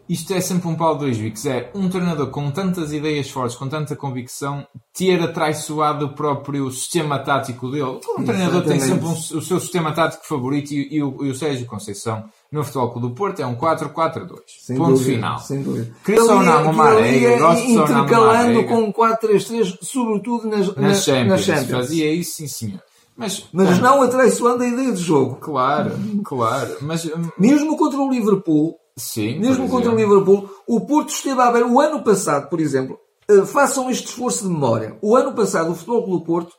isto 0.10 0.34
é 0.34 0.40
sempre 0.40 0.68
um 0.68 0.76
pau 0.76 0.94
de 0.94 1.02
dois 1.02 1.18
bicos. 1.18 1.46
É 1.46 1.70
um 1.76 1.90
treinador 1.90 2.28
com 2.28 2.50
tantas 2.50 2.94
ideias 2.94 3.30
fortes, 3.30 3.58
com 3.58 3.68
tanta 3.68 3.96
convicção, 3.96 4.66
ter 4.94 5.22
atraiçoado 5.22 6.06
o 6.06 6.14
próprio 6.14 6.72
sistema 6.72 7.20
tático 7.20 7.70
dele. 7.70 8.00
Um 8.18 8.24
treinador 8.24 8.64
tem 8.64 8.80
sempre 8.80 9.06
um, 9.06 9.12
o 9.12 9.42
seu 9.42 9.60
sistema 9.60 9.92
tático 9.92 10.26
favorito 10.26 10.72
e, 10.72 10.96
e, 10.96 11.04
o, 11.04 11.26
e 11.26 11.30
o 11.30 11.36
Sérgio 11.36 11.66
Conceição 11.66 12.26
no 12.52 12.64
Futebol 12.64 12.92
Clube 12.92 13.08
do 13.10 13.14
Porto 13.14 13.42
é 13.42 13.46
um 13.46 13.56
4-4-2. 13.56 14.30
Ponto 14.78 14.92
dúvida, 14.92 14.98
final. 14.98 15.40
Sem 15.40 15.62
dúvida. 15.62 15.94
Queria 16.06 16.24
ou 16.24 16.42
não 16.42 16.72
uma 16.72 16.86
areia, 16.86 17.38
gosto 17.38 17.70
intercalando 17.70 18.64
com 18.66 18.84
um 18.84 18.94
4-3-3, 18.94 19.78
sobretudo 19.82 20.48
nas, 20.48 20.76
nas, 20.76 21.04
Champions. 21.04 21.28
nas 21.30 21.42
Champions. 21.42 21.70
Fazia 21.70 22.14
isso, 22.14 22.38
sim 22.38 22.48
senhor. 22.48 22.82
Mas, 23.18 23.46
mas 23.52 23.80
não 23.80 24.04
atraiçoando 24.04 24.64
a 24.64 24.68
ideia 24.68 24.92
de 24.92 25.02
jogo. 25.02 25.38
Claro, 25.38 25.92
claro. 26.24 26.78
Mas, 26.82 27.04
hum, 27.06 27.30
Mesmo 27.38 27.76
contra 27.76 28.00
o 28.00 28.10
Liverpool, 28.12 28.78
Sim, 28.98 29.40
mesmo 29.40 29.70
contra 29.70 29.92
o 29.92 29.96
Liverpool, 29.96 30.50
o 30.68 30.82
Porto 30.82 31.10
esteve 31.10 31.40
a 31.40 31.52
ver 31.52 31.64
o 31.64 31.80
ano 31.80 32.02
passado, 32.04 32.50
por 32.50 32.60
exemplo, 32.60 33.00
uh, 33.30 33.46
façam 33.46 33.92
este 33.92 34.08
esforço 34.08 34.44
de 34.44 34.50
memória. 34.50 34.98
O 35.04 35.16
ano 35.16 35.34
passado, 35.34 35.72
o 35.72 35.76
Futebol 35.76 36.04
Clube 36.04 36.26
Porto, 36.26 36.56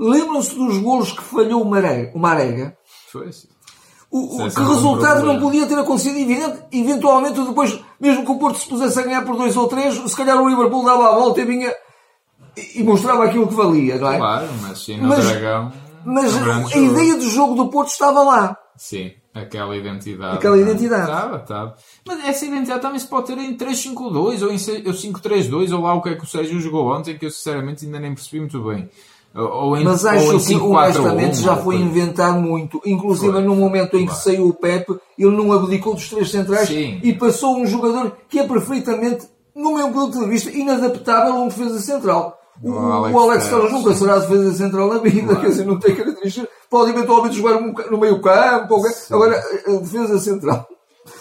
lembram-se 0.00 0.54
dos 0.54 0.78
golos 0.78 1.12
que 1.12 1.22
falhou 1.22 1.62
o 1.62 2.18
Marega? 2.18 2.76
Foi. 3.10 3.28
O, 4.10 4.44
o 4.44 4.50
que 4.50 4.60
resultado 4.60 5.24
não 5.24 5.40
podia 5.40 5.66
ter 5.66 5.78
acontecido, 5.78 6.18
evidente, 6.18 6.64
eventualmente 6.72 7.40
depois, 7.40 7.78
mesmo 7.98 8.24
que 8.24 8.30
o 8.30 8.38
Porto 8.38 8.58
se 8.58 8.68
pusesse 8.68 8.98
a 8.98 9.02
ganhar 9.02 9.24
por 9.24 9.36
dois 9.36 9.56
ou 9.56 9.68
três, 9.68 9.94
se 9.94 10.16
calhar 10.16 10.40
o 10.40 10.48
Liverpool 10.48 10.84
dava 10.84 11.08
a 11.08 11.14
volta 11.14 11.40
e 11.40 11.44
vinha 11.44 11.74
e, 12.56 12.80
e 12.80 12.82
mostrava 12.82 13.24
aquilo 13.24 13.48
que 13.48 13.54
valia, 13.54 13.96
não 13.96 14.12
é? 14.12 14.18
Claro, 14.18 14.48
mas 14.60 14.78
sim, 14.84 14.98
no 14.98 15.08
mas, 15.08 15.26
Dragão. 15.26 15.72
Mas 16.04 16.34
a 16.74 16.78
ideia 16.78 17.16
do 17.16 17.28
jogo 17.28 17.54
do 17.54 17.68
Porto 17.68 17.88
estava 17.88 18.22
lá. 18.22 18.56
Sim. 18.76 19.12
Aquela 19.34 19.74
identidade. 19.74 20.36
Aquela 20.36 20.58
identidade. 20.58 21.10
Estava, 21.10 21.36
estava. 21.36 21.76
Mas 22.06 22.24
essa 22.26 22.44
identidade 22.44 22.82
também 22.82 22.98
se 22.98 23.06
pode 23.06 23.26
ter 23.26 23.38
em 23.38 23.56
3-5-2 23.56 24.42
ou 24.42 24.52
em 24.52 24.56
5-3-2 24.56 25.74
ou 25.74 25.80
lá 25.80 25.94
o 25.94 26.02
que 26.02 26.10
é 26.10 26.14
que 26.14 26.24
o 26.24 26.26
Sérgio 26.26 26.60
jogou 26.60 26.92
ontem 26.92 27.16
que 27.16 27.24
eu 27.24 27.30
sinceramente 27.30 27.86
ainda 27.86 27.98
nem 27.98 28.14
percebi 28.14 28.40
muito 28.40 28.60
bem. 28.62 28.90
Ou 29.34 29.78
em, 29.78 29.84
Mas 29.84 30.04
acho 30.04 30.26
ou 30.26 30.34
em 30.34 30.38
5, 30.38 30.60
que 30.60 30.66
honestamente 30.66 31.36
já 31.36 31.56
foi 31.56 31.76
inventado 31.76 32.38
muito. 32.38 32.82
Inclusive 32.84 33.32
foi. 33.32 33.42
no 33.42 33.56
momento 33.56 33.96
em 33.96 34.04
que 34.04 34.12
foi. 34.12 34.34
saiu 34.34 34.48
o 34.48 34.52
Pepe, 34.52 34.98
ele 35.18 35.34
não 35.34 35.50
abdicou 35.52 35.94
dos 35.94 36.08
três 36.10 36.30
centrais 36.30 36.68
Sim. 36.68 37.00
e 37.02 37.14
passou 37.14 37.56
um 37.56 37.66
jogador 37.66 38.14
que 38.28 38.38
é 38.38 38.46
perfeitamente, 38.46 39.26
no 39.54 39.74
meu 39.74 39.90
ponto 39.90 40.18
de 40.18 40.26
vista, 40.26 40.50
inadaptável 40.50 41.32
a 41.32 41.40
um 41.40 41.48
defesa 41.48 41.80
central. 41.80 42.38
O, 42.62 42.78
Alex, 42.78 43.16
Alex 43.16 43.48
Telles 43.48 43.72
nunca 43.72 43.94
será 43.94 44.18
defesa 44.18 44.52
central 44.54 44.88
na 44.88 44.98
vida, 44.98 45.26
claro. 45.26 45.40
quer 45.40 45.48
dizer, 45.48 45.66
não 45.66 45.78
tem 45.78 45.94
características. 45.94 46.48
Pode 46.70 46.90
eventualmente 46.90 47.36
jogar 47.36 47.60
no 47.60 47.98
meio 47.98 48.20
campo, 48.20 48.80
agora, 49.10 49.42
a 49.66 49.72
defesa 49.72 50.18
central. 50.18 50.68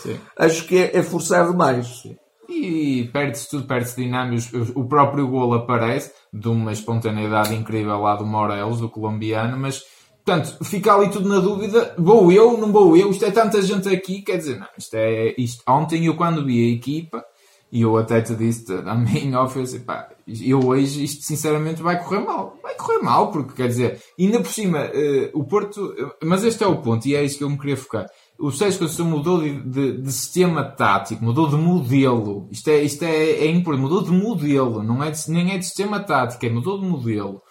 Sim. 0.04 0.20
Acho 0.38 0.66
que 0.66 0.78
é, 0.78 0.98
é 0.98 1.04
forçar 1.04 1.50
demais. 1.50 2.02
Sim. 2.02 2.16
E 2.48 3.10
perde-se 3.14 3.50
tudo, 3.50 3.66
perde-se 3.66 3.96
dinâmicos. 3.96 4.52
O 4.76 4.86
próprio 4.86 5.28
gol 5.28 5.54
aparece 5.54 6.12
de 6.32 6.48
uma 6.48 6.72
espontaneidade 6.72 7.56
incrível 7.56 8.00
lá 8.00 8.16
do 8.16 8.26
Morelos, 8.26 8.80
do 8.80 8.90
colombiano, 8.90 9.58
mas 9.58 9.84
Portanto, 10.24 10.64
fica 10.64 10.94
ali 10.94 11.10
tudo 11.10 11.28
na 11.28 11.40
dúvida. 11.40 11.96
Vou 11.98 12.32
eu, 12.32 12.56
não 12.58 12.72
vou 12.72 12.96
eu? 12.96 13.10
Isto 13.10 13.26
é 13.26 13.32
tanta 13.32 13.62
gente 13.62 13.90
aqui. 13.90 14.22
Quer 14.22 14.38
dizer, 14.38 14.60
não, 14.60 14.68
isto 14.78 14.94
é. 14.94 15.34
Isto. 15.38 15.64
Ontem 15.68 16.06
eu, 16.06 16.16
quando 16.16 16.46
vi 16.46 16.64
a 16.64 16.76
equipa, 16.76 17.26
e 17.72 17.82
eu 17.82 17.96
até 17.96 18.22
te 18.22 18.36
disse 18.36 18.66
a 18.74 18.96
mim 18.96 19.34
off, 19.34 19.80
pá, 19.80 20.10
eu 20.28 20.60
hoje 20.60 21.04
isto 21.06 21.24
sinceramente 21.24 21.82
vai 21.82 22.04
correr 22.04 22.20
mal. 22.20 22.58
Vai 22.62 22.76
correr 22.76 23.02
mal, 23.02 23.32
porque 23.32 23.54
quer 23.54 23.68
dizer, 23.68 24.02
ainda 24.20 24.42
por 24.42 24.52
cima, 24.52 24.80
uh, 24.88 25.40
o 25.40 25.46
Porto. 25.46 25.94
Mas 26.22 26.44
este 26.44 26.64
é 26.64 26.68
o 26.68 26.82
ponto, 26.82 27.06
e 27.08 27.16
é 27.16 27.24
isso 27.24 27.38
que 27.38 27.44
eu 27.46 27.50
me 27.50 27.58
queria 27.58 27.78
focar. 27.78 28.08
o 28.38 28.52
Sérgio 28.52 28.80
Conceição 28.80 29.06
mudou 29.06 29.42
de, 29.42 29.62
de, 29.62 30.02
de, 30.02 30.12
sistema 30.12 30.64
tático, 30.64 31.24
mudou 31.24 31.48
de 31.48 31.56
modelo. 31.56 32.50
Isto 32.52 32.70
é, 32.70 32.84
isto 32.84 33.04
é, 33.04 33.32
é 33.32 33.48
importante, 33.48 33.84
mudou 33.84 34.04
de 34.04 34.12
modelo, 34.12 34.84
não 34.84 35.02
é 35.02 35.10
de, 35.10 35.32
nem 35.32 35.54
é 35.54 35.58
de 35.58 35.66
sistema 35.66 36.02
tático, 36.02 36.46
é 36.46 36.50
mudou 36.50 36.78
de 36.78 36.86
modelo. 36.86 37.42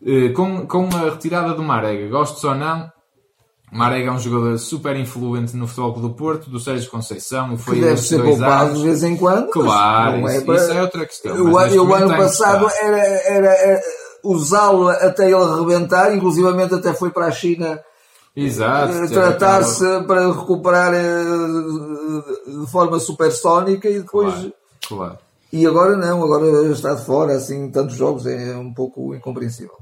Uh, 0.00 0.32
com, 0.34 0.66
com 0.66 0.84
a 0.94 1.10
retirada 1.10 1.52
do 1.52 1.64
Marega, 1.64 2.08
gostos 2.08 2.44
ou 2.44 2.54
não, 2.54 2.92
Marega 3.74 4.08
é 4.08 4.12
um 4.12 4.20
jogador 4.20 4.56
super 4.56 4.96
influente 4.96 5.56
no 5.56 5.66
futebol 5.66 5.92
do 5.94 6.10
Porto, 6.10 6.48
do 6.48 6.60
Sérgio 6.60 6.88
Conceição, 6.88 7.52
e 7.52 7.58
foi 7.58 7.74
que 7.74 7.80
deve 7.80 8.00
ser 8.00 8.22
poupado 8.22 8.74
de 8.74 8.84
vez 8.84 9.02
em 9.02 9.16
quando. 9.16 9.50
Claro, 9.50 10.28
é 10.28 10.36
isso, 10.36 10.46
para... 10.46 10.54
isso, 10.54 10.72
é 10.72 10.80
outra 10.82 11.04
questão. 11.04 11.36
Eu, 11.36 11.46
o 11.84 11.92
ano 11.92 12.16
passado 12.16 12.70
era, 12.80 12.98
era, 12.98 13.52
era 13.52 13.80
usá-lo 14.22 14.88
até 14.88 15.24
ele 15.24 15.34
arrebentar, 15.34 16.14
inclusivamente 16.14 16.72
até 16.72 16.94
foi 16.94 17.10
para 17.10 17.26
a 17.26 17.32
China. 17.32 17.80
Eh, 18.36 19.08
tratar-se 19.12 19.84
para 20.06 20.30
recuperar 20.32 20.94
eh, 20.94 21.24
de 22.46 22.70
forma 22.70 23.00
supersónica 23.00 23.88
e 23.88 23.98
depois. 23.98 24.34
Claro, 24.34 24.52
claro. 24.86 25.18
E 25.52 25.66
agora 25.66 25.96
não, 25.96 26.22
agora 26.22 26.46
está 26.68 26.94
de 26.94 27.04
fora, 27.04 27.34
assim, 27.34 27.68
tantos 27.70 27.96
jogos 27.96 28.24
é 28.26 28.56
um 28.56 28.72
pouco 28.72 29.16
incompreensível. 29.16 29.74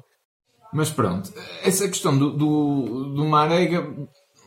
Mas 0.73 0.91
pronto, 0.91 1.33
essa 1.63 1.87
questão 1.89 2.17
do, 2.17 2.31
do, 2.31 3.15
do 3.15 3.25
Marega, 3.27 3.95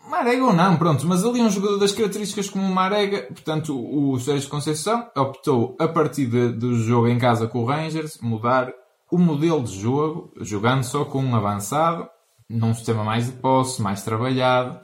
Marega 0.10 0.44
ou 0.44 0.54
não, 0.54 0.76
pronto, 0.78 1.06
mas 1.06 1.24
ali 1.24 1.40
é 1.40 1.44
um 1.44 1.50
jogador 1.50 1.78
das 1.78 1.92
características 1.92 2.50
como 2.50 2.66
o 2.66 2.74
Marega, 2.74 3.24
portanto 3.24 3.76
o 3.76 4.20
Sérgio 4.20 4.50
Conceição 4.50 5.08
optou 5.16 5.76
a 5.80 5.88
partir 5.88 6.26
de, 6.26 6.50
do 6.50 6.76
jogo 6.80 7.08
em 7.08 7.20
casa 7.20 7.48
com 7.48 7.60
o 7.60 7.66
Rangers 7.66 8.18
mudar 8.22 8.72
o 9.12 9.18
modelo 9.18 9.64
de 9.64 9.80
jogo, 9.80 10.34
jogando 10.42 10.84
só 10.84 11.06
com 11.06 11.24
um 11.24 11.36
avançado 11.36 12.08
num 12.50 12.74
sistema 12.74 13.04
mais 13.04 13.28
de 13.28 13.34
posse, 13.34 13.82
mais 13.82 14.04
trabalhado, 14.04 14.80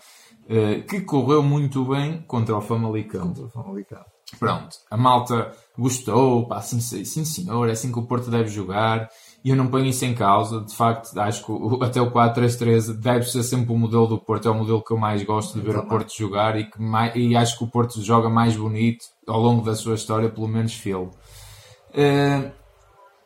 uh, 0.46 0.84
que 0.88 1.02
correu 1.02 1.44
muito 1.44 1.86
bem 1.86 2.22
contra 2.24 2.56
o 2.56 2.62
Famalicão. 2.62 3.28
Contra 3.28 3.46
o 3.46 3.50
Famalicão. 3.50 4.04
Pronto, 4.40 4.78
a 4.90 4.96
malta 4.96 5.52
gostou, 5.78 6.48
pá, 6.48 6.62
sim, 6.62 6.80
sim 6.80 7.26
senhor, 7.26 7.68
é 7.68 7.74
assim 7.74 7.92
que 7.92 8.00
o 8.00 8.06
Porto 8.06 8.32
deve 8.32 8.48
jogar, 8.48 9.10
e 9.44 9.50
eu 9.50 9.56
não 9.56 9.68
ponho 9.68 9.86
isso 9.86 10.06
em 10.06 10.14
causa, 10.14 10.62
de 10.62 10.76
facto, 10.76 11.18
acho 11.20 11.44
que 11.44 11.52
o, 11.52 11.84
até 11.84 12.00
o 12.00 12.12
4-3-3 12.12 12.94
deve 12.94 13.26
ser 13.26 13.42
sempre 13.44 13.74
o 13.74 13.78
modelo 13.78 14.06
do 14.06 14.20
Porto, 14.20 14.48
é 14.48 14.52
o 14.52 14.56
modelo 14.56 14.84
que 14.84 14.92
eu 14.92 14.98
mais 14.98 15.24
gosto 15.24 15.60
de 15.60 15.66
ver 15.66 15.78
o 15.78 15.88
Porto 15.88 16.16
jogar 16.16 16.60
e, 16.60 16.70
que 16.70 16.80
mais, 16.80 17.14
e 17.16 17.36
acho 17.36 17.58
que 17.58 17.64
o 17.64 17.68
Porto 17.68 18.02
joga 18.02 18.30
mais 18.30 18.56
bonito 18.56 19.04
ao 19.28 19.40
longo 19.40 19.66
da 19.66 19.74
sua 19.74 19.96
história, 19.96 20.30
pelo 20.30 20.48
menos 20.48 20.74
filo. 20.74 21.12
Uh, 21.90 22.52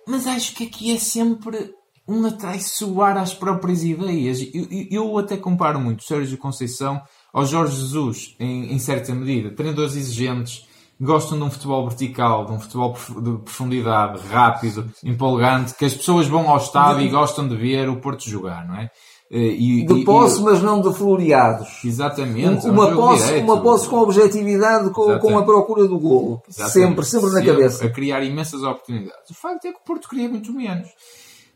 mas 0.08 0.25
acho 0.25 0.56
que 0.56 0.65
aqui 0.65 0.93
é 0.95 0.97
sempre 0.97 1.73
um 2.08 2.25
atraiçoar 2.25 3.17
às 3.17 3.34
próprias 3.34 3.84
ideias. 3.84 4.39
Eu, 4.54 4.67
eu, 4.91 5.17
até 5.17 5.36
comparo 5.36 5.80
muito 5.80 6.01
o 6.01 6.04
Sérgio 6.04 6.38
Conceição 6.38 7.01
ao 7.34 7.45
Jorge 7.45 7.75
Jesus, 7.75 8.36
em, 8.39 8.73
em 8.73 8.80
certa 8.80 9.13
medida. 9.13 9.49
Treinadores 9.56 9.95
exigentes, 9.95 10.67
gostam 10.99 11.38
de 11.38 11.43
um 11.43 11.51
futebol 11.51 11.88
vertical, 11.88 12.45
de 12.45 12.51
um 12.53 12.60
futebol 12.60 12.93
de 12.93 13.38
profundidade, 13.39 14.21
rápido, 14.27 14.89
empolgante, 15.03 15.73
que 15.75 15.86
as 15.86 15.93
pessoas 15.93 16.27
vão 16.27 16.49
ao 16.49 16.58
estádio 16.58 17.05
e 17.05 17.10
gostam 17.10 17.47
de 17.47 17.55
ver 17.55 17.89
o 17.89 17.97
Porto 17.97 18.29
jogar, 18.29 18.67
não 18.67 18.75
é? 18.75 18.89
Eh, 19.31 19.38
e, 19.38 19.86
de 19.86 20.03
posse, 20.03 20.39
e, 20.39 20.43
mas 20.43 20.62
não 20.62 20.79
de 20.79 20.93
floreados. 20.93 21.84
Exatamente. 21.84 22.67
Uma, 22.67 22.89
é 22.89 22.93
um 22.93 22.95
posse, 22.95 23.34
uma 23.36 23.62
posse 23.62 23.89
com 23.89 23.97
objetividade, 23.97 24.91
com, 24.91 25.17
com 25.19 25.38
a 25.38 25.43
procura 25.43 25.88
do 25.88 25.99
golo. 25.99 26.41
Sempre, 26.47 27.03
sempre 27.05 27.31
na 27.31 27.43
cabeça. 27.43 27.86
A 27.86 27.89
criar 27.89 28.23
imensas 28.23 28.63
oportunidades. 28.63 29.29
O 29.31 29.34
facto 29.34 29.65
é 29.65 29.71
que 29.71 29.79
o 29.79 29.84
Porto 29.84 30.08
cria 30.08 30.29
muito 30.29 30.53
menos. 30.53 30.89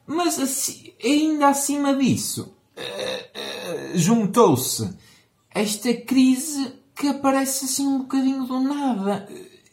Mas 0.06 0.40
assim, 0.40 0.94
ainda 1.04 1.50
acima 1.50 1.96
disso, 1.96 2.52
uh, 2.76 3.94
uh, 3.94 3.98
juntou-se 3.98 4.90
esta 5.54 5.94
crise 5.94 6.79
que 7.00 7.08
aparece 7.08 7.64
assim 7.64 7.88
um 7.88 8.00
bocadinho 8.00 8.44
do 8.44 8.60
nada. 8.60 9.26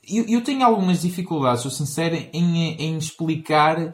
Eu, 0.09 0.25
eu 0.29 0.45
tenho 0.45 0.65
algumas 0.65 1.03
dificuldades, 1.03 1.63
sou 1.63 1.71
sincero, 1.73 2.15
em, 2.33 2.81
em 2.81 2.97
explicar 2.97 3.93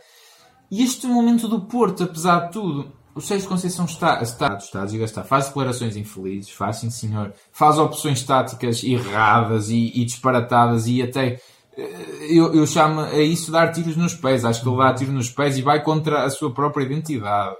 este 0.71 1.07
momento 1.07 1.49
do 1.49 1.63
Porto, 1.63 2.05
apesar 2.05 2.41
de 2.41 2.53
tudo. 2.53 2.93
O 3.15 3.21
Sérgio 3.23 3.49
Conceição 3.49 3.87
está, 3.87 4.23
está, 4.23 4.57
está, 4.57 4.85
diga 4.85 5.05
está, 5.05 5.25
faz 5.25 5.47
declarações 5.47 5.97
infelizes, 5.97 6.51
faz 6.51 6.77
sim 6.77 6.91
senhor, 6.91 7.33
faz 7.51 7.79
opções 7.79 8.23
táticas 8.23 8.85
erradas 8.85 9.71
e, 9.71 9.93
e 9.95 10.05
disparatadas 10.05 10.87
e 10.87 11.03
até 11.03 11.41
eh, 11.77 12.27
eu, 12.31 12.55
eu 12.55 12.67
chamo 12.67 13.01
a 13.01 13.19
isso 13.19 13.51
dar 13.51 13.73
tiros 13.73 13.97
nos 13.97 14.15
pés. 14.15 14.45
Acho 14.45 14.63
que 14.63 14.69
ele 14.69 14.77
dá 14.77 14.93
tiro 14.95 15.13
nos 15.13 15.31
pés 15.31 15.57
e 15.57 15.63
vai 15.63 15.83
contra 15.83 16.25
a 16.25 16.31
sua 16.31 16.53
própria 16.53 16.85
identidade. 16.85 17.57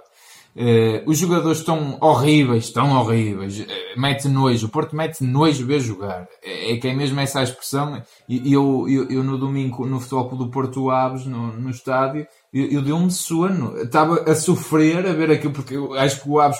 Uh, 0.55 1.01
os 1.09 1.17
jogadores 1.17 1.59
estão 1.59 1.97
horríveis, 1.99 2.65
estão 2.65 2.95
horríveis. 2.95 3.59
Uh, 3.59 3.65
mete 3.99 4.27
nojo. 4.27 4.67
O 4.67 4.69
Porto 4.69 4.95
mete 4.95 5.23
nojo 5.23 5.65
ver 5.65 5.79
jogar. 5.79 6.27
É, 6.43 6.73
é 6.73 6.77
que 6.77 6.87
é 6.87 6.93
mesmo 6.93 7.19
essa 7.19 7.39
a 7.39 7.43
expressão. 7.43 8.01
E 8.29 8.53
eu, 8.53 8.85
eu, 8.87 9.09
eu, 9.09 9.23
no 9.23 9.37
domingo, 9.37 9.85
no 9.85 9.99
Futebol 9.99 10.37
do 10.37 10.49
Porto 10.49 10.91
Aves, 10.91 11.25
no, 11.25 11.53
no 11.53 11.69
estádio, 11.69 12.27
eu, 12.53 12.65
eu 12.67 12.81
dei 12.81 12.93
um 12.93 13.09
sono. 13.09 13.75
Estava 13.77 14.29
a 14.29 14.35
sofrer 14.35 15.07
a 15.07 15.13
ver 15.13 15.31
aquilo, 15.31 15.53
porque 15.53 15.75
eu 15.75 15.93
acho 15.93 16.21
que 16.21 16.29
o 16.29 16.39
Aves 16.39 16.59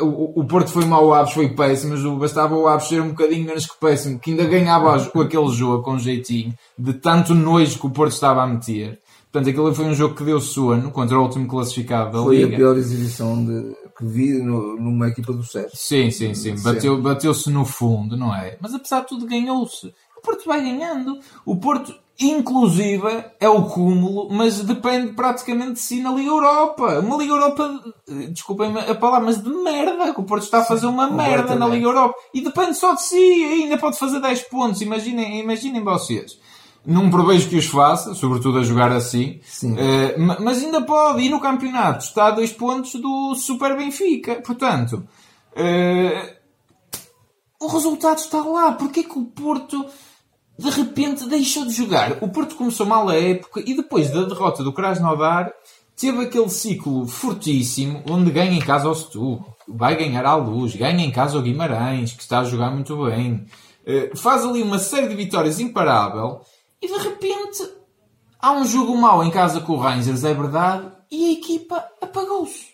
o, 0.00 0.40
o 0.40 0.44
Porto 0.44 0.70
foi 0.70 0.84
mau, 0.84 1.06
o 1.06 1.14
Aves 1.14 1.32
foi 1.32 1.48
péssimo, 1.48 1.96
mas 1.96 2.18
bastava 2.18 2.54
o 2.54 2.68
Aves 2.68 2.88
ser 2.88 3.00
um 3.00 3.08
bocadinho 3.08 3.46
menos 3.46 3.66
que 3.66 3.78
péssimo, 3.80 4.18
que 4.18 4.30
ainda 4.30 4.44
ganhava 4.44 5.04
com 5.06 5.20
aquele 5.20 5.48
jogo 5.48 5.82
com 5.82 5.98
jeitinho, 5.98 6.54
de 6.78 6.92
tanto 6.92 7.34
nojo 7.34 7.78
que 7.78 7.86
o 7.86 7.90
Porto 7.90 8.12
estava 8.12 8.42
a 8.42 8.46
meter. 8.46 9.00
Portanto, 9.30 9.50
aquele 9.50 9.74
foi 9.74 9.84
um 9.84 9.94
jogo 9.94 10.14
que 10.14 10.24
deu 10.24 10.40
sono 10.40 10.90
contra 10.90 11.18
o 11.18 11.22
último 11.22 11.46
classificado 11.46 12.12
da 12.12 12.22
foi 12.22 12.36
Liga. 12.36 12.48
Foi 12.48 12.54
a 12.54 12.58
pior 12.58 12.76
exibição 12.78 13.44
de, 13.44 13.74
que 13.96 14.04
vi 14.04 14.42
no, 14.42 14.76
numa 14.76 15.08
equipa 15.08 15.32
do 15.32 15.42
Sérgio. 15.42 15.70
Sim, 15.74 16.10
sim, 16.10 16.34
sim. 16.34 16.54
Bateu, 16.62 17.00
bateu-se 17.00 17.50
no 17.50 17.64
fundo, 17.64 18.16
não 18.16 18.34
é? 18.34 18.56
Mas 18.60 18.74
apesar 18.74 19.00
de 19.00 19.08
tudo, 19.08 19.26
ganhou-se. 19.26 19.92
O 20.16 20.22
Porto 20.22 20.46
vai 20.46 20.62
ganhando. 20.62 21.18
O 21.44 21.56
Porto 21.56 21.94
inclusive 22.20 23.24
é 23.38 23.48
o 23.48 23.62
cúmulo, 23.66 24.28
mas 24.30 24.60
depende 24.60 25.12
praticamente 25.12 25.74
de 25.74 25.78
si 25.78 26.00
na 26.00 26.10
Liga 26.10 26.30
Europa. 26.30 26.98
Uma 26.98 27.16
Liga 27.16 27.32
Europa, 27.32 27.80
desculpem 28.30 28.76
a 28.76 28.94
palavra, 28.94 29.26
mas 29.26 29.40
de 29.40 29.48
merda, 29.48 30.12
que 30.12 30.20
o 30.20 30.24
Porto 30.24 30.42
está 30.42 30.58
a 30.58 30.64
fazer 30.64 30.86
uma 30.86 31.08
merda 31.08 31.54
na 31.54 31.68
Liga 31.68 31.86
Europa. 31.86 32.14
E 32.34 32.40
depende 32.40 32.74
só 32.74 32.94
de 32.94 33.02
si, 33.02 33.16
ainda 33.16 33.78
pode 33.78 33.98
fazer 33.98 34.20
10 34.20 34.42
pontos, 34.44 34.80
imaginem, 34.80 35.38
imaginem 35.38 35.82
vocês. 35.84 36.38
Não 36.88 37.10
prevejo 37.10 37.50
que 37.50 37.56
os 37.56 37.66
faça, 37.66 38.14
sobretudo 38.14 38.60
a 38.60 38.62
jogar 38.62 38.90
assim, 38.90 39.40
uh, 39.62 40.42
mas 40.42 40.64
ainda 40.64 40.80
pode, 40.80 41.22
e 41.22 41.28
no 41.28 41.38
campeonato 41.38 42.02
está 42.02 42.28
a 42.28 42.30
2 42.30 42.52
pontos 42.54 42.94
do 42.94 43.34
Super 43.34 43.76
Benfica. 43.76 44.36
Portanto, 44.36 45.06
uh, 45.52 46.38
o 47.60 47.66
resultado 47.66 48.16
está 48.16 48.42
lá. 48.42 48.72
Porquê 48.72 49.02
que 49.02 49.18
o 49.18 49.26
Porto 49.26 49.84
de 50.58 50.70
repente 50.70 51.28
deixou 51.28 51.66
de 51.66 51.74
jogar. 51.74 52.16
O 52.22 52.28
Porto 52.28 52.56
começou 52.56 52.86
mal 52.86 53.06
a 53.06 53.14
época 53.14 53.62
e 53.66 53.76
depois 53.76 54.10
da 54.10 54.24
derrota 54.24 54.64
do 54.64 54.72
Krasnodar 54.72 55.52
teve 55.94 56.22
aquele 56.22 56.48
ciclo 56.48 57.06
fortíssimo 57.06 58.02
onde 58.08 58.30
ganha 58.30 58.56
em 58.56 58.60
casa 58.60 58.88
ao 58.88 58.94
Setúbal, 58.94 59.58
vai 59.68 59.94
ganhar 59.94 60.24
à 60.24 60.36
Luz, 60.36 60.74
ganha 60.74 61.04
em 61.04 61.10
casa 61.10 61.36
ao 61.36 61.42
Guimarães, 61.42 62.14
que 62.14 62.22
está 62.22 62.38
a 62.38 62.44
jogar 62.44 62.70
muito 62.70 62.96
bem, 63.04 63.44
uh, 63.86 64.16
faz 64.16 64.42
ali 64.42 64.62
uma 64.62 64.78
série 64.78 65.08
de 65.08 65.14
vitórias 65.14 65.60
imparável 65.60 66.40
e 66.80 66.86
de 66.86 66.98
repente 66.98 67.68
há 68.40 68.52
um 68.52 68.64
jogo 68.64 68.96
mau 68.96 69.24
em 69.24 69.30
casa 69.30 69.60
com 69.60 69.74
o 69.74 69.78
Rangers, 69.78 70.24
é 70.24 70.32
verdade, 70.32 70.90
e 71.10 71.30
a 71.30 71.32
equipa 71.32 71.84
apagou-se. 72.00 72.68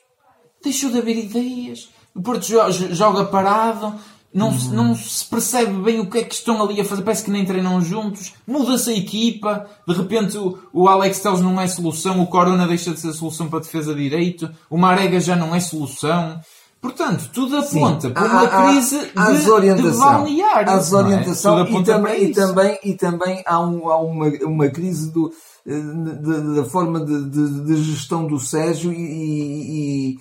Deixou 0.62 0.90
de 0.90 0.99
haver 0.99 1.17
ideias. 1.17 1.90
O 2.14 2.23
Porto 2.23 2.47
joga 2.93 3.25
parado, 3.25 3.99
não, 4.35 4.49
uhum. 4.49 4.71
não 4.73 4.97
se 4.97 5.25
percebe 5.25 5.73
bem 5.81 6.01
o 6.01 6.11
que 6.11 6.19
é 6.19 6.25
que 6.25 6.35
estão 6.35 6.61
ali 6.61 6.81
a 6.81 6.85
fazer, 6.85 7.03
parece 7.03 7.25
que 7.25 7.31
nem 7.31 7.45
treinam 7.45 7.81
juntos, 7.81 8.35
muda-se 8.45 8.90
a 8.90 8.97
equipa, 8.97 9.71
de 9.87 9.95
repente 9.95 10.37
o, 10.37 10.59
o 10.73 10.88
Alex 10.88 11.21
Telles 11.21 11.40
não 11.40 11.61
é 11.61 11.69
solução, 11.69 12.21
o 12.21 12.27
Corona 12.27 12.67
deixa 12.67 12.93
de 12.93 12.99
ser 12.99 13.12
solução 13.12 13.49
para 13.49 13.61
defesa 13.61 13.95
de 13.95 14.03
direito, 14.03 14.51
o 14.69 14.77
Marega 14.77 15.21
já 15.21 15.37
não 15.37 15.55
é 15.55 15.61
solução. 15.61 16.40
Portanto, 16.85 17.31
tudo 17.33 17.57
aponta 17.57 18.11
para 18.11 18.27
uma 18.27 18.42
há, 18.42 18.73
crise 18.75 19.11
há, 19.16 19.33
de, 19.33 19.40
de 19.40 19.99
balneário. 19.99 20.70
Há 20.70 20.77
desorientação 20.77 21.59
é? 21.61 21.70
e, 21.70 21.83
também, 21.83 22.25
e, 22.25 22.35
também, 22.35 22.79
e 22.85 22.92
também 22.92 23.42
há, 23.47 23.59
um, 23.59 23.88
há 23.88 23.99
uma, 23.99 24.29
uma 24.42 24.68
crise 24.68 25.11
do, 25.11 25.33
da 25.64 26.64
forma 26.66 27.03
de, 27.03 27.31
de, 27.31 27.64
de, 27.64 27.77
gestão 27.85 28.27
do 28.27 28.38
Sérgio 28.38 28.92
e, 28.92 28.99
e 28.99 30.16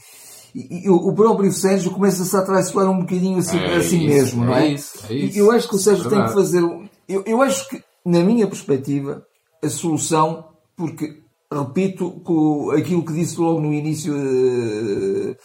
e, 0.56 0.90
o 0.90 1.12
próprio 1.14 1.52
Sérgio 1.52 1.92
começa-se 1.92 2.38
a 2.38 2.44
traiçoar 2.44 2.90
um 2.90 3.02
bocadinho 3.02 3.40
assim, 3.40 3.58
é 3.58 3.76
assim 3.76 4.06
isso, 4.06 4.08
mesmo, 4.08 4.46
não 4.46 4.56
é? 4.56 4.68
é? 4.68 4.72
Isso, 4.74 5.00
é 5.10 5.14
isso. 5.16 5.38
Eu 5.38 5.52
acho 5.52 5.68
que 5.68 5.76
o 5.76 5.80
Sérgio 5.80 6.10
tem 6.10 6.24
que 6.24 6.32
fazer. 6.32 6.62
Eu, 7.10 7.24
eu 7.26 7.42
acho 7.42 7.68
que, 7.68 7.84
na 8.06 8.22
minha 8.22 8.48
perspectiva, 8.48 9.26
a 9.62 9.68
solução, 9.68 10.46
porque, 10.78 11.24
repito, 11.52 12.22
com 12.24 12.72
aquilo 12.72 13.04
que 13.04 13.12
disse 13.12 13.38
logo 13.38 13.60
no 13.60 13.74
início 13.74 14.14
uh, 14.16 15.36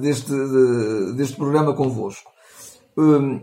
deste, 0.00 0.30
de, 0.30 1.12
deste 1.14 1.36
programa 1.36 1.74
convosco. 1.74 2.30
Um, 2.96 3.40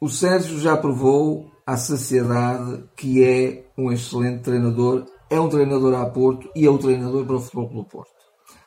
o 0.00 0.08
Sérgio 0.08 0.58
já 0.58 0.76
provou 0.76 1.50
à 1.66 1.76
sociedade 1.76 2.84
que 2.96 3.22
é 3.24 3.64
um 3.78 3.92
excelente 3.92 4.42
treinador, 4.42 5.06
é 5.30 5.40
um 5.40 5.48
treinador 5.48 5.94
a 5.94 6.04
Porto 6.06 6.50
e 6.54 6.66
é 6.66 6.70
um 6.70 6.78
treinador 6.78 7.24
para 7.24 7.36
o 7.36 7.40
Futebol 7.40 7.68
Clube 7.68 7.88
Porto. 7.88 8.10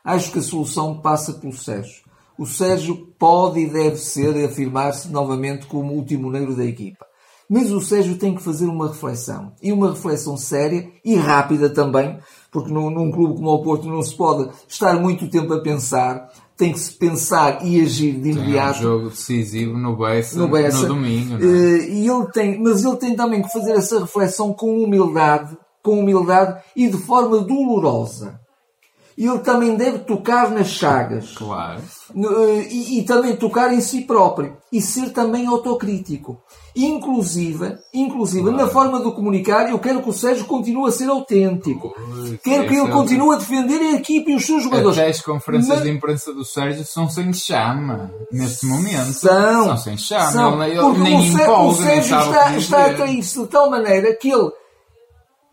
Acho 0.03 0.31
que 0.31 0.39
a 0.39 0.43
solução 0.43 1.01
passa 1.01 1.33
pelo 1.33 1.53
Sérgio. 1.53 2.03
o 2.37 2.45
Sérgio 2.45 3.13
pode 3.17 3.59
e 3.59 3.69
deve 3.69 3.97
ser 3.97 4.45
afirmar-se 4.45 5.09
novamente 5.09 5.65
como 5.67 5.97
o 5.97 6.05
timoneiro 6.05 6.55
da 6.55 6.65
equipa. 6.65 7.05
Mas 7.49 7.71
o 7.71 7.79
Sérgio 7.79 8.17
tem 8.17 8.33
que 8.33 8.41
fazer 8.41 8.65
uma 8.65 8.87
reflexão. 8.87 9.53
E 9.61 9.71
uma 9.71 9.91
reflexão 9.91 10.35
séria 10.35 10.89
e 11.03 11.15
rápida 11.15 11.69
também, 11.69 12.19
porque 12.51 12.71
num, 12.71 12.89
num 12.89 13.11
clube 13.11 13.35
como 13.35 13.51
o 13.51 13.63
Porto 13.63 13.87
não 13.87 14.01
se 14.01 14.15
pode 14.15 14.49
estar 14.67 14.99
muito 14.99 15.29
tempo 15.29 15.53
a 15.53 15.61
pensar. 15.61 16.29
Tem 16.57 16.71
que 16.71 16.79
se 16.79 16.93
pensar 16.93 17.65
e 17.65 17.81
agir 17.81 18.13
de 18.13 18.31
imediato. 18.31 18.79
Tem 18.79 18.87
um 18.87 18.91
jogo 18.91 19.09
decisivo 19.09 19.77
no 19.77 19.97
Bessa, 19.97 20.39
no, 20.39 20.47
Bessa. 20.47 20.81
no 20.83 20.87
domingo. 20.87 21.37
Não 21.37 21.39
é? 21.39 21.43
Eh, 21.43 21.89
e 21.89 22.07
ele 22.07 22.25
tem, 22.31 22.61
mas 22.61 22.85
ele 22.85 22.95
tem 22.95 23.15
também 23.15 23.41
que 23.41 23.51
fazer 23.51 23.73
essa 23.73 23.99
reflexão 23.99 24.53
com 24.53 24.81
humildade, 24.81 25.57
com 25.83 25.99
humildade 25.99 26.63
e 26.75 26.87
de 26.87 26.97
forma 26.97 27.39
dolorosa 27.39 28.44
ele 29.17 29.39
também 29.39 29.75
deve 29.75 29.99
tocar 29.99 30.51
nas 30.51 30.67
chagas. 30.67 31.31
Claro. 31.35 31.81
Eh, 32.13 32.67
e, 32.69 32.99
e, 32.99 33.05
também 33.05 33.35
tocar 33.35 33.73
em 33.73 33.79
si 33.79 34.01
próprio. 34.01 34.57
E 34.71 34.81
ser 34.81 35.11
também 35.11 35.47
autocrítico. 35.47 36.41
Inclusive, 36.75 37.77
inclusive 37.93 38.43
claro. 38.43 38.57
na 38.57 38.67
forma 38.67 38.99
de 38.99 39.09
comunicar, 39.13 39.69
eu 39.69 39.79
quero 39.79 40.01
que 40.01 40.09
o 40.09 40.13
Sérgio 40.13 40.43
continue 40.43 40.89
a 40.89 40.91
ser 40.91 41.09
autêntico. 41.09 41.95
Ui, 41.97 42.37
quero 42.43 42.67
que 42.67 42.73
ele 42.75 42.89
é 42.89 42.91
continue 42.91 43.33
a 43.33 43.37
defender 43.37 43.79
a 43.79 43.93
equipe 43.93 44.31
e 44.31 44.35
os 44.35 44.45
seus 44.45 44.61
jogadores. 44.61 44.97
Até 44.97 45.09
as 45.09 45.21
conferências 45.21 45.75
Mas... 45.75 45.83
de 45.83 45.91
imprensa 45.91 46.33
do 46.33 46.43
Sérgio 46.43 46.83
são 46.83 47.09
sem 47.09 47.31
chama, 47.31 48.11
neste 48.29 48.65
momento. 48.65 49.13
São. 49.13 49.63
São 49.63 49.77
sem 49.77 49.97
chama. 49.97 50.31
São. 50.31 50.63
Ele, 50.63 50.77
ele 50.77 50.97
nem 50.99 51.17
o, 51.17 51.23
empolga, 51.23 51.69
o 51.69 51.75
Sérgio 51.75 52.19
está, 52.19 52.57
está 52.57 52.85
a 52.87 52.93
cair-se 52.93 53.39
de 53.39 53.47
tal 53.47 53.69
maneira 53.69 54.13
que 54.13 54.29
ele 54.29 54.51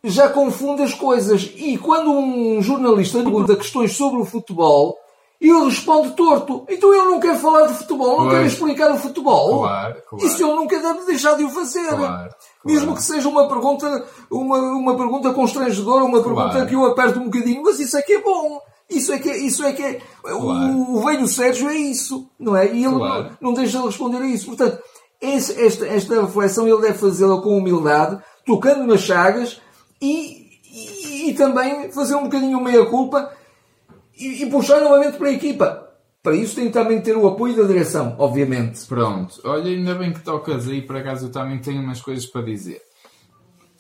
já 0.05 0.29
confunde 0.29 0.83
as 0.83 0.95
coisas. 0.95 1.51
E 1.57 1.79
quando 1.79 2.11
um 2.11 2.61
jornalista 2.63 3.23
pergunta 3.23 3.57
questões 3.57 3.97
sobre 3.97 4.21
o 4.21 4.25
futebol, 4.25 4.99
ele 5.41 5.65
responde 5.65 6.11
torto. 6.11 6.65
Então 6.69 6.95
ele 6.95 7.05
não 7.05 7.19
quer 7.19 7.37
falar 7.37 7.67
de 7.67 7.75
futebol, 7.75 8.19
não 8.19 8.29
pois. 8.29 8.39
quer 8.39 8.47
explicar 8.47 8.93
o 8.93 8.99
futebol. 8.99 9.61
Claro, 9.61 10.03
claro. 10.09 10.27
Isso 10.27 10.43
ele 10.43 10.55
nunca 10.55 10.79
deve 10.79 11.05
deixar 11.05 11.35
de 11.35 11.45
o 11.45 11.51
fazer. 11.51 11.89
Claro, 11.89 12.31
Mesmo 12.65 12.95
que 12.95 13.03
seja 13.03 13.29
uma 13.29 13.49
pergunta, 13.49 14.07
uma, 14.31 14.59
uma 14.59 14.97
pergunta 14.97 15.33
constrangedora, 15.33 16.05
uma 16.05 16.23
pergunta 16.23 16.65
que 16.65 16.75
eu 16.75 16.85
aperto 16.87 17.19
um 17.19 17.25
bocadinho, 17.25 17.63
mas 17.63 17.81
isso 17.81 17.97
é 17.97 18.03
que 18.03 18.13
é 18.13 18.21
bom. 18.21 18.61
Isso 18.89 19.13
é 19.13 19.19
que, 19.19 19.31
isso 19.31 19.65
é 19.65 19.73
que 19.73 19.83
é. 19.83 20.01
O, 20.25 20.99
o 20.99 21.05
velho 21.05 21.27
Sérgio 21.27 21.69
é 21.69 21.75
isso, 21.75 22.29
não 22.39 22.55
é? 22.55 22.67
E 22.67 22.85
ele 22.85 22.95
não, 22.95 23.31
não 23.41 23.55
deixa 23.55 23.79
de 23.79 23.87
responder 23.87 24.19
a 24.19 24.27
isso. 24.27 24.47
Portanto, 24.47 24.79
esse, 25.21 25.61
esta, 25.61 25.87
esta 25.87 26.21
reflexão 26.21 26.69
ele 26.69 26.83
deve 26.83 26.99
fazê-la 26.99 27.41
com 27.41 27.57
humildade, 27.57 28.23
tocando 28.45 28.85
nas 28.85 29.01
chagas, 29.01 29.61
e, 30.03 30.59
e, 30.65 31.31
e 31.31 31.35
também 31.35 31.93
fazer 31.93 32.17
um 32.17 32.25
bocadinho 32.25 32.61
meia-culpa 32.61 33.33
e, 34.19 34.43
e, 34.43 34.51
puxar 34.51 34.81
novamente 34.81 35.17
para 35.17 35.29
a 35.29 35.33
equipa. 35.33 35.89
Para 36.21 36.37
isso 36.37 36.57
tem 36.57 36.71
também 36.71 36.99
de 36.99 37.05
ter 37.05 37.17
o 37.17 37.27
apoio 37.27 37.57
da 37.57 37.63
direção, 37.63 38.17
obviamente. 38.19 38.85
Pronto. 38.87 39.41
Olha, 39.45 39.71
ainda 39.71 39.95
bem 39.95 40.13
que 40.13 40.21
tocas 40.21 40.69
aí, 40.69 40.83
por 40.83 40.97
acaso 40.97 41.27
eu 41.27 41.33
também 41.33 41.59
tenho 41.59 41.81
umas 41.81 42.01
coisas 42.01 42.27
para 42.27 42.43
dizer. 42.43 42.81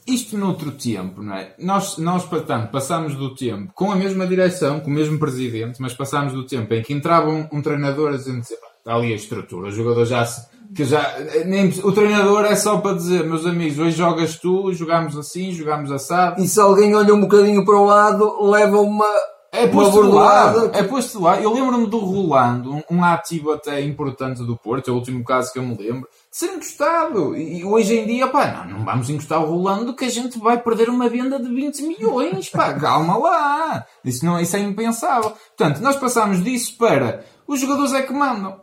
Isto 0.06 0.36
noutro 0.36 0.72
tempo, 0.72 1.22
não 1.22 1.34
é? 1.34 1.54
Nós, 1.58 1.98
nós 1.98 2.24
portanto, 2.24 2.70
passámos 2.70 3.14
do 3.14 3.34
tempo 3.34 3.72
com 3.74 3.92
a 3.92 3.96
mesma 3.96 4.26
direção, 4.26 4.80
com 4.80 4.90
o 4.90 4.94
mesmo 4.94 5.18
presidente, 5.18 5.80
mas 5.80 5.94
passámos 5.94 6.32
do 6.32 6.44
tempo 6.44 6.72
em 6.74 6.82
que 6.82 6.92
entrava 6.92 7.30
um, 7.30 7.46
um 7.52 7.62
treinador 7.62 8.14
a 8.14 8.16
dizer, 8.16 8.40
está 8.40 8.94
ali 8.94 9.12
a 9.12 9.16
estrutura, 9.16 9.68
o 9.68 9.72
jogador 9.72 10.04
já 10.04 10.24
se, 10.24 10.51
que 10.74 10.84
já, 10.84 11.16
nem, 11.44 11.68
o 11.84 11.92
treinador 11.92 12.44
é 12.46 12.56
só 12.56 12.78
para 12.78 12.96
dizer, 12.96 13.24
meus 13.24 13.44
amigos, 13.44 13.78
hoje 13.78 13.96
jogas 13.96 14.36
tu, 14.38 14.72
jogamos 14.72 15.16
assim, 15.18 15.52
jogamos 15.52 15.92
assado. 15.92 16.42
E 16.42 16.48
se 16.48 16.58
alguém 16.60 16.94
olha 16.94 17.14
um 17.14 17.20
bocadinho 17.20 17.64
para 17.64 17.76
o 17.76 17.84
lado, 17.84 18.42
leva 18.42 18.80
uma. 18.80 19.06
É 19.54 19.66
posto 19.66 20.00
lá, 20.00 20.54
é 20.72 20.82
posto 20.82 21.20
lá. 21.20 21.38
Eu 21.38 21.52
lembro-me 21.52 21.86
do 21.86 21.98
Rolando, 21.98 22.72
um, 22.72 22.82
um, 22.90 23.04
ativo 23.04 23.52
até 23.52 23.82
importante 23.82 24.42
do 24.42 24.56
Porto, 24.56 24.88
é 24.88 24.92
o 24.94 24.96
último 24.96 25.22
caso 25.22 25.52
que 25.52 25.58
eu 25.58 25.62
me 25.62 25.76
lembro, 25.76 26.08
de 26.30 26.38
ser 26.38 26.54
encostado. 26.54 27.36
E 27.36 27.62
hoje 27.62 27.98
em 27.98 28.06
dia, 28.06 28.28
pá, 28.28 28.64
não, 28.66 28.78
não 28.78 28.84
vamos 28.86 29.10
encostar 29.10 29.42
o 29.42 29.50
Rolando 29.50 29.94
que 29.94 30.06
a 30.06 30.10
gente 30.10 30.38
vai 30.38 30.58
perder 30.58 30.88
uma 30.88 31.06
venda 31.06 31.38
de 31.38 31.54
20 31.54 31.82
milhões, 31.82 32.48
pá, 32.48 32.72
calma 32.80 33.18
lá. 33.18 33.84
Isso, 34.02 34.24
não, 34.24 34.40
isso 34.40 34.56
é 34.56 34.60
impensável. 34.60 35.34
Portanto, 35.54 35.82
nós 35.82 35.96
passamos 35.96 36.42
disso 36.42 36.78
para 36.78 37.22
os 37.46 37.60
jogadores 37.60 37.92
é 37.92 38.00
que 38.00 38.12
mandam. 38.14 38.61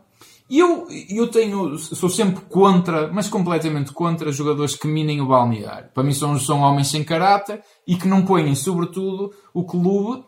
E 0.50 0.58
eu, 0.58 0.88
eu 1.08 1.28
tenho, 1.28 1.78
sou 1.78 2.08
sempre 2.08 2.40
contra, 2.50 3.06
mas 3.12 3.28
completamente 3.28 3.92
contra, 3.92 4.32
jogadores 4.32 4.74
que 4.74 4.88
minem 4.88 5.20
o 5.20 5.28
balneário. 5.28 5.90
Para 5.94 6.02
mim 6.02 6.12
são, 6.12 6.36
são 6.40 6.62
homens 6.62 6.88
sem 6.88 7.04
caráter 7.04 7.62
e 7.86 7.94
que 7.94 8.08
não 8.08 8.24
põem, 8.24 8.52
sobretudo, 8.56 9.32
o 9.54 9.62
clube, 9.62 10.24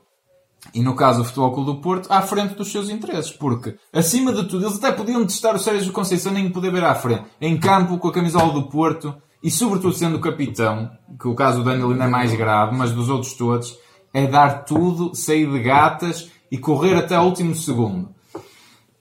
e 0.72 0.80
no 0.80 0.94
caso 0.94 1.22
o 1.22 1.24
Futebol 1.24 1.52
Clube 1.52 1.72
do 1.72 1.80
Porto, 1.80 2.06
à 2.08 2.22
frente 2.22 2.54
dos 2.54 2.70
seus 2.70 2.88
interesses. 2.88 3.32
Porque, 3.32 3.74
acima 3.92 4.32
de 4.32 4.44
tudo, 4.44 4.64
eles 4.64 4.76
até 4.76 4.92
podiam 4.92 5.26
testar 5.26 5.56
o 5.56 5.58
Sérgio 5.58 5.92
Conceição 5.92 6.32
nem 6.32 6.52
poder 6.52 6.70
ver 6.70 6.84
à 6.84 6.94
frente. 6.94 7.24
Em 7.40 7.58
campo, 7.58 7.98
com 7.98 8.06
a 8.06 8.12
camisola 8.12 8.52
do 8.52 8.68
Porto, 8.68 9.12
e 9.42 9.50
sobretudo 9.50 9.92
sendo 9.92 10.20
capitão, 10.20 10.88
que 11.20 11.26
o 11.26 11.34
caso 11.34 11.58
do 11.58 11.64
Daniel 11.64 11.90
ainda 11.90 12.04
é 12.04 12.08
mais 12.08 12.32
grave, 12.32 12.76
mas 12.76 12.92
dos 12.92 13.08
outros 13.08 13.32
todos, 13.32 13.76
é 14.14 14.24
dar 14.28 14.64
tudo, 14.64 15.16
sair 15.16 15.50
de 15.50 15.58
gatas 15.58 16.30
e 16.48 16.56
correr 16.56 16.94
até 16.94 17.18
o 17.18 17.24
último 17.24 17.56
segundo. 17.56 18.11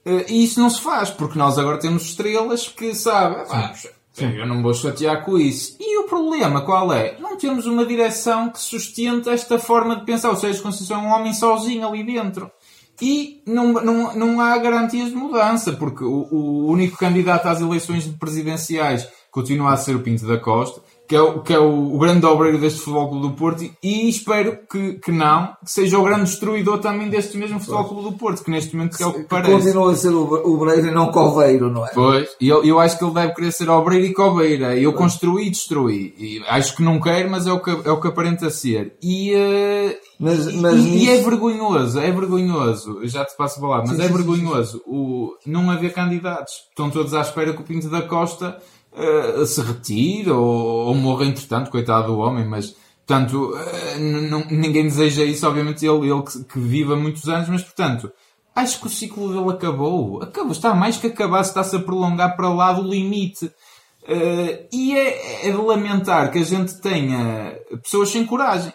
Uh, 0.04 0.24
e 0.28 0.44
isso 0.44 0.58
não 0.58 0.68
se 0.68 0.80
faz, 0.80 1.10
porque 1.10 1.38
nós 1.38 1.58
agora 1.58 1.78
temos 1.78 2.04
estrelas 2.04 2.66
que 2.68 2.94
sabem, 2.94 3.44
ah, 3.50 3.72
eu 4.20 4.46
não 4.46 4.62
vou 4.62 4.74
chatear 4.74 5.24
com 5.24 5.38
isso. 5.38 5.76
E 5.80 5.98
o 5.98 6.04
problema 6.04 6.60
qual 6.62 6.92
é? 6.92 7.16
Não 7.18 7.36
temos 7.36 7.66
uma 7.66 7.86
direção 7.86 8.50
que 8.50 8.60
sustente 8.60 9.28
esta 9.28 9.58
forma 9.58 9.96
de 9.96 10.04
pensar. 10.04 10.30
O 10.30 10.36
Sérgio 10.36 10.62
Conceição 10.62 11.00
é 11.00 11.06
um 11.06 11.12
homem 11.12 11.32
sozinho 11.32 11.88
ali 11.88 12.04
dentro. 12.04 12.50
E 13.00 13.42
não, 13.46 13.72
não, 13.72 14.14
não 14.14 14.40
há 14.40 14.56
garantias 14.58 15.08
de 15.08 15.16
mudança, 15.16 15.72
porque 15.72 16.04
o, 16.04 16.28
o 16.30 16.66
único 16.66 16.98
candidato 16.98 17.46
às 17.46 17.60
eleições 17.60 18.06
presidenciais 18.06 19.08
continua 19.30 19.72
a 19.72 19.76
ser 19.76 19.96
o 19.96 20.00
Pinto 20.00 20.26
da 20.26 20.38
Costa 20.38 20.82
que 21.06 21.16
é, 21.16 21.20
o, 21.20 21.40
que 21.40 21.52
é 21.52 21.58
o, 21.58 21.94
o 21.94 21.98
grande 21.98 22.24
obreiro 22.24 22.58
deste 22.58 22.80
Futebol 22.80 23.08
Clube 23.08 23.28
do 23.28 23.34
Porto 23.34 23.70
e 23.82 24.08
espero 24.08 24.58
que, 24.70 24.94
que 24.94 25.12
não, 25.12 25.48
que 25.62 25.70
seja 25.70 25.98
o 25.98 26.04
grande 26.04 26.24
destruidor 26.24 26.78
também 26.78 27.08
deste 27.08 27.36
mesmo 27.36 27.60
Futebol 27.60 27.84
Clube 27.84 28.10
do 28.10 28.12
Porto, 28.16 28.42
que 28.42 28.50
neste 28.50 28.74
momento 28.74 28.96
é 29.00 29.06
o 29.06 29.12
que, 29.12 29.20
que 29.20 29.28
parece. 29.28 29.52
Continua 29.52 29.92
a 29.92 29.96
ser 29.96 30.10
o 30.10 30.54
obreiro 30.54 30.86
e 30.86 30.90
não 30.90 31.10
coveiro, 31.10 31.70
não 31.70 31.86
é? 31.86 31.90
Pois, 31.92 32.30
e 32.40 32.48
eu, 32.48 32.64
eu 32.64 32.80
acho 32.80 32.98
que 32.98 33.04
ele 33.04 33.14
deve 33.14 33.34
querer 33.34 33.52
ser 33.52 33.68
obreiro 33.68 34.06
e 34.06 34.14
coveira. 34.14 34.76
Eu 34.76 34.92
construí 34.92 35.48
e 35.48 35.50
destruí. 35.50 36.14
E 36.18 36.42
acho 36.48 36.76
que 36.76 36.82
não 36.82 37.00
quero, 37.00 37.30
mas 37.30 37.46
é 37.46 37.52
o 37.52 37.60
que, 37.60 37.70
é 37.70 37.90
o 37.90 38.00
que 38.00 38.08
aparenta 38.08 38.48
ser. 38.48 38.96
E, 39.02 39.34
uh, 39.34 39.94
mas, 40.18 40.54
mas 40.54 40.74
e, 40.74 40.82
nisso... 40.82 41.04
e, 41.04 41.10
é 41.10 41.20
vergonhoso, 41.20 41.98
é 41.98 42.10
vergonhoso, 42.10 43.00
eu 43.02 43.08
já 43.08 43.24
te 43.24 43.36
passo 43.36 43.58
a 43.58 43.60
falar, 43.60 43.78
mas 43.80 43.96
sim, 43.96 44.02
é 44.02 44.06
sim, 44.06 44.12
vergonhoso 44.12 44.78
sim, 44.78 44.84
o 44.86 45.34
não 45.44 45.70
haver 45.70 45.92
candidatos. 45.92 46.54
Estão 46.68 46.90
todos 46.90 47.12
à 47.12 47.20
espera 47.20 47.52
que 47.52 47.60
o 47.60 47.64
Pinto 47.64 47.88
da 47.90 48.02
Costa 48.02 48.56
uh, 48.92 49.46
se 49.46 49.60
retire 49.60 50.30
ou, 50.30 50.86
ou 50.86 50.94
morra 50.94 51.24
entretanto, 51.24 51.70
coitado 51.70 52.08
do 52.08 52.18
homem, 52.18 52.46
mas 52.46 52.76
portanto 53.06 53.54
uh, 53.54 53.98
ninguém 54.50 54.84
deseja 54.84 55.24
isso, 55.24 55.46
obviamente 55.46 55.84
ele, 55.84 56.10
ele 56.10 56.22
que, 56.22 56.44
que 56.44 56.58
viva 56.58 56.96
muitos 56.96 57.28
anos, 57.28 57.48
mas 57.48 57.62
portanto 57.62 58.12
acho 58.54 58.80
que 58.80 58.86
o 58.86 58.90
ciclo 58.90 59.32
dele 59.32 59.56
acabou. 59.56 60.22
Acabou, 60.22 60.52
está 60.52 60.74
mais 60.74 60.96
que 60.96 61.06
acabar, 61.06 61.40
está-se 61.40 61.74
a 61.76 61.80
prolongar 61.80 62.36
para 62.36 62.48
lá 62.48 62.72
do 62.72 62.82
limite. 62.82 63.46
Uh, 64.02 64.66
e 64.72 64.98
é, 64.98 65.48
é, 65.48 65.50
de 65.52 65.56
lamentar 65.56 66.32
que 66.32 66.38
a 66.38 66.44
gente 66.44 66.80
tenha 66.80 67.56
pessoas 67.82 68.08
sem 68.08 68.26
coragem. 68.26 68.72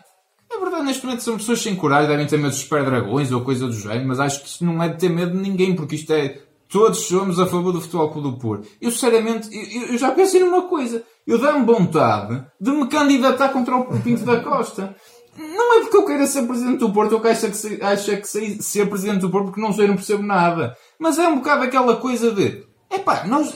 É 0.50 0.58
verdade, 0.58 0.86
neste 0.86 1.06
momento 1.06 1.22
são 1.22 1.36
pessoas 1.36 1.62
sem 1.62 1.76
coragem, 1.76 2.08
devem 2.08 2.26
ter 2.26 2.38
medo 2.38 2.52
dos 2.52 2.60
super 2.60 2.86
dragões 2.86 3.32
ou 3.32 3.42
coisa 3.42 3.68
do 3.68 3.74
género, 3.74 4.08
mas 4.08 4.22
acho 4.22 4.42
que 4.42 4.48
isto 4.48 4.64
não 4.64 4.82
é 4.82 4.88
de 4.88 4.98
ter 4.98 5.10
medo 5.10 5.34
de 5.34 5.38
ninguém, 5.38 5.76
porque 5.76 5.96
isto 5.96 6.12
é 6.14 6.40
Todos 6.70 7.00
somos 7.00 7.40
a 7.40 7.46
favor 7.46 7.72
do 7.72 7.82
Futebol 7.82 8.10
Clube 8.12 8.32
do 8.32 8.38
Porto. 8.38 8.68
Eu, 8.82 8.92
sinceramente, 8.92 9.50
eu, 9.52 9.94
eu 9.94 9.98
já 9.98 10.12
pensei 10.12 10.44
numa 10.44 10.64
coisa. 10.64 11.04
Eu 11.26 11.40
dá-me 11.40 11.66
vontade 11.66 12.44
de 12.60 12.72
me 12.72 12.88
candidatar 12.88 13.50
contra 13.50 13.76
o 13.76 14.02
Pinto 14.02 14.24
da 14.24 14.42
Costa. 14.42 14.96
Não 15.38 15.78
é 15.78 15.82
porque 15.82 15.98
eu 15.98 16.06
queira 16.06 16.26
ser 16.26 16.48
Presidente 16.48 16.80
do 16.80 16.92
Porto, 16.92 17.12
eu 17.12 17.22
que 17.22 17.28
acho 17.28 17.48
que, 17.52 17.84
acho 17.84 18.18
que 18.18 18.28
sei 18.28 18.62
ser 18.62 18.90
Presidente 18.90 19.22
do 19.22 19.30
Porto 19.30 19.46
porque 19.46 19.62
não 19.62 19.72
sei, 19.72 19.88
não 19.88 19.96
percebo 19.96 20.24
nada. 20.24 20.76
Mas 21.00 21.20
é 21.20 21.28
um 21.28 21.38
bocado 21.38 21.64
aquela 21.64 21.96
coisa 21.98 22.32
de... 22.32 22.66
Epá, 22.92 23.24
nós... 23.26 23.54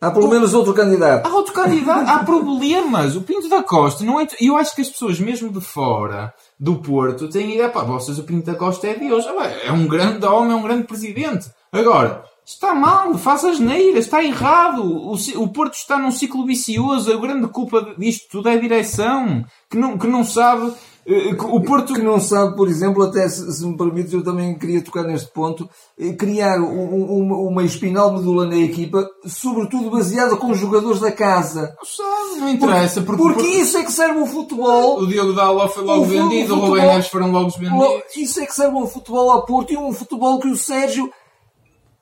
Há 0.00 0.10
pelo 0.10 0.28
menos 0.28 0.52
outro 0.52 0.74
candidato. 0.74 1.26
Há 1.26 1.34
outro 1.34 1.52
candidato. 1.52 2.08
Há 2.08 2.24
problemas. 2.24 3.16
O 3.16 3.22
Pinto 3.22 3.48
da 3.48 3.62
Costa 3.62 4.04
não 4.04 4.20
é... 4.20 4.26
Eu 4.40 4.56
acho 4.56 4.74
que 4.74 4.82
as 4.82 4.88
pessoas, 4.88 5.18
mesmo 5.18 5.50
de 5.50 5.60
fora 5.60 6.32
do 6.58 6.76
Porto, 6.76 7.28
têm 7.28 7.54
ideia... 7.54 7.68
Pá, 7.68 7.82
vocês, 7.84 8.18
o 8.18 8.24
Pinto 8.24 8.46
da 8.46 8.54
Costa 8.54 8.86
é 8.86 8.94
Deus. 8.94 9.24
É 9.64 9.72
um 9.72 9.86
grande 9.86 10.24
homem, 10.26 10.52
é 10.52 10.54
um 10.54 10.62
grande 10.62 10.84
presidente. 10.84 11.50
Agora, 11.74 12.24
está 12.46 12.72
mal, 12.72 13.14
faz 13.18 13.44
asneira, 13.44 13.98
está 13.98 14.22
errado. 14.22 14.82
O, 14.84 15.14
o 15.42 15.48
Porto 15.48 15.74
está 15.74 15.98
num 15.98 16.12
ciclo 16.12 16.46
vicioso. 16.46 17.12
A 17.12 17.16
grande 17.16 17.48
culpa 17.48 17.94
disto 17.98 18.28
tudo 18.30 18.48
é 18.48 18.52
a 18.52 18.60
direção, 18.60 19.44
que 19.68 19.76
não, 19.76 19.98
que 19.98 20.06
não 20.06 20.22
sabe. 20.22 20.72
Eh, 21.06 21.34
o 21.38 21.60
Porto... 21.60 21.92
Que 21.94 22.00
não 22.00 22.20
sabe, 22.20 22.56
por 22.56 22.68
exemplo, 22.68 23.02
até 23.02 23.28
se, 23.28 23.52
se 23.52 23.66
me 23.66 23.76
permites, 23.76 24.12
eu 24.12 24.22
também 24.22 24.56
queria 24.56 24.82
tocar 24.82 25.02
neste 25.02 25.30
ponto, 25.32 25.68
eh, 25.98 26.12
criar 26.12 26.60
um, 26.60 26.64
um, 26.64 27.48
uma 27.48 27.64
espinal 27.64 28.12
medula 28.12 28.46
na 28.46 28.56
equipa, 28.56 29.06
sobretudo 29.26 29.90
baseada 29.90 30.36
com 30.36 30.52
os 30.52 30.58
jogadores 30.58 31.00
da 31.00 31.10
casa. 31.10 31.74
Não 31.76 31.84
sabe, 31.84 32.40
não 32.40 32.48
interessa. 32.48 33.02
Porque, 33.02 33.20
porque, 33.20 33.42
porque 33.42 33.56
isso 33.56 33.76
é 33.76 33.84
que 33.84 33.92
serve 33.92 34.20
o 34.20 34.26
futebol. 34.26 35.00
O 35.00 35.06
Diogo 35.06 35.32
Daló 35.32 35.68
foi 35.68 35.84
logo 35.84 36.02
o 36.02 36.06
vendido, 36.06 36.54
o 36.54 36.60
Rubem 36.60 36.86
Neves 36.86 37.08
foram 37.08 37.32
logo 37.32 37.50
vendidos. 37.50 38.16
Isso 38.16 38.40
é 38.40 38.46
que 38.46 38.54
serve 38.54 38.76
o 38.76 38.86
futebol 38.86 39.30
ao 39.30 39.44
Porto 39.44 39.72
e 39.72 39.76
um 39.76 39.92
futebol 39.92 40.38
que 40.38 40.48
o 40.48 40.56
Sérgio 40.56 41.10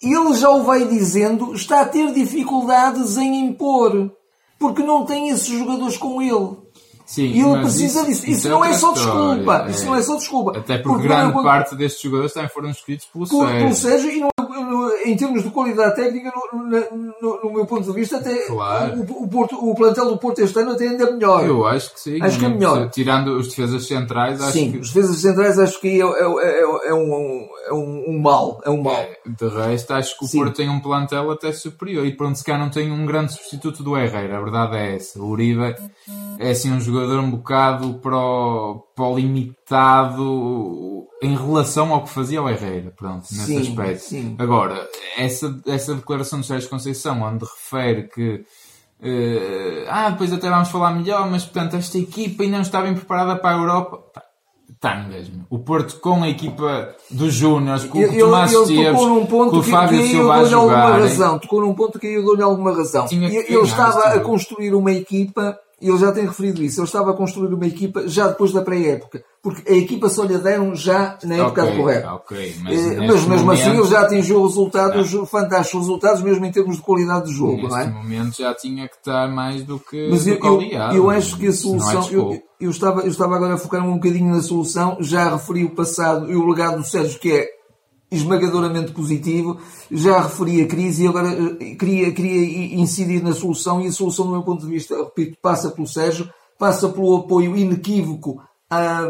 ele 0.02 0.34
já 0.34 0.50
o 0.50 0.64
vai 0.64 0.84
dizendo, 0.86 1.54
está 1.54 1.82
a 1.82 1.86
ter 1.86 2.12
dificuldades 2.12 3.16
em 3.16 3.46
impor, 3.46 4.10
porque 4.58 4.82
não 4.82 5.04
tem 5.04 5.28
esses 5.28 5.46
jogadores 5.46 5.96
com 5.96 6.20
ele. 6.20 6.62
Sim, 7.04 7.24
e 7.24 7.40
ele 7.40 7.60
precisa 7.60 8.00
isso, 8.00 8.08
disso. 8.08 8.22
Isso, 8.22 8.30
isso 8.30 8.48
é 8.48 8.50
não 8.50 8.64
é 8.64 8.72
só 8.72 8.92
desculpa. 8.92 9.64
É. 9.66 9.70
Isso 9.70 9.84
não 9.84 9.94
é 9.94 10.02
só 10.02 10.16
desculpa. 10.16 10.58
Até 10.58 10.78
porque, 10.78 10.88
porque 10.88 11.08
grande 11.08 11.34
não, 11.34 11.42
parte 11.42 11.74
destes 11.76 12.00
jogadores 12.00 12.32
também 12.32 12.48
foram 12.48 12.70
escritos 12.70 13.06
pelo 13.06 13.28
por, 13.28 13.46
Sérgio. 13.46 13.62
Pelo 13.62 13.74
Sérgio 13.74 14.30
em 15.04 15.16
termos 15.16 15.42
de 15.42 15.50
qualidade 15.50 15.96
técnica, 15.96 16.32
no, 16.52 16.62
no, 16.62 17.42
no, 17.42 17.52
meu 17.52 17.66
ponto 17.66 17.84
de 17.84 17.92
vista, 17.92 18.18
até 18.18 18.46
claro. 18.46 19.00
o, 19.00 19.24
o, 19.24 19.28
Porto, 19.28 19.56
o 19.56 19.74
plantel 19.74 20.06
do 20.06 20.18
Porto 20.18 20.40
este 20.40 20.58
ano 20.58 20.72
até 20.72 20.88
ainda 20.88 21.04
é 21.04 21.12
melhor. 21.12 21.46
Eu 21.46 21.66
acho 21.66 21.92
que 21.94 22.00
sim. 22.00 22.18
Acho 22.22 22.38
que 22.38 22.44
é 22.44 22.48
melhor. 22.48 22.90
Tirando 22.90 23.36
os 23.36 23.48
defesas 23.48 23.86
centrais, 23.86 24.40
acho 24.40 24.52
sim, 24.52 24.72
que... 24.72 24.78
os 24.78 24.92
defesas 24.92 25.16
centrais 25.16 25.58
acho 25.58 25.80
que 25.80 26.00
é, 26.00 26.04
é, 26.04 26.04
é, 26.04 26.88
é 26.88 26.94
um, 26.94 27.48
é 27.68 27.72
um, 27.72 28.04
um, 28.08 28.20
mal. 28.20 28.60
É 28.64 28.70
um 28.70 28.82
mal. 28.82 28.94
É, 28.94 29.16
de 29.26 29.48
resto, 29.48 29.92
acho 29.92 30.18
que 30.18 30.24
o 30.24 30.28
sim. 30.28 30.38
Porto 30.38 30.56
tem 30.56 30.68
um 30.68 30.80
plantel 30.80 31.30
até 31.30 31.52
superior. 31.52 32.06
E 32.06 32.16
pronto, 32.16 32.36
se 32.36 32.44
cá 32.44 32.58
não 32.58 32.70
tem 32.70 32.90
um 32.90 33.06
grande 33.06 33.32
substituto 33.32 33.82
do 33.82 33.96
Herrera. 33.96 34.38
A 34.38 34.40
verdade 34.40 34.76
é 34.76 34.96
essa. 34.96 35.20
O 35.20 35.28
Uribe 35.28 35.74
é 36.38 36.50
assim 36.50 36.72
um 36.72 36.80
jogador 36.80 37.20
um 37.20 37.30
bocado 37.30 37.94
para 37.94 38.16
o, 38.16 38.84
para 38.94 39.07
o 39.07 39.16
limitado 39.16 41.07
em 41.22 41.37
relação 41.37 41.92
ao 41.92 42.02
que 42.02 42.11
fazia 42.11 42.42
o 42.42 42.48
Herrera, 42.48 42.92
pronto, 42.96 43.26
nesse 43.31 43.46
sim, 43.46 43.59
aspecto. 43.59 44.02
Sim. 44.02 44.37
Agora, 44.38 44.88
essa, 45.16 45.61
essa 45.66 45.94
declaração 45.94 46.40
do 46.40 46.46
Sérgio 46.46 46.68
Conceição, 46.68 47.22
onde 47.22 47.44
refere 47.44 48.09
que 48.09 48.44
uh, 49.00 49.87
ah, 49.88 50.11
depois 50.11 50.33
até 50.33 50.50
vamos 50.50 50.68
falar 50.68 50.92
melhor, 50.92 51.31
mas 51.31 51.44
portanto 51.44 51.76
esta 51.76 51.96
equipa 51.96 52.42
ainda 52.42 52.57
não 52.57 52.62
está 52.62 52.83
bem 52.83 52.94
preparada 52.94 53.37
para 53.37 53.57
a 53.57 53.59
Europa. 53.59 54.02
Está 54.68 54.96
mesmo. 54.96 55.46
O 55.48 55.61
Porto 55.61 56.00
com 56.00 56.24
a 56.24 56.28
equipa 56.28 56.92
dos 57.09 57.33
Júniors, 57.33 57.85
com 57.85 58.00
o 58.00 58.18
Tomás 58.18 58.52
Esteves, 58.52 59.00
com 59.00 59.59
o 59.59 59.62
Fábio 59.62 60.00
que, 60.00 60.09
Silva 60.09 60.35
a 60.35 60.44
jogar. 60.44 60.98
Razão, 60.98 61.38
tocou 61.38 61.61
num 61.61 61.72
ponto 61.72 62.00
que 62.00 62.09
eu 62.09 62.24
dou-lhe 62.24 62.42
alguma 62.42 62.74
razão. 62.74 63.07
Ele 63.09 63.61
estava 63.61 64.09
a 64.09 64.18
construir 64.18 64.74
uma 64.74 64.90
equipa 64.90 65.57
e 65.82 65.88
ele 65.88 65.98
já 65.98 66.12
tem 66.12 66.24
referido 66.24 66.62
isso, 66.62 66.80
ele 66.80 66.86
estava 66.86 67.10
a 67.10 67.14
construir 67.14 67.52
uma 67.52 67.66
equipa 67.66 68.06
já 68.06 68.28
depois 68.28 68.52
da 68.52 68.62
pré-época, 68.62 69.24
porque 69.42 69.68
a 69.68 69.74
equipa 69.74 70.08
só 70.08 70.22
lhe 70.22 70.38
deram 70.38 70.76
já 70.76 71.18
na 71.24 71.34
época 71.34 71.64
okay, 71.64 71.76
correta. 71.76 72.14
Okay, 72.14 72.54
mas, 72.62 72.78
eh, 72.78 72.96
mas 72.98 73.26
mesmo 73.26 73.28
momento... 73.28 73.50
assim 73.50 73.70
ele 73.76 73.88
já 73.88 74.00
atingiu 74.02 74.46
resultados, 74.46 75.14
ah. 75.14 75.26
fantásticos 75.26 75.80
resultados, 75.80 76.22
mesmo 76.22 76.46
em 76.46 76.52
termos 76.52 76.76
de 76.76 76.82
qualidade 76.82 77.26
de 77.26 77.32
jogo. 77.32 77.56
Neste 77.56 77.68
não 77.70 77.78
é? 77.78 77.86
momento 77.86 78.36
já 78.36 78.54
tinha 78.54 78.88
que 78.88 78.94
estar 78.94 79.28
mais 79.28 79.64
do 79.64 79.80
que, 79.80 80.08
mas 80.08 80.22
do 80.24 80.30
eu, 80.30 80.40
que 80.40 80.46
eu, 80.46 80.60
aliado, 80.60 80.96
eu 80.96 81.10
acho 81.10 81.36
que 81.36 81.46
a 81.46 81.50
é 81.50 81.52
solução. 81.52 82.08
É 82.08 82.14
eu, 82.14 82.42
eu, 82.60 82.70
estava, 82.70 83.00
eu 83.00 83.08
estava 83.08 83.34
agora 83.34 83.54
a 83.54 83.58
focar 83.58 83.84
um 83.84 83.94
bocadinho 83.94 84.32
na 84.32 84.40
solução, 84.40 84.98
já 85.00 85.30
referi 85.30 85.64
o 85.64 85.70
passado 85.70 86.30
e 86.30 86.36
o 86.36 86.46
legado 86.46 86.76
do 86.76 86.84
Sérgio, 86.84 87.18
que 87.18 87.32
é 87.32 87.48
esmagadoramente 88.12 88.92
positivo. 88.92 89.59
Já 89.90 90.20
referi 90.20 90.62
a 90.62 90.66
crise 90.66 91.05
e 91.05 91.09
agora 91.09 91.29
eh, 91.29 91.75
queria, 91.75 92.12
queria 92.12 92.75
incidir 92.81 93.22
na 93.22 93.33
solução 93.33 93.81
e 93.81 93.87
a 93.87 93.92
solução, 93.92 94.27
do 94.27 94.33
meu 94.33 94.42
ponto 94.42 94.64
de 94.64 94.70
vista, 94.70 94.96
repito, 94.96 95.38
passa 95.40 95.70
pelo 95.70 95.87
Sérgio, 95.87 96.29
passa 96.59 96.88
pelo 96.88 97.16
apoio 97.16 97.57
inequívoco 97.57 98.40
ah, 98.70 99.03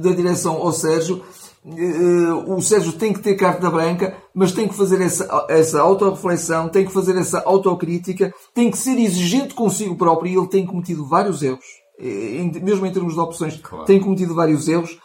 da 0.00 0.12
direção 0.12 0.56
ao 0.56 0.72
Sérgio. 0.72 1.22
Eh, 1.66 2.32
o 2.46 2.60
Sérgio 2.60 2.92
tem 2.92 3.12
que 3.12 3.20
ter 3.20 3.34
carta 3.34 3.70
branca, 3.70 4.16
mas 4.34 4.52
tem 4.52 4.68
que 4.68 4.74
fazer 4.74 5.00
essa, 5.00 5.46
essa 5.48 5.80
autorreflexão, 5.80 6.68
tem 6.68 6.86
que 6.86 6.92
fazer 6.92 7.16
essa 7.16 7.42
autocrítica, 7.44 8.32
tem 8.54 8.70
que 8.70 8.78
ser 8.78 8.98
exigente 8.98 9.54
consigo 9.54 9.96
próprio 9.96 10.30
e 10.30 10.36
ele 10.36 10.48
tem 10.48 10.66
cometido 10.66 11.06
vários 11.06 11.42
erros, 11.42 11.64
eh, 11.98 12.60
mesmo 12.62 12.86
em 12.86 12.92
termos 12.92 13.14
de 13.14 13.20
opções, 13.20 13.58
claro. 13.62 13.84
tem 13.84 14.00
cometido 14.00 14.34
vários 14.34 14.68
erros 14.68 14.98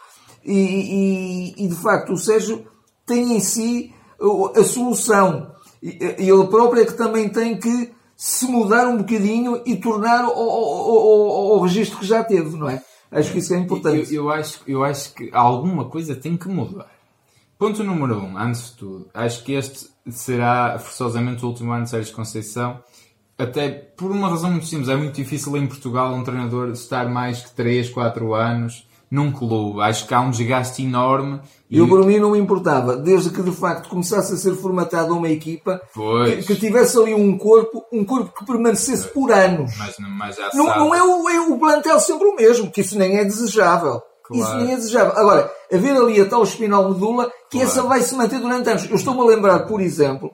e, 0.44 1.54
e, 1.58 1.64
e 1.64 1.68
de 1.68 1.74
facto 1.74 2.12
o 2.12 2.16
Sérgio 2.16 2.64
tem 3.06 3.36
em 3.36 3.40
si 3.40 3.94
a 4.54 4.64
solução. 4.64 5.52
Ele 5.82 6.46
próprio 6.48 6.82
é 6.82 6.86
que 6.86 6.94
também 6.94 7.28
tem 7.28 7.56
que 7.56 7.94
se 8.16 8.46
mudar 8.46 8.88
um 8.88 8.98
bocadinho 8.98 9.62
e 9.64 9.76
tornar 9.76 10.24
o, 10.24 10.30
o, 10.30 11.52
o, 11.52 11.56
o 11.56 11.60
registro 11.60 11.98
que 11.98 12.06
já 12.06 12.24
teve, 12.24 12.56
não 12.56 12.68
é? 12.68 12.82
Acho 13.10 13.30
que 13.30 13.38
isso 13.38 13.54
é 13.54 13.58
importante. 13.58 14.14
Eu, 14.14 14.24
eu, 14.24 14.30
acho, 14.30 14.60
eu 14.66 14.84
acho 14.84 15.14
que 15.14 15.30
alguma 15.32 15.84
coisa 15.84 16.16
tem 16.16 16.36
que 16.36 16.48
mudar. 16.48 16.90
Ponto 17.58 17.84
número 17.84 18.18
um, 18.18 18.36
antes 18.36 18.70
de 18.70 18.76
tudo, 18.76 19.08
acho 19.14 19.42
que 19.44 19.52
este 19.52 19.88
será 20.10 20.78
forçosamente 20.78 21.44
o 21.44 21.48
último 21.48 21.72
ano 21.72 21.84
de 21.84 21.90
Sérgio 21.90 22.14
Conceição, 22.14 22.82
até 23.38 23.70
por 23.70 24.10
uma 24.10 24.28
razão 24.28 24.50
muito 24.50 24.66
simples. 24.66 24.88
É 24.88 24.96
muito 24.96 25.14
difícil 25.14 25.56
em 25.56 25.66
Portugal 25.66 26.14
um 26.14 26.22
treinador 26.22 26.70
estar 26.70 27.08
mais 27.08 27.42
que 27.42 27.54
3, 27.54 27.90
4 27.90 28.34
anos 28.34 28.85
num 29.10 29.30
clube. 29.32 29.80
Acho 29.80 30.06
que 30.06 30.14
há 30.14 30.20
um 30.20 30.30
desgaste 30.30 30.82
enorme. 30.82 31.40
E 31.70 31.78
eu, 31.78 31.88
por 31.88 32.04
mim, 32.04 32.18
não 32.18 32.30
me 32.30 32.38
importava, 32.38 32.96
desde 32.96 33.30
que 33.30 33.42
de 33.42 33.50
facto 33.50 33.88
começasse 33.88 34.32
a 34.32 34.36
ser 34.36 34.54
formatada 34.54 35.12
uma 35.12 35.28
equipa 35.28 35.80
que, 35.92 36.42
que, 36.44 36.54
tivesse 36.54 36.96
ali 36.96 37.12
um 37.12 37.36
corpo, 37.36 37.84
um 37.92 38.04
corpo 38.04 38.32
que 38.38 38.46
permanecesse 38.46 39.08
por 39.08 39.32
anos. 39.32 39.72
Mas, 39.76 39.96
mas 39.98 40.36
não, 40.54 40.66
não 40.66 40.94
é, 40.94 41.02
o, 41.02 41.28
é 41.28 41.40
o 41.40 41.58
plantel 41.58 41.98
sempre 41.98 42.28
o 42.28 42.36
mesmo, 42.36 42.70
que 42.70 42.82
isso 42.82 42.96
nem 42.96 43.18
é 43.18 43.24
desejável. 43.24 44.00
Claro. 44.22 44.42
Isso 44.42 44.56
nem 44.58 44.74
é 44.74 44.76
desejável. 44.76 45.12
Agora, 45.16 45.52
haver 45.72 45.96
ali 45.96 46.20
a 46.20 46.28
tal 46.28 46.44
espinal 46.44 46.88
medula, 46.88 47.30
que 47.50 47.58
claro. 47.58 47.66
essa 47.66 47.82
vai 47.82 48.00
se 48.00 48.14
manter 48.14 48.38
durante 48.38 48.68
anos. 48.68 48.88
Eu 48.88 48.96
estou-me 48.96 49.20
a 49.20 49.24
lembrar, 49.24 49.60
por 49.66 49.80
exemplo, 49.80 50.30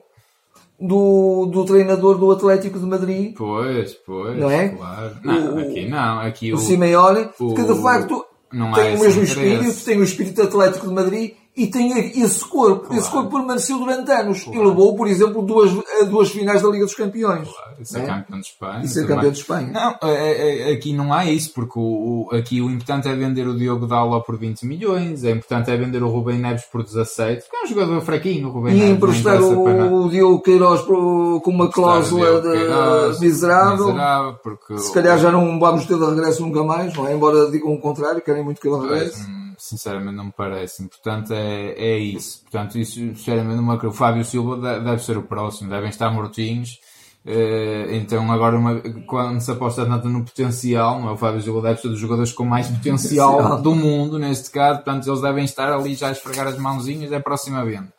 do, 0.79 1.47
do 1.47 1.65
treinador 1.65 2.17
do 2.17 2.31
Atlético 2.31 2.77
de 2.77 2.85
Madrid. 2.85 3.33
Pois, 3.35 3.93
pois. 4.05 4.37
Não 4.37 4.51
é? 4.51 4.69
Claro. 4.69 5.17
Não, 5.23 5.55
o, 5.55 5.59
aqui 5.59 5.87
não. 5.87 6.19
Aqui 6.19 6.51
o, 6.51 6.55
o 6.55 6.59
Simeone, 6.59 7.29
que 7.55 7.63
de 7.63 7.81
facto 7.81 8.23
não 8.53 8.71
tem 8.71 8.95
o 8.95 8.99
mesmo 8.99 9.23
espírito, 9.23 9.83
tem 9.83 9.97
o 9.97 10.03
espírito 10.03 10.41
atlético 10.41 10.87
de 10.87 10.93
Madrid 10.93 11.31
e 11.55 11.67
tem 11.67 11.91
esse 12.19 12.43
corpo. 12.45 12.87
Claro. 12.87 12.99
Esse 12.99 13.09
corpo 13.09 13.29
permaneceu 13.29 13.77
durante 13.77 14.11
anos 14.11 14.43
claro. 14.43 14.59
e 14.59 14.65
levou, 14.65 14.95
por 14.95 15.07
exemplo, 15.07 15.41
duas, 15.43 15.71
duas 16.09 16.31
finais 16.31 16.63
da 16.63 16.69
Liga 16.69 16.85
dos 16.85 16.95
Campeões. 16.95 17.47
Claro, 17.47 17.75
e 17.79 17.85
ser 17.85 17.99
é? 17.99 18.05
campeão 18.05 18.39
de 18.39 18.45
Espanha. 18.47 18.81
E 18.83 18.87
ser 18.87 19.07
campeão 19.07 19.31
de 19.31 19.37
Espanha. 19.37 19.71
Não, 19.71 20.09
é, 20.09 20.13
é, 20.13 20.71
é, 20.71 20.73
aqui 20.73 20.93
não 20.93 21.13
há 21.13 21.25
isso, 21.25 21.53
porque 21.53 21.77
o, 21.77 22.27
o, 22.31 22.35
aqui 22.35 22.59
o 22.59 22.71
importante 22.71 23.07
é 23.07 23.15
vender 23.15 23.47
o 23.47 23.55
Diogo 23.55 23.85
Dalla 23.85 24.21
por 24.21 24.37
20 24.37 24.65
milhões, 24.65 25.23
é 25.23 25.31
importante 25.31 25.69
é 25.69 25.77
vender 25.77 26.01
o 26.01 26.09
Rubem 26.09 26.39
Neves 26.39 26.65
por 26.65 26.83
17, 26.83 27.43
porque 27.43 27.55
é 27.55 27.63
um 27.63 27.67
jogador 27.67 28.01
fraquinho, 28.01 28.47
o 28.47 28.51
Rubem 28.51 28.73
e 28.73 28.77
Neves. 28.77 28.89
E 28.89 28.93
emprestar 28.93 29.41
o, 29.41 30.05
o 30.05 30.09
Diogo 30.09 30.41
Queiroz 30.41 30.81
por, 30.81 31.41
com 31.41 31.51
uma 31.51 31.69
cláusula 31.69 32.41
de, 32.41 32.51
Queiroz, 32.51 33.19
miserável. 33.19 33.87
miserável 33.87 34.33
porque 34.41 34.77
Se 34.79 34.91
calhar 34.91 35.19
já 35.19 35.31
não 35.31 35.59
vamos 35.59 35.85
ter 35.85 35.97
de 35.97 36.05
regresso 36.05 36.41
nunca 36.41 36.63
mais, 36.63 36.93
não 36.95 37.07
é? 37.07 37.13
Embora 37.13 37.51
digam 37.51 37.73
o 37.73 37.79
contrário, 37.79 38.21
querem 38.21 38.43
muito 38.43 38.59
que 38.59 38.67
ele 38.67 38.79
regresse. 38.79 39.21
Hum, 39.23 39.42
sinceramente 39.57 40.15
não 40.15 40.25
me 40.25 40.33
parece. 40.35 40.87
Portanto, 40.87 41.33
é, 41.33 41.71
é 41.71 41.97
isso. 41.97 42.41
Portanto, 42.41 42.77
isso, 42.77 42.93
sinceramente, 42.93 43.55
não 43.55 43.63
me 43.63 43.87
O 43.87 43.91
Fábio 43.91 44.23
Silva 44.23 44.79
deve 44.79 45.03
ser 45.03 45.17
o 45.17 45.23
próximo, 45.23 45.69
devem 45.69 45.89
estar 45.89 46.11
mortinhos. 46.11 46.79
Uh, 47.25 47.89
então, 47.91 48.29
agora, 48.31 48.57
uma, 48.57 48.81
quando 49.07 49.39
se 49.39 49.49
aposta 49.49 49.85
tanto 49.85 50.09
no 50.09 50.25
potencial, 50.25 50.99
não 50.99 51.09
é? 51.09 51.11
o 51.13 51.17
Fábio 51.17 51.41
Silva 51.41 51.61
deve 51.61 51.81
ser 51.81 51.87
dos 51.87 51.99
jogadores 51.99 52.33
com 52.33 52.43
mais 52.43 52.67
potencial 52.67 53.61
do 53.61 53.73
mundo, 53.73 54.19
neste 54.19 54.51
caso. 54.51 54.83
Portanto, 54.83 55.07
eles 55.07 55.21
devem 55.21 55.45
estar 55.45 55.71
ali 55.71 55.95
já 55.95 56.09
a 56.09 56.11
esfregar 56.11 56.47
as 56.47 56.57
mãozinhas, 56.57 57.11
é 57.11 57.15
a 57.15 57.21
próxima 57.21 57.63
venda. 57.63 57.93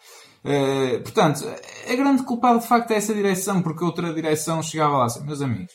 Uh, 0.45 1.01
portanto, 1.03 1.43
a 1.90 1.95
grande 1.95 2.23
culpada 2.23 2.59
de 2.59 2.67
facto 2.67 2.90
é 2.90 2.97
essa 2.97 3.14
direção, 3.14 3.62
porque 3.62 3.83
outra 3.83 4.12
direção 4.12 4.62
chegava 4.62 4.99
lá 4.99 5.07
assim, 5.07 5.25
meus 5.25 5.40
amigos, 5.40 5.73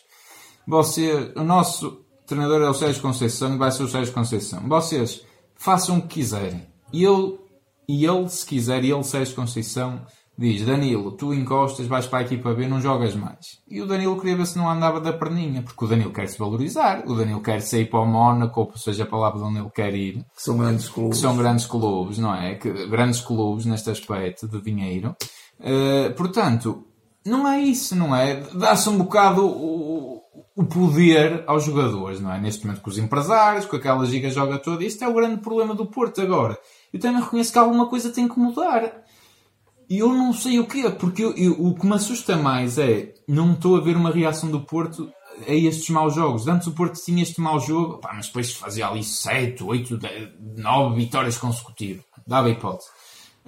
você, 0.67 1.33
o 1.35 1.43
nosso 1.43 2.05
treinador 2.27 2.61
é 2.61 2.69
o 2.69 2.73
Sérgio 2.75 3.01
Conceição 3.01 3.55
e 3.55 3.57
vai 3.57 3.71
ser 3.71 3.81
o 3.81 3.87
Sérgio 3.87 4.13
Conceição. 4.13 4.61
Vocês 4.69 5.23
façam 5.59 5.97
o 5.97 6.01
que 6.01 6.15
quiserem. 6.15 6.65
E 6.91 7.03
ele, 7.03 7.37
e 7.87 8.05
ele 8.05 8.27
se 8.29 8.45
quiser, 8.45 8.83
e 8.83 8.91
ele, 8.91 9.03
Sérgio 9.03 9.35
Conceição, 9.35 10.01
diz: 10.37 10.65
Danilo, 10.65 11.11
tu 11.11 11.33
encostas, 11.33 11.85
vais 11.85 12.07
para 12.07 12.19
a 12.19 12.21
equipa 12.21 12.53
B, 12.53 12.67
não 12.67 12.81
jogas 12.81 13.13
mais. 13.13 13.59
E 13.69 13.81
o 13.81 13.85
Danilo 13.85 14.17
queria 14.17 14.37
ver 14.37 14.47
se 14.47 14.57
não 14.57 14.69
andava 14.69 14.99
da 14.99 15.13
perninha, 15.13 15.61
porque 15.61 15.85
o 15.85 15.87
Danilo 15.87 16.13
quer 16.13 16.27
se 16.27 16.39
valorizar, 16.39 17.03
o 17.05 17.13
Danilo 17.13 17.41
quer 17.41 17.61
sair 17.61 17.85
para 17.89 17.99
o 17.99 18.05
Mónaco, 18.05 18.61
ou 18.61 18.77
seja, 18.77 19.05
para 19.05 19.19
lá 19.19 19.31
para 19.31 19.41
onde 19.41 19.59
ele 19.59 19.69
quer 19.69 19.93
ir. 19.93 20.25
Que 20.35 20.41
são 20.41 20.57
grandes 20.57 20.87
clubes. 20.87 21.17
Que 21.17 21.21
são 21.21 21.37
grandes 21.37 21.65
clubes, 21.65 22.17
não 22.17 22.33
é? 22.33 22.55
Que, 22.55 22.87
grandes 22.87 23.19
clubes 23.19 23.65
neste 23.65 23.89
aspecto 23.91 24.47
de 24.47 24.61
dinheiro. 24.61 25.15
Uh, 25.59 26.13
portanto, 26.15 26.85
não 27.29 27.47
é 27.47 27.61
isso, 27.61 27.95
não 27.95 28.15
é? 28.15 28.35
Dá-se 28.53 28.89
um 28.89 28.97
bocado 28.97 29.45
o, 29.45 30.21
o 30.55 30.65
poder 30.65 31.43
aos 31.47 31.63
jogadores, 31.63 32.19
não 32.19 32.33
é? 32.33 32.39
Neste 32.39 32.65
momento 32.65 32.81
com 32.81 32.89
os 32.89 32.97
empresários, 32.97 33.65
com 33.65 33.75
aquela 33.75 34.05
giga 34.05 34.29
joga 34.29 34.57
toda. 34.57 34.83
Isto 34.83 35.03
é 35.03 35.07
o 35.07 35.13
grande 35.13 35.41
problema 35.41 35.73
do 35.73 35.85
Porto 35.85 36.21
agora. 36.21 36.57
Eu 36.91 36.99
também 36.99 37.21
reconheço 37.21 37.53
que 37.53 37.59
alguma 37.59 37.87
coisa 37.87 38.11
tem 38.11 38.27
que 38.27 38.39
mudar. 38.39 39.03
E 39.89 39.99
eu 39.99 40.09
não 40.09 40.33
sei 40.33 40.59
o 40.59 40.67
quê, 40.67 40.89
porque 40.89 41.23
eu, 41.23 41.33
eu, 41.35 41.53
o 41.53 41.73
que 41.73 41.85
me 41.87 41.95
assusta 41.95 42.35
mais 42.37 42.77
é 42.77 43.13
não 43.27 43.53
estou 43.53 43.77
a 43.77 43.81
ver 43.81 43.95
uma 43.95 44.11
reação 44.11 44.51
do 44.51 44.61
Porto 44.61 45.11
a 45.47 45.53
estes 45.53 45.89
maus 45.89 46.13
jogos. 46.13 46.47
Antes 46.47 46.67
o 46.67 46.73
Porto 46.73 46.99
tinha 47.03 47.23
este 47.23 47.39
mau 47.39 47.59
jogo, 47.59 47.97
pá, 47.99 48.13
mas 48.13 48.27
depois 48.27 48.53
fazia 48.53 48.87
ali 48.87 49.03
7, 49.03 49.63
8, 49.63 49.99
9 50.57 50.95
vitórias 50.95 51.37
consecutivas. 51.37 52.03
Dava 52.27 52.49
hipótese. 52.49 52.89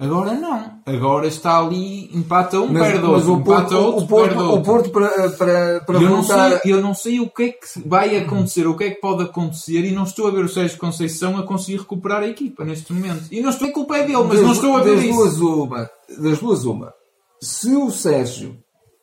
Agora 0.02 0.34
não. 0.34 0.72
Agora 0.84 1.28
está 1.28 1.58
ali, 1.58 2.10
empata 2.12 2.58
um, 2.58 2.72
mas, 2.72 2.82
perde 2.82 3.06
outro, 3.06 3.32
empata 3.34 3.78
outro, 3.78 4.04
o 4.04 4.08
Porto, 4.08 4.38
outro. 4.38 4.54
O 4.54 4.62
Porto 4.62 4.90
para, 4.90 5.30
para, 5.30 5.80
para 5.80 6.02
eu 6.02 6.08
voltar... 6.08 6.50
Não 6.50 6.58
sei, 6.58 6.72
eu 6.72 6.80
não 6.80 6.94
sei 6.94 7.20
o 7.20 7.30
que 7.30 7.42
é 7.44 7.48
que 7.50 7.88
vai 7.88 8.16
acontecer, 8.16 8.66
o 8.66 8.76
que 8.76 8.82
é 8.82 8.90
que 8.90 9.00
pode 9.00 9.22
acontecer 9.22 9.84
e 9.84 9.92
não 9.92 10.02
estou 10.02 10.26
a 10.26 10.32
ver 10.32 10.44
o 10.44 10.48
Sérgio 10.48 10.76
Conceição 10.76 11.38
a 11.38 11.44
conseguir 11.44 11.78
recuperar 11.78 12.22
a 12.22 12.26
equipa 12.26 12.64
neste 12.64 12.92
momento. 12.92 13.26
E 13.30 13.40
não 13.40 13.50
estou 13.50 13.68
a 13.68 13.72
culpa 13.72 13.96
é 13.98 14.02
dele, 14.04 14.24
mas 14.24 14.38
das, 14.38 14.42
não 14.42 14.52
estou 14.52 14.76
a 14.76 14.82
ver 14.82 14.96
das 14.96 15.04
isso. 15.04 15.14
Duas 15.14 15.38
uma, 15.38 15.90
das 16.18 16.38
duas 16.40 16.64
uma. 16.64 16.94
se 17.40 17.72
o 17.76 17.88
Sérgio 17.88 18.56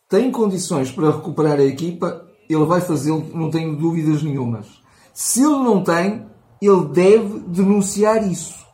tem 0.10 0.30
condições 0.30 0.92
para 0.92 1.12
recuperar 1.12 1.60
a 1.60 1.64
equipa, 1.64 2.26
ele 2.50 2.66
vai 2.66 2.82
fazê-lo, 2.82 3.26
não 3.34 3.50
tenho 3.50 3.76
dúvidas 3.78 4.22
nenhumas. 4.22 4.66
Se 5.14 5.42
ele 5.42 5.60
não 5.60 5.82
tem, 5.82 6.26
ele 6.62 6.86
deve 6.88 7.40
denunciar 7.48 8.30
isso. 8.30 8.68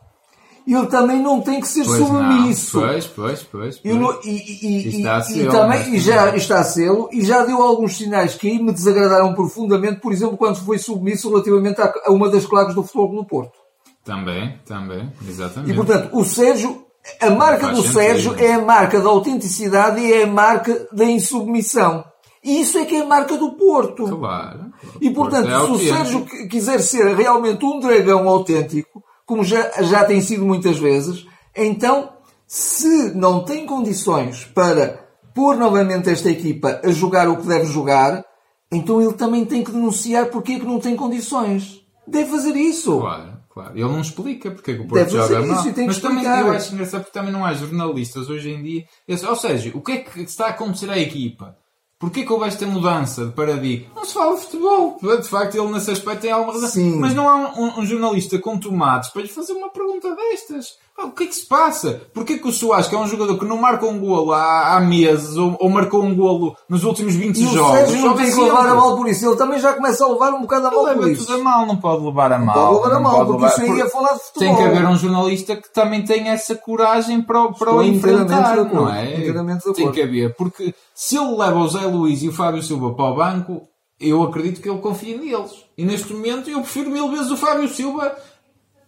Ele 0.66 0.86
também 0.86 1.22
não 1.22 1.40
tem 1.40 1.60
que 1.60 1.68
ser 1.68 1.84
pois 1.84 1.98
submisso. 1.98 2.80
Não. 2.80 2.88
Pois, 2.88 3.06
pois, 3.06 3.42
pois. 3.44 3.78
pois. 3.78 3.94
Não, 3.96 4.18
e, 4.24 4.30
e, 4.30 4.66
e, 4.66 5.00
está 5.00 5.24
e 5.30 5.46
também 5.46 5.94
e 5.94 6.00
já 6.00 6.34
está 6.34 6.58
a 6.58 6.64
ser 6.64 6.90
e 7.12 7.24
já 7.24 7.44
deu 7.44 7.62
alguns 7.62 7.96
sinais 7.96 8.34
que 8.34 8.48
aí 8.48 8.60
me 8.60 8.72
desagradaram 8.72 9.32
profundamente, 9.32 10.00
por 10.00 10.12
exemplo, 10.12 10.36
quando 10.36 10.56
foi 10.56 10.78
submisso 10.78 11.28
relativamente 11.30 11.80
a, 11.80 11.92
a 12.06 12.10
uma 12.10 12.28
das 12.28 12.46
claques 12.46 12.74
do 12.74 12.82
futebol 12.82 13.12
no 13.12 13.24
Porto. 13.24 13.56
Também, 14.04 14.58
também, 14.64 15.12
exatamente. 15.28 15.70
E 15.70 15.74
portanto, 15.74 16.10
o 16.12 16.24
Sérgio, 16.24 16.84
a 17.20 17.30
marca 17.30 17.68
do 17.68 17.82
Sérgio 17.82 18.34
é 18.36 18.54
a 18.54 18.60
marca 18.60 19.00
da 19.00 19.08
autenticidade 19.08 20.00
e 20.00 20.12
é 20.12 20.24
a 20.24 20.26
marca 20.26 20.88
da 20.92 21.04
insubmissão. 21.04 22.04
E 22.42 22.60
isso 22.60 22.78
é 22.78 22.84
que 22.84 22.94
é 22.94 23.02
a 23.02 23.06
marca 23.06 23.36
do 23.36 23.52
Porto. 23.52 24.04
Claro. 24.18 24.66
E 25.00 25.10
portanto, 25.10 25.48
é 25.48 25.64
se 25.64 25.70
o 25.72 25.78
Sérgio 25.78 26.24
quiser 26.48 26.80
ser 26.80 27.14
realmente 27.16 27.64
um 27.64 27.80
dragão 27.80 28.28
autêntico, 28.28 29.02
como 29.26 29.44
já, 29.44 29.82
já 29.82 30.04
tem 30.04 30.20
sido 30.20 30.46
muitas 30.46 30.78
vezes, 30.78 31.26
então, 31.54 32.10
se 32.46 33.12
não 33.14 33.44
tem 33.44 33.66
condições 33.66 34.44
para 34.44 35.04
pôr 35.34 35.56
novamente 35.56 36.08
esta 36.08 36.30
equipa 36.30 36.80
a 36.82 36.90
jogar 36.90 37.28
o 37.28 37.36
que 37.36 37.46
deve 37.46 37.66
jogar, 37.66 38.24
então 38.72 39.02
ele 39.02 39.12
também 39.12 39.44
tem 39.44 39.62
que 39.62 39.72
denunciar 39.72 40.26
porque 40.26 40.52
é 40.52 40.58
que 40.60 40.64
não 40.64 40.78
tem 40.78 40.96
condições. 40.96 41.82
Deve 42.06 42.30
fazer 42.30 42.56
isso. 42.56 43.00
Claro. 43.00 43.36
Claro, 43.56 43.72
ele 43.72 43.88
não 43.88 44.02
explica 44.02 44.50
porque 44.50 44.72
é 44.72 44.74
que 44.74 44.80
o 44.82 44.86
Porto 44.86 45.02
Deve 45.02 45.16
joga 45.16 45.46
mal. 45.46 45.64
Mas 45.86 45.98
também 45.98 46.24
eu 46.24 46.52
acho 46.52 46.74
engraçado 46.74 47.04
porque 47.04 47.18
também 47.18 47.32
não 47.32 47.42
há 47.42 47.54
jornalistas 47.54 48.28
hoje 48.28 48.50
em 48.50 48.62
dia. 48.62 48.84
Ou 49.26 49.34
seja, 49.34 49.72
o 49.74 49.80
que 49.80 49.92
é 49.92 49.96
que 49.96 50.20
está 50.20 50.48
a 50.48 50.50
acontecer 50.50 50.90
à 50.90 50.98
equipa? 50.98 51.56
Porquê 51.98 52.24
que 52.24 52.32
houve 52.32 52.46
esta 52.46 52.66
mudança 52.66 53.24
de 53.24 53.32
paradigma? 53.32 53.86
Não 53.94 54.04
se 54.04 54.12
fala 54.12 54.36
de 54.36 54.42
futebol. 54.42 54.98
De 55.00 55.28
facto, 55.28 55.54
ele 55.56 55.72
nesse 55.72 55.90
aspecto 55.90 56.20
tem 56.20 56.30
alguma 56.30 56.52
razão. 56.52 56.68
Sim. 56.68 56.98
Mas 56.98 57.14
não 57.14 57.26
há 57.26 57.36
um, 57.58 57.80
um, 57.80 57.86
jornalista 57.86 58.38
com 58.38 58.58
tomates 58.58 59.08
para 59.08 59.22
lhe 59.22 59.28
fazer 59.28 59.54
uma 59.54 59.70
pergunta 59.70 60.14
destas. 60.14 60.78
Ah, 60.98 61.04
o 61.04 61.10
que 61.10 61.24
é 61.24 61.26
que 61.26 61.34
se 61.34 61.44
passa? 61.44 62.00
Porquê 62.14 62.38
que 62.38 62.48
o 62.48 62.52
Soares, 62.52 62.86
que 62.86 62.94
é 62.94 62.98
um 62.98 63.06
jogador 63.06 63.38
que 63.38 63.44
não 63.44 63.58
marca 63.58 63.84
um 63.84 63.98
golo 63.98 64.32
há, 64.32 64.76
há 64.76 64.80
meses, 64.80 65.36
ou, 65.36 65.54
ou, 65.60 65.68
marcou 65.68 66.02
um 66.02 66.14
golo 66.14 66.56
nos 66.70 66.84
últimos 66.84 67.14
20 67.14 67.36
e 67.36 67.46
jogos... 67.48 67.70
Sérgio 67.70 68.06
não 68.06 68.14
tem 68.14 68.30
que 68.30 68.40
levar 68.40 68.66
a 68.66 68.74
mal 68.74 68.96
por 68.96 69.06
isso. 69.06 69.26
Ele 69.28 69.36
também 69.36 69.58
já 69.58 69.74
começa 69.74 70.02
a 70.02 70.08
levar 70.08 70.32
um 70.32 70.40
bocado 70.40 70.68
a 70.68 70.70
mal 70.70 70.94
por 70.94 71.10
isso. 71.10 71.30
a 71.30 71.38
mal, 71.38 71.66
não 71.66 71.76
pode 71.76 72.02
levar 72.02 72.32
a 72.32 72.38
mal. 72.38 72.72
Não 72.72 72.80
pode 72.80 72.94
levar 72.94 72.96
a 72.96 73.00
mal, 73.00 73.26
porque 73.26 73.44
isso 73.44 73.60
aí 73.60 73.80
é 73.80 73.88
falar 73.90 74.14
de 74.14 74.20
futebol. 74.20 74.48
Tem 74.48 74.56
que 74.56 74.62
haver 74.62 74.88
um 74.88 74.96
jornalista 74.96 75.56
que 75.56 75.70
também 75.70 76.02
tenha 76.02 76.32
essa 76.32 76.54
coragem 76.54 77.20
para, 77.20 77.52
para 77.52 77.74
o 77.74 77.82
enfrentar, 77.82 78.56
não 78.64 78.88
é? 78.88 79.16
Tem 79.74 79.92
que 79.92 80.00
haver, 80.00 80.34
porque 80.34 80.74
se 80.94 81.18
ele 81.18 81.36
leva 81.36 81.58
o 81.58 81.68
Zé 81.68 81.80
Luís 81.80 82.22
e 82.22 82.28
o 82.28 82.32
Fábio 82.32 82.62
Silva 82.62 82.94
para 82.94 83.04
o 83.04 83.14
banco, 83.14 83.68
eu 84.00 84.22
acredito 84.22 84.62
que 84.62 84.68
ele 84.68 84.80
confia 84.80 85.16
neles. 85.16 85.52
E 85.76 85.84
neste 85.84 86.12
momento 86.12 86.48
eu 86.48 86.60
prefiro 86.60 86.90
mil 86.90 87.10
vezes 87.10 87.30
o 87.30 87.36
Fábio 87.36 87.68
Silva 87.68 88.16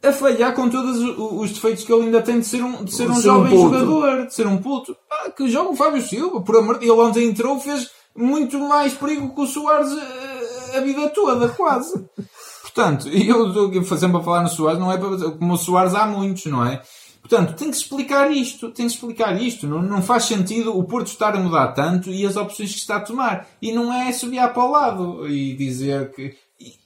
a 0.03 0.12
falhar 0.12 0.55
com 0.55 0.68
todos 0.68 0.99
os 0.99 1.51
defeitos 1.51 1.84
que 1.84 1.92
ele 1.92 2.05
ainda 2.05 2.22
tem 2.22 2.40
de 2.40 2.46
ser 2.46 2.62
um, 2.62 2.84
de 2.84 2.94
ser 2.94 3.11
um 3.11 3.14
ser 3.14 3.22
jovem 3.22 3.57
jogador, 3.57 4.26
de 4.26 4.34
ser 4.34 4.46
um 4.46 4.59
puto. 4.59 4.96
Ah, 5.11 5.30
que 5.30 5.49
joga 5.49 5.70
o 5.70 5.76
Fábio 5.76 6.03
Silva, 6.03 6.40
por 6.40 6.57
amor 6.57 6.78
de 6.78 6.86
Ele 6.86 7.01
ontem 7.01 7.28
entrou, 7.28 7.59
fez 7.59 7.90
muito 8.16 8.59
mais 8.61 8.94
perigo 8.94 9.34
que 9.34 9.40
o 9.40 9.46
Soares 9.46 9.90
a, 9.92 10.74
eh, 10.74 10.78
a 10.78 10.80
vida 10.80 11.09
toda, 11.11 11.49
quase. 11.49 11.92
Portanto, 12.62 13.09
eu 13.09 13.49
estou 13.49 13.99
sempre 13.99 14.18
a 14.18 14.22
falar 14.22 14.42
no 14.42 14.49
Soares, 14.49 14.78
não 14.78 14.92
é 14.92 14.96
para, 14.96 15.30
como 15.32 15.55
o 15.55 15.59
Soares 15.59 15.94
há 15.94 16.07
muitos, 16.07 16.46
não 16.46 16.64
é? 16.64 16.80
Portanto, 17.20 17.57
tem 17.57 17.70
que 17.70 17.76
explicar 17.76 18.30
isto, 18.30 18.70
tem 18.70 18.86
que 18.86 18.92
explicar 18.92 19.40
isto. 19.40 19.66
Não, 19.66 19.82
não 19.82 20.01
faz 20.01 20.24
sentido 20.24 20.76
o 20.76 20.84
Porto 20.84 21.09
estar 21.09 21.34
a 21.34 21.38
mudar 21.38 21.68
tanto 21.68 22.11
e 22.11 22.24
as 22.24 22.36
opções 22.36 22.72
que 22.72 22.78
está 22.78 22.96
a 22.96 23.01
tomar. 23.01 23.46
E 23.61 23.70
não 23.70 23.92
é 23.92 24.12
subir 24.12 24.40
para 24.53 24.64
o 24.64 24.70
lado 24.70 25.28
e 25.28 25.55
dizer 25.55 26.11
que. 26.12 26.34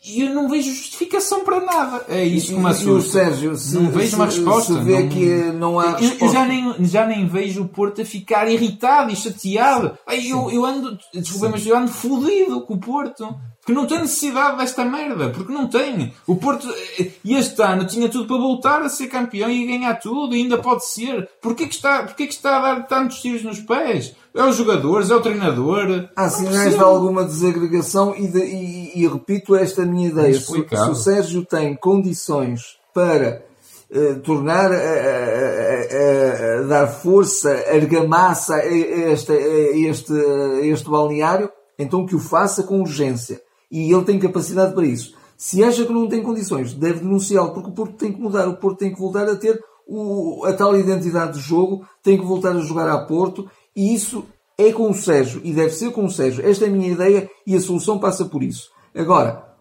E 0.04 0.22
eu 0.22 0.34
não 0.34 0.48
vejo 0.48 0.68
justificação 0.70 1.44
para 1.44 1.60
nada. 1.60 2.04
É 2.08 2.24
isso 2.24 2.48
que 2.48 2.60
me 2.60 2.68
assusta. 2.68 2.90
o 2.90 3.02
Sérgio, 3.02 3.56
se, 3.56 3.74
não 3.76 3.88
vejo 3.88 4.16
uma 4.16 4.24
resposta. 4.24 4.74
Se 4.74 4.80
vê 4.80 5.00
não, 5.00 5.08
que 5.08 5.26
não 5.52 5.78
há 5.78 6.00
eu, 6.00 6.26
eu, 6.26 6.32
já, 6.32 6.44
nem, 6.44 6.74
já 6.84 7.06
nem 7.06 7.26
vejo 7.26 7.62
o 7.62 7.68
Porto 7.68 8.02
a 8.02 8.04
ficar 8.04 8.50
irritado 8.50 9.12
e 9.12 9.16
chateado. 9.16 9.96
Ai, 10.04 10.26
eu, 10.26 10.50
eu 10.50 10.66
ando, 10.66 10.98
desculpa, 11.14 11.50
mas 11.50 11.64
eu 11.64 11.76
ando 11.76 11.92
fodido 11.92 12.62
com 12.62 12.74
o 12.74 12.80
Porto. 12.80 13.32
Porque 13.60 13.80
não 13.80 13.86
tem 13.86 14.00
necessidade 14.00 14.56
desta 14.56 14.84
merda. 14.84 15.30
Porque 15.30 15.52
não 15.52 15.68
tem. 15.68 16.12
O 16.26 16.34
Porto, 16.34 16.68
eh, 16.98 17.12
este 17.24 17.62
ano, 17.62 17.86
tinha 17.86 18.08
tudo 18.08 18.26
para 18.26 18.36
voltar 18.36 18.82
a 18.82 18.88
ser 18.88 19.06
campeão 19.06 19.48
e 19.48 19.64
ganhar 19.64 19.94
tudo. 20.00 20.34
E 20.34 20.42
ainda 20.42 20.58
pode 20.58 20.84
ser. 20.84 21.28
Porquê 21.40 21.68
que 21.68 21.74
está, 21.76 22.02
porquê 22.02 22.26
que 22.26 22.32
está 22.32 22.56
a 22.56 22.60
dar 22.60 22.88
tantos 22.88 23.20
tiros 23.20 23.44
nos 23.44 23.60
pés? 23.60 24.16
É 24.34 24.42
os 24.42 24.56
jogadores, 24.56 25.10
é 25.10 25.14
o 25.14 25.20
treinador. 25.20 26.08
Há 26.16 26.28
sinais 26.28 26.74
de 26.74 26.80
alguma 26.80 27.24
desagregação 27.24 28.16
e, 28.16 28.26
de, 28.26 28.40
e, 28.40 29.02
e, 29.02 29.06
repito 29.06 29.54
esta 29.54 29.84
minha 29.92 30.08
ideia. 30.08 30.34
Se, 30.34 30.46
se, 30.46 30.90
o 30.90 30.94
Sérgio 30.94 31.44
tem 31.44 31.76
condições 31.76 32.78
para 32.94 33.44
uh, 33.90 34.20
tornar, 34.20 34.70
uh, 34.70 36.68
dar 36.68 36.86
força, 36.88 37.50
argamassa 37.72 38.56
a 38.56 38.66
este, 38.66 39.32
a 39.32 39.76
este, 39.90 40.12
a 40.12 40.66
este 40.66 40.88
balneário, 40.88 41.50
então 41.78 42.06
que 42.06 42.14
o 42.14 42.20
faça 42.20 42.62
com 42.62 42.80
urgência 42.80 43.40
e 43.70 43.90
ele 43.90 44.04
tem 44.04 44.18
capacidade 44.18 44.74
para 44.74 44.84
isso. 44.84 45.14
Se 45.36 45.64
acha 45.64 45.84
que 45.84 45.92
não 45.92 46.06
tem 46.06 46.22
condições, 46.22 46.74
deve 46.74 47.00
denunciá-lo, 47.00 47.52
porque 47.52 47.70
o 47.70 47.72
Porto 47.72 47.94
tem 47.94 48.12
que 48.12 48.20
mudar, 48.20 48.46
o 48.46 48.56
Porto 48.56 48.78
tem 48.78 48.92
que 48.92 49.00
voltar 49.00 49.28
a 49.28 49.34
ter 49.34 49.58
o, 49.88 50.44
a 50.44 50.52
tal 50.52 50.76
identidade 50.76 51.32
de 51.32 51.40
jogo, 51.40 51.84
tem 52.02 52.18
que 52.18 52.24
voltar 52.24 52.50
a 52.50 52.60
jogar 52.60 52.88
a 52.88 53.04
Porto, 53.06 53.50
e 53.74 53.94
isso 53.94 54.24
é 54.56 54.70
com 54.70 54.90
o 54.90 54.94
Sérgio, 54.94 55.40
e 55.42 55.52
deve 55.52 55.70
ser 55.70 55.90
com 55.90 56.04
o 56.04 56.10
Sérgio. 56.10 56.46
Esta 56.46 56.66
é 56.66 56.68
a 56.68 56.70
minha 56.70 56.92
ideia 56.92 57.28
e 57.46 57.56
a 57.56 57.60
solução 57.60 57.98
passa 57.98 58.26
por 58.26 58.42
isso. 58.42 58.70
Agora, 58.94 59.51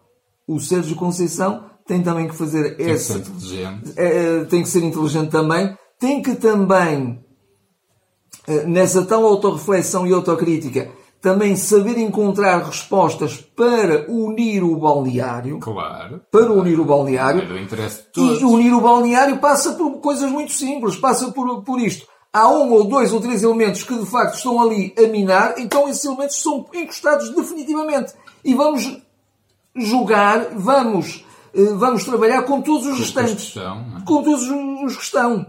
o 0.54 0.60
Sérgio 0.60 0.96
Conceição 0.96 1.64
tem 1.86 2.02
também 2.02 2.28
que 2.28 2.34
fazer 2.34 2.76
tem 2.76 2.90
essa. 2.90 3.18
Que 3.18 3.24
ser 3.24 3.30
inteligente. 3.30 3.92
É, 3.96 4.44
tem 4.44 4.62
que 4.62 4.68
ser 4.68 4.82
inteligente 4.82 5.30
também. 5.30 5.76
Tem 5.98 6.22
que 6.22 6.34
também, 6.34 7.24
eh, 8.46 8.64
nessa 8.64 9.04
tal 9.04 9.24
autorreflexão 9.24 10.06
e 10.06 10.12
autocrítica, 10.12 10.90
também 11.20 11.54
saber 11.54 11.96
encontrar 11.98 12.64
respostas 12.64 13.36
para 13.36 14.10
unir 14.10 14.64
o 14.64 14.76
balneário. 14.76 15.60
Claro. 15.60 16.20
Para 16.30 16.52
unir 16.52 16.80
o 16.80 16.84
balneário. 16.84 17.56
É 17.56 17.62
interesse 17.62 18.02
de 18.02 18.08
todos. 18.12 18.40
E 18.40 18.44
unir 18.44 18.74
o 18.74 18.80
balneário 18.80 19.38
passa 19.38 19.72
por 19.74 20.00
coisas 20.00 20.28
muito 20.30 20.52
simples. 20.52 20.96
Passa 20.96 21.30
por, 21.30 21.62
por 21.62 21.80
isto. 21.80 22.06
Há 22.32 22.48
um 22.48 22.72
ou 22.72 22.84
dois 22.84 23.12
ou 23.12 23.20
três 23.20 23.42
elementos 23.42 23.84
que 23.84 23.96
de 23.96 24.06
facto 24.06 24.34
estão 24.34 24.60
ali 24.60 24.94
a 24.98 25.02
minar, 25.02 25.54
então 25.58 25.86
esses 25.86 26.02
elementos 26.02 26.40
são 26.40 26.66
encostados 26.72 27.28
definitivamente. 27.28 28.14
E 28.42 28.54
vamos 28.54 29.02
jogar, 29.74 30.48
vamos, 30.54 31.24
eh, 31.54 31.72
vamos 31.74 32.04
trabalhar 32.04 32.42
com 32.42 32.60
todos 32.60 32.86
os 32.86 32.98
restantes. 32.98 33.56
É? 33.56 34.04
Com 34.04 34.22
todos 34.22 34.48
os 34.48 34.96
que 34.96 35.02
estão. 35.02 35.46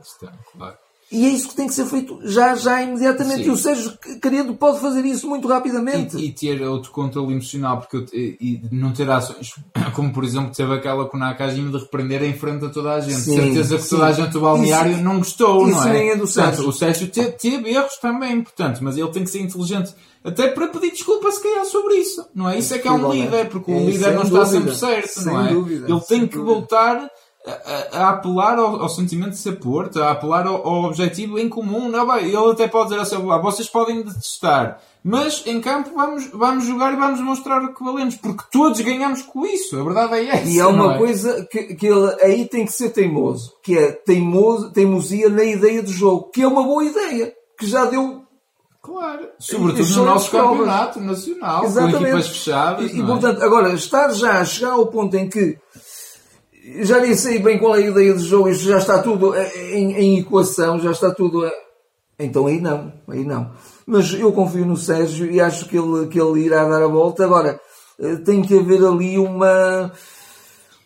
E 1.13 1.27
é 1.27 1.29
isso 1.29 1.49
que 1.49 1.55
tem 1.55 1.67
que 1.67 1.75
ser 1.75 1.85
feito 1.85 2.19
já, 2.23 2.55
já 2.55 2.81
imediatamente. 2.81 3.43
Sim. 3.43 3.49
E 3.49 3.51
o 3.51 3.55
Sérgio, 3.55 3.93
querendo, 4.19 4.55
pode 4.55 4.79
fazer 4.79 5.05
isso 5.05 5.29
muito 5.29 5.47
rapidamente. 5.47 6.17
E, 6.17 6.25
e 6.25 6.31
ter 6.31 6.59
outro 6.63 6.89
controle 6.89 7.33
emocional, 7.33 7.77
porque 7.77 8.03
e, 8.11 8.35
e, 8.41 8.75
não 8.75 8.91
ter 8.91 9.07
ações, 9.07 9.53
como 9.93 10.11
por 10.11 10.23
exemplo 10.23 10.51
teve 10.51 10.73
aquela 10.73 11.05
com 11.05 11.15
o 11.15 11.19
Nakajima 11.19 11.69
de 11.69 11.77
repreender 11.77 12.23
em 12.23 12.33
frente 12.33 12.65
a 12.65 12.69
toda 12.69 12.93
a 12.93 12.99
gente. 12.99 13.21
Sim, 13.21 13.35
Certeza 13.35 13.77
que 13.77 13.83
sim. 13.83 13.89
toda 13.91 14.07
a 14.07 14.11
gente 14.11 14.31
do 14.31 14.41
balneário 14.41 14.93
isso, 14.93 15.03
não 15.03 15.19
gostou, 15.19 15.67
isso 15.67 15.77
não 15.77 15.87
é? 15.87 15.93
nem 15.93 16.09
é 16.09 16.15
do 16.15 16.25
Sérgio. 16.25 16.51
Portanto, 16.51 16.69
o 16.69 16.73
Sérgio 16.73 17.07
teve, 17.07 17.31
teve, 17.33 17.69
erros 17.69 17.97
também, 17.97 18.41
portanto, 18.41 18.79
mas 18.81 18.97
ele 18.97 19.11
tem 19.11 19.23
que 19.23 19.29
ser 19.29 19.41
inteligente. 19.41 19.93
Até 20.23 20.47
para 20.47 20.67
pedir 20.67 20.91
desculpa 20.93 21.29
se 21.31 21.43
calhar 21.43 21.65
sobre 21.65 21.95
isso, 21.95 22.25
não 22.33 22.49
é? 22.49 22.57
Isso 22.57 22.73
é 22.73 22.79
que 22.79 22.87
é 22.87 22.91
um 22.91 23.11
líder, 23.11 23.49
porque 23.49 23.71
o 23.71 23.75
é, 23.75 23.85
líder 23.85 24.15
não 24.15 24.23
está 24.23 24.45
sempre 24.47 24.73
certo, 24.73 25.21
não 25.25 25.45
é? 25.45 25.53
Dúvida, 25.53 25.85
ele 25.87 26.01
tem 26.01 26.25
que 26.25 26.39
voltar 26.39 27.07
a, 27.45 27.97
a, 27.97 28.09
apelar 28.09 28.57
ao, 28.57 28.81
ao, 28.81 28.89
sentimento 28.89 29.31
de 29.31 29.37
ser 29.37 29.59
Porto, 29.59 30.01
a 30.01 30.11
apelar 30.11 30.47
ao, 30.47 30.65
ao, 30.65 30.83
objetivo 30.83 31.37
em 31.37 31.49
comum. 31.49 31.89
Não, 31.89 32.05
vai, 32.05 32.23
ele 32.23 32.51
até 32.51 32.67
pode 32.67 32.89
dizer 32.89 33.01
assim, 33.01 33.15
ah, 33.29 33.37
vocês 33.37 33.67
podem 33.67 34.01
detestar, 34.01 34.79
mas 35.03 35.43
em 35.45 35.59
campo 35.59 35.91
vamos, 35.93 36.27
vamos 36.27 36.65
jogar 36.65 36.93
e 36.93 36.95
vamos 36.95 37.19
mostrar 37.19 37.61
o 37.61 37.73
que 37.73 37.83
valemos, 37.83 38.15
porque 38.15 38.43
todos 38.51 38.79
ganhamos 38.79 39.21
com 39.21 39.45
isso. 39.45 39.77
A 39.77 39.83
verdade 39.83 40.13
é 40.15 40.27
essa. 40.29 40.49
E 40.49 40.59
há 40.59 40.67
uma 40.67 40.95
é? 40.95 40.97
coisa 40.97 41.45
que, 41.51 41.75
que 41.75 41.85
ele 41.85 42.15
aí 42.21 42.47
tem 42.47 42.65
que 42.65 42.71
ser 42.71 42.89
teimoso, 42.91 43.53
que 43.61 43.77
é 43.77 43.91
teimoso, 43.91 44.71
teimosia 44.71 45.29
na 45.29 45.43
ideia 45.43 45.83
de 45.83 45.91
jogo, 45.91 46.29
que 46.31 46.41
é 46.41 46.47
uma 46.47 46.63
boa 46.63 46.83
ideia, 46.83 47.33
que 47.59 47.67
já 47.67 47.85
deu 47.85 48.23
Claro. 48.81 49.29
Sobretudo 49.39 49.95
no 49.95 50.05
nosso 50.05 50.29
campeonato 50.29 50.99
nacional, 50.99 51.63
Exatamente. 51.63 51.97
com 51.97 52.03
equipas 52.03 52.27
fechadas. 52.27 52.91
E, 52.91 52.97
e 52.97 53.01
é? 53.01 53.05
portanto, 53.05 53.41
agora, 53.41 53.73
estar 53.73 54.09
já 54.09 54.41
a 54.41 54.45
chegar 54.45 54.71
ao 54.71 54.87
ponto 54.87 55.15
em 55.15 55.29
que 55.29 55.57
já 56.81 56.99
nem 56.99 57.13
sei 57.15 57.39
bem 57.39 57.59
qual 57.59 57.75
é 57.75 57.79
a 57.79 57.87
ideia 57.87 58.13
de 58.13 58.23
jogo, 58.23 58.49
isto 58.49 58.63
já 58.63 58.77
está 58.77 59.01
tudo 59.01 59.35
em, 59.35 59.93
em 59.93 60.19
equação, 60.19 60.79
já 60.79 60.91
está 60.91 61.11
tudo. 61.11 61.45
A... 61.45 61.51
Então 62.17 62.47
aí 62.47 62.61
não, 62.61 62.93
aí 63.07 63.25
não. 63.25 63.51
Mas 63.85 64.13
eu 64.13 64.31
confio 64.31 64.65
no 64.65 64.77
Sérgio 64.77 65.29
e 65.29 65.41
acho 65.41 65.67
que 65.67 65.77
ele, 65.77 66.07
que 66.07 66.19
ele 66.19 66.41
irá 66.41 66.63
dar 66.63 66.81
a 66.81 66.87
volta. 66.87 67.25
Agora, 67.25 67.59
eh, 67.99 68.15
tem 68.17 68.41
que 68.41 68.57
haver 68.57 68.83
ali 68.83 69.17
uma. 69.17 69.91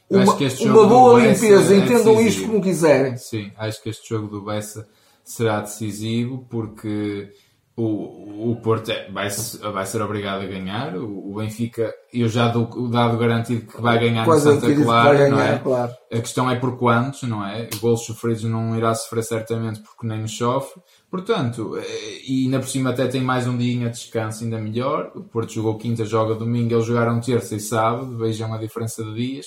Uma, 0.10 0.24
uma 0.62 0.88
boa 0.88 1.20
limpeza, 1.20 1.74
é 1.74 1.80
entendam 1.80 2.22
isto 2.22 2.48
como 2.48 2.62
quiserem. 2.62 3.18
Sim, 3.18 3.52
acho 3.58 3.84
que 3.84 3.90
este 3.90 4.08
jogo 4.08 4.30
do 4.30 4.42
Bessa 4.42 4.88
será 5.22 5.60
decisivo 5.60 6.46
porque 6.50 7.30
o, 7.78 8.52
o 8.52 8.56
Porto 8.56 8.90
é, 8.90 9.08
vai, 9.12 9.30
vai 9.72 9.86
ser 9.86 10.02
obrigado 10.02 10.42
a 10.42 10.48
ganhar. 10.48 10.98
O, 10.98 11.30
o, 11.30 11.36
Benfica, 11.36 11.94
eu 12.12 12.28
já 12.28 12.48
dou 12.48 12.68
o 12.76 12.88
dado 12.88 13.16
garantido 13.20 13.68
que 13.68 13.80
vai 13.80 14.00
ganhar 14.00 14.26
Quase 14.26 14.52
no 14.52 14.60
Santa 14.60 14.84
Clara, 14.84 15.18
ganhar, 15.18 15.30
não 15.30 15.40
é? 15.40 15.60
Claro. 15.60 15.94
A 16.12 16.20
questão 16.20 16.50
é 16.50 16.56
por 16.56 16.76
quantos, 16.76 17.22
não 17.24 17.46
é? 17.46 17.70
Golos 17.80 18.04
sofridos 18.04 18.44
não 18.46 18.76
irá 18.76 18.96
sofrer 18.96 19.24
certamente 19.24 19.80
porque 19.82 20.08
nem 20.08 20.28
sofre. 20.28 20.82
Portanto, 21.10 21.78
eh, 21.78 22.22
e 22.28 22.46
ainda 22.46 22.60
por 22.60 22.68
cima 22.68 22.90
até 22.90 23.06
tem 23.08 23.22
mais 23.22 23.46
um 23.46 23.56
dia 23.56 23.78
de 23.78 23.92
descanso, 23.92 24.44
ainda 24.44 24.58
melhor. 24.58 25.12
O 25.14 25.22
Porto 25.22 25.54
jogou 25.54 25.78
quinta, 25.78 26.04
joga 26.04 26.34
domingo, 26.34 26.74
eles 26.74 26.86
jogaram 26.86 27.22
terça 27.22 27.56
e 27.56 27.60
sábado, 27.60 28.18
vejam 28.18 28.52
a 28.56 28.58
diferença 28.58 29.04
de 29.04 29.14
dias. 29.14 29.46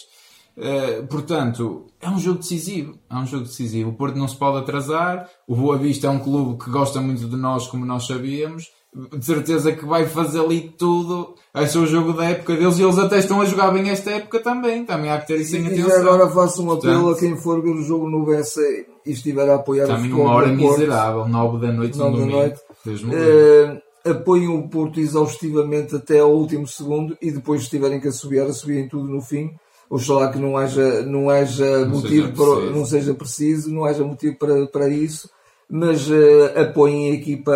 Uh, 0.60 1.06
portanto, 1.06 1.86
é 2.00 2.08
um 2.10 2.18
jogo 2.18 2.40
decisivo. 2.40 2.98
É 3.10 3.16
um 3.16 3.26
jogo 3.26 3.44
decisivo. 3.44 3.90
O 3.90 3.94
Porto 3.94 4.18
não 4.18 4.28
se 4.28 4.36
pode 4.36 4.58
atrasar. 4.58 5.26
O 5.48 5.56
Boa 5.56 5.78
Vista 5.78 6.06
é 6.06 6.10
um 6.10 6.18
clube 6.18 6.62
que 6.62 6.70
gosta 6.70 7.00
muito 7.00 7.26
de 7.26 7.36
nós, 7.36 7.66
como 7.66 7.86
nós 7.86 8.06
sabíamos. 8.06 8.70
De 9.16 9.24
certeza 9.24 9.72
que 9.72 9.86
vai 9.86 10.04
fazer 10.04 10.40
ali 10.40 10.74
tudo. 10.76 11.34
Esse 11.54 11.78
é 11.78 11.80
o 11.80 11.86
jogo 11.86 12.12
da 12.12 12.24
época 12.24 12.56
deles 12.56 12.78
e 12.78 12.82
eles 12.82 12.98
até 12.98 13.18
estão 13.18 13.40
a 13.40 13.44
jogar 13.46 13.70
bem 13.70 13.88
esta 13.88 14.10
época 14.10 14.40
também. 14.40 14.84
Também 14.84 15.10
há 15.10 15.18
que 15.20 15.28
ter 15.28 15.40
isso 15.40 15.56
em 15.56 15.66
atenção. 15.66 15.88
E 15.88 15.92
agora 15.92 16.28
faço 16.28 16.62
um 16.62 16.72
apelo 16.72 17.04
Portanto, 17.04 17.16
a 17.16 17.20
quem 17.20 17.36
for 17.40 17.62
ver 17.62 17.70
o 17.70 17.82
jogo 17.82 18.10
no 18.10 18.26
BC 18.26 18.86
e 19.06 19.12
estiver 19.12 19.48
a 19.48 19.54
apoiar 19.54 19.86
também 19.86 20.12
o 20.12 20.16
Também 20.16 20.24
uma 20.24 20.34
hora 20.34 20.48
miserável, 20.48 21.28
9 21.28 21.66
da 21.66 21.72
noite, 21.72 21.96
9 21.96 22.18
da 22.18 22.26
noite. 22.26 22.60
Uh, 22.86 24.10
apoiem 24.10 24.48
o 24.48 24.68
Porto 24.68 24.98
exaustivamente 24.98 25.94
até 25.94 26.18
ao 26.18 26.32
último 26.32 26.66
segundo 26.66 27.16
e 27.22 27.30
depois, 27.30 27.62
se 27.62 27.70
tiverem 27.70 28.00
que 28.00 28.08
assobiar, 28.08 28.48
assobiem 28.48 28.88
tudo 28.88 29.08
no 29.08 29.22
fim 29.22 29.50
Oxalá 29.90 30.30
que 30.30 30.38
não 30.38 30.56
haja, 30.56 31.02
não 31.02 31.28
haja 31.28 31.80
não 31.80 31.96
motivo 31.96 32.28
seja 32.28 32.32
para, 32.32 32.70
não 32.70 32.86
seja 32.86 33.12
preciso, 33.12 33.74
não 33.74 33.84
haja 33.84 34.04
motivo 34.04 34.38
para, 34.38 34.66
para 34.68 34.88
isso, 34.88 35.28
mas 35.68 36.08
uh, 36.08 36.60
apoiem 36.60 37.10
a 37.10 37.14
equipa 37.14 37.52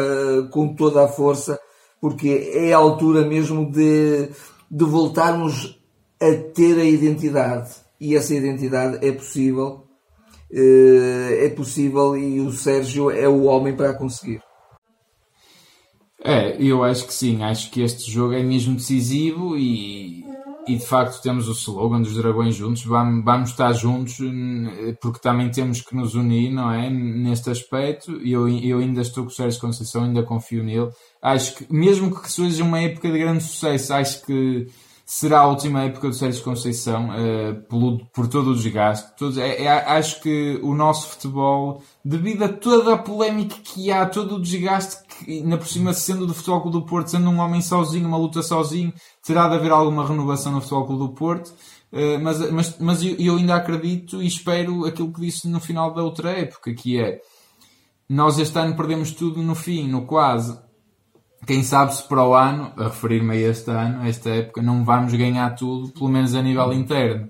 com 0.51 0.74
toda 0.74 1.05
a 1.05 1.09
força, 1.09 1.61
porque 2.01 2.51
é 2.53 2.72
a 2.72 2.76
altura 2.76 3.24
mesmo 3.24 3.70
de, 3.70 4.28
de 4.68 4.85
voltarmos 4.85 5.80
a 6.20 6.35
ter 6.53 6.76
a 6.80 6.85
identidade. 6.85 7.70
E 8.01 8.16
essa 8.16 8.35
identidade 8.35 9.07
é 9.07 9.12
possível, 9.12 9.85
uh, 10.51 11.35
é 11.39 11.49
possível 11.51 12.16
e 12.16 12.41
o 12.41 12.51
Sérgio 12.51 13.12
é 13.12 13.28
o 13.28 13.45
homem 13.45 13.76
para 13.76 13.91
a 13.91 13.95
conseguir. 13.95 14.43
É, 16.26 16.57
eu 16.61 16.82
acho 16.82 17.07
que 17.07 17.14
sim, 17.14 17.45
acho 17.45 17.70
que 17.70 17.82
este 17.82 18.11
jogo 18.11 18.32
é 18.32 18.43
mesmo 18.43 18.74
decisivo 18.74 19.57
e 19.57 20.24
e 20.67 20.77
de 20.77 20.87
facto 20.87 21.23
temos 21.23 21.49
o 21.49 21.53
slogan 21.53 22.01
dos 22.01 22.15
Dragões 22.17 22.55
juntos, 22.55 22.85
vamos, 22.85 23.25
vamos 23.25 23.51
estar 23.51 23.73
juntos 23.73 24.19
porque 25.01 25.19
também 25.19 25.51
temos 25.51 25.81
que 25.81 25.95
nos 25.95 26.15
unir, 26.15 26.51
não 26.51 26.71
é? 26.71 26.89
Neste 26.89 27.51
aspecto, 27.51 28.12
eu, 28.25 28.49
eu 28.49 28.79
ainda 28.79 29.03
estou 29.03 29.25
com 29.25 29.31
o 29.31 29.33
Sérgio 29.33 29.61
Conceição, 29.61 30.05
ainda 30.05 30.23
confio 30.23 30.65
nele. 30.65 30.91
Acho 31.21 31.57
que, 31.57 31.73
mesmo 31.73 32.15
que 32.15 32.31
seja 32.31 32.65
uma 32.65 32.81
época 32.81 33.11
de 33.11 33.19
grande 33.19 33.43
sucesso, 33.43 33.93
acho 33.95 34.25
que 34.25 34.67
será 35.07 35.41
a 35.41 35.47
última 35.47 35.83
época 35.83 36.09
do 36.09 36.15
Sérgio 36.15 36.43
Conceição 36.43 37.11
uh, 37.11 37.55
pelo, 37.69 38.05
por 38.07 38.27
todo 38.27 38.51
o 38.51 38.55
desgaste. 38.55 39.17
Todo, 39.19 39.39
é, 39.39 39.65
é, 39.65 39.69
acho 39.69 40.21
que 40.21 40.59
o 40.62 40.75
nosso 40.75 41.09
futebol, 41.09 41.83
devido 42.05 42.45
a 42.45 42.49
toda 42.49 42.95
a 42.95 42.99
polémica 42.99 43.57
que 43.62 43.93
há, 43.93 44.07
todo 44.07 44.37
o 44.37 44.41
desgaste 44.41 45.04
que, 45.19 45.43
na 45.43 45.57
por 45.57 45.67
cima 45.67 45.93
sendo 45.93 46.27
do 46.27 46.35
Futebol 46.35 46.71
do 46.71 46.83
Porto, 46.83 47.11
sendo 47.11 47.29
um 47.31 47.39
homem 47.39 47.61
sozinho, 47.61 48.07
uma 48.07 48.17
luta 48.17 48.43
sozinho, 48.43 48.93
terá 49.25 49.49
de 49.49 49.55
haver 49.55 49.73
alguma 49.73 50.07
renovação 50.07 50.53
no 50.53 50.61
Futebol 50.61 50.87
Clube 50.87 51.03
do 51.03 51.09
Porto. 51.11 51.55
Uh, 51.93 52.19
mas 52.21 52.51
mas, 52.51 52.79
mas 52.79 53.03
eu, 53.03 53.15
eu, 53.19 53.37
ainda 53.37 53.55
acredito 53.55 54.21
e 54.23 54.27
espero 54.27 54.85
aquilo 54.85 55.12
que 55.12 55.21
disse 55.21 55.49
no 55.49 55.61
final 55.61 55.95
da 55.95 56.03
outra 56.03 56.31
época, 56.31 56.75
que 56.75 57.01
é 57.01 57.21
nós 58.09 58.39
este 58.39 58.59
ano 58.59 58.77
perdemos 58.77 59.12
tudo 59.12 59.43
no 59.43 59.55
fim, 59.55 59.89
no 59.89 60.07
quase. 60.07 60.59
Quem 61.47 61.62
sabe 61.62 61.95
se 61.95 62.03
para 62.09 62.27
o 62.27 62.35
ano, 62.35 62.73
a 62.77 62.85
referir-me 62.85 63.35
a 63.35 63.37
este 63.37 63.71
ano, 63.71 64.03
a 64.03 64.09
esta 64.09 64.31
época, 64.31 64.62
não 64.62 64.85
vamos 64.85 65.12
ganhar 65.12 65.55
tudo, 65.55 65.93
pelo 65.93 66.09
menos 66.09 66.35
a 66.35 66.43
nível 66.43 66.73
interno. 66.73 67.29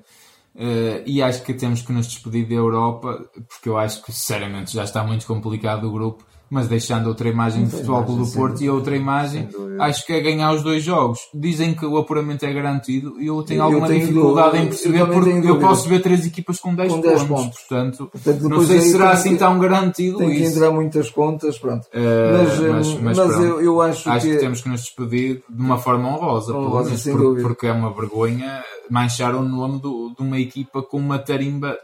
Uh, 0.54 1.02
e 1.04 1.20
acho 1.20 1.42
que 1.42 1.52
temos 1.52 1.82
que 1.82 1.92
nos 1.92 2.06
despedir 2.06 2.48
da 2.48 2.54
Europa, 2.54 3.28
porque 3.48 3.68
eu 3.68 3.76
acho 3.76 4.02
que 4.02 4.12
sinceramente 4.12 4.72
já 4.72 4.84
está 4.84 5.02
muito 5.02 5.26
complicado 5.26 5.88
o 5.88 5.92
grupo 5.92 6.24
mas 6.50 6.68
deixando 6.68 7.06
outra 7.08 7.28
imagem 7.28 7.64
de 7.64 7.70
Futebol 7.70 8.04
Clube 8.04 8.24
do 8.24 8.32
Porto 8.32 8.62
e 8.62 8.70
outra 8.70 8.96
imagem, 8.96 9.48
acho 9.78 10.06
que 10.06 10.12
é 10.12 10.20
ganhar 10.20 10.52
os 10.52 10.62
dois 10.62 10.82
jogos. 10.82 11.20
Dizem 11.34 11.74
que 11.74 11.84
o 11.84 11.96
apuramento 11.96 12.44
é 12.44 12.52
garantido 12.52 13.20
e 13.20 13.26
eu 13.26 13.42
tenho 13.42 13.60
eu 13.60 13.64
alguma 13.64 13.86
tenho 13.86 14.00
dificuldade 14.00 14.58
em 14.58 14.66
perceber 14.66 15.06
porque 15.06 15.48
eu 15.48 15.58
posso 15.58 15.88
ver 15.88 16.00
três 16.00 16.26
equipas 16.26 16.60
com 16.60 16.74
10, 16.74 16.92
com 16.92 17.00
10 17.00 17.22
pontos, 17.24 17.28
pontos, 17.28 17.58
portanto, 17.60 18.08
portanto 18.12 18.48
não 18.48 18.64
sei 18.64 18.80
se 18.80 18.92
será 18.92 19.10
assim 19.10 19.36
tão 19.36 19.58
garantido 19.58 20.18
tem 20.18 20.30
que 20.30 20.44
entrar 20.44 20.70
muitas 20.70 21.10
contas, 21.10 21.58
pronto. 21.58 21.84
Uh, 21.86 22.32
mas, 22.32 22.60
mas, 22.60 23.00
mas, 23.00 23.18
mas 23.18 23.40
eu, 23.40 23.60
eu, 23.60 23.80
acho, 23.80 24.08
acho 24.08 24.26
que... 24.26 24.32
que... 24.34 24.38
temos 24.38 24.60
que 24.60 24.68
nos 24.68 24.82
despedir 24.82 25.42
de 25.48 25.62
uma 25.62 25.78
forma 25.78 26.08
honrosa, 26.08 26.56
honrosa 26.56 26.90
menos, 26.90 27.04
porque, 27.04 27.42
porque, 27.42 27.66
é 27.66 27.72
uma 27.72 27.92
vergonha 27.92 28.62
manchar 28.90 29.34
o 29.34 29.42
nome 29.42 29.80
do, 29.80 30.12
de 30.16 30.22
uma 30.22 30.38
equipa 30.38 30.82
com 30.82 30.98
uma 30.98 31.18
tarimba 31.18 31.76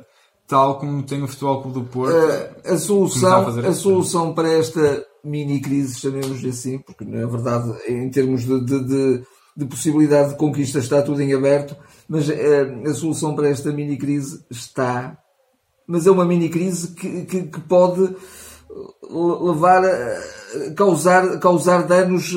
tal 0.51 0.81
como 0.81 1.05
tem 1.05 1.23
o 1.23 1.29
Futebol 1.29 1.63
Clube 1.63 1.79
do 1.79 1.85
Porto. 1.87 2.13
Uh, 2.13 2.73
a 2.75 2.77
solução, 2.77 3.31
a, 3.33 3.69
a 3.69 3.73
solução 3.73 4.35
para 4.35 4.53
esta 4.53 5.07
mini 5.23 5.61
crise, 5.61 6.01
chamemos-lhe 6.01 6.49
assim, 6.49 6.79
porque 6.79 7.05
na 7.05 7.25
verdade, 7.25 7.73
em 7.89 8.11
termos 8.11 8.43
de, 8.43 8.61
de, 8.65 8.85
de, 8.85 9.23
de, 9.57 9.67
possibilidade 9.67 10.31
de 10.31 10.37
conquista, 10.37 10.81
está 10.81 11.03
tudo 11.03 11.23
em 11.23 11.33
aberto, 11.33 11.77
mas 12.09 12.29
uh, 12.29 12.33
a 12.85 12.93
solução 12.95 13.37
para 13.37 13.49
esta 13.49 13.73
mini 13.73 13.97
crise 13.97 14.45
está. 14.51 15.17
Mas 15.87 16.07
é 16.07 16.11
uma 16.11 16.25
mini 16.25 16.49
crise 16.49 16.95
que, 16.95 17.25
que, 17.25 17.43
que 17.45 17.61
pode 17.61 18.15
levar 19.11 19.85
a 19.85 20.21
causar, 20.75 21.39
causar 21.39 21.83
danos 21.85 22.37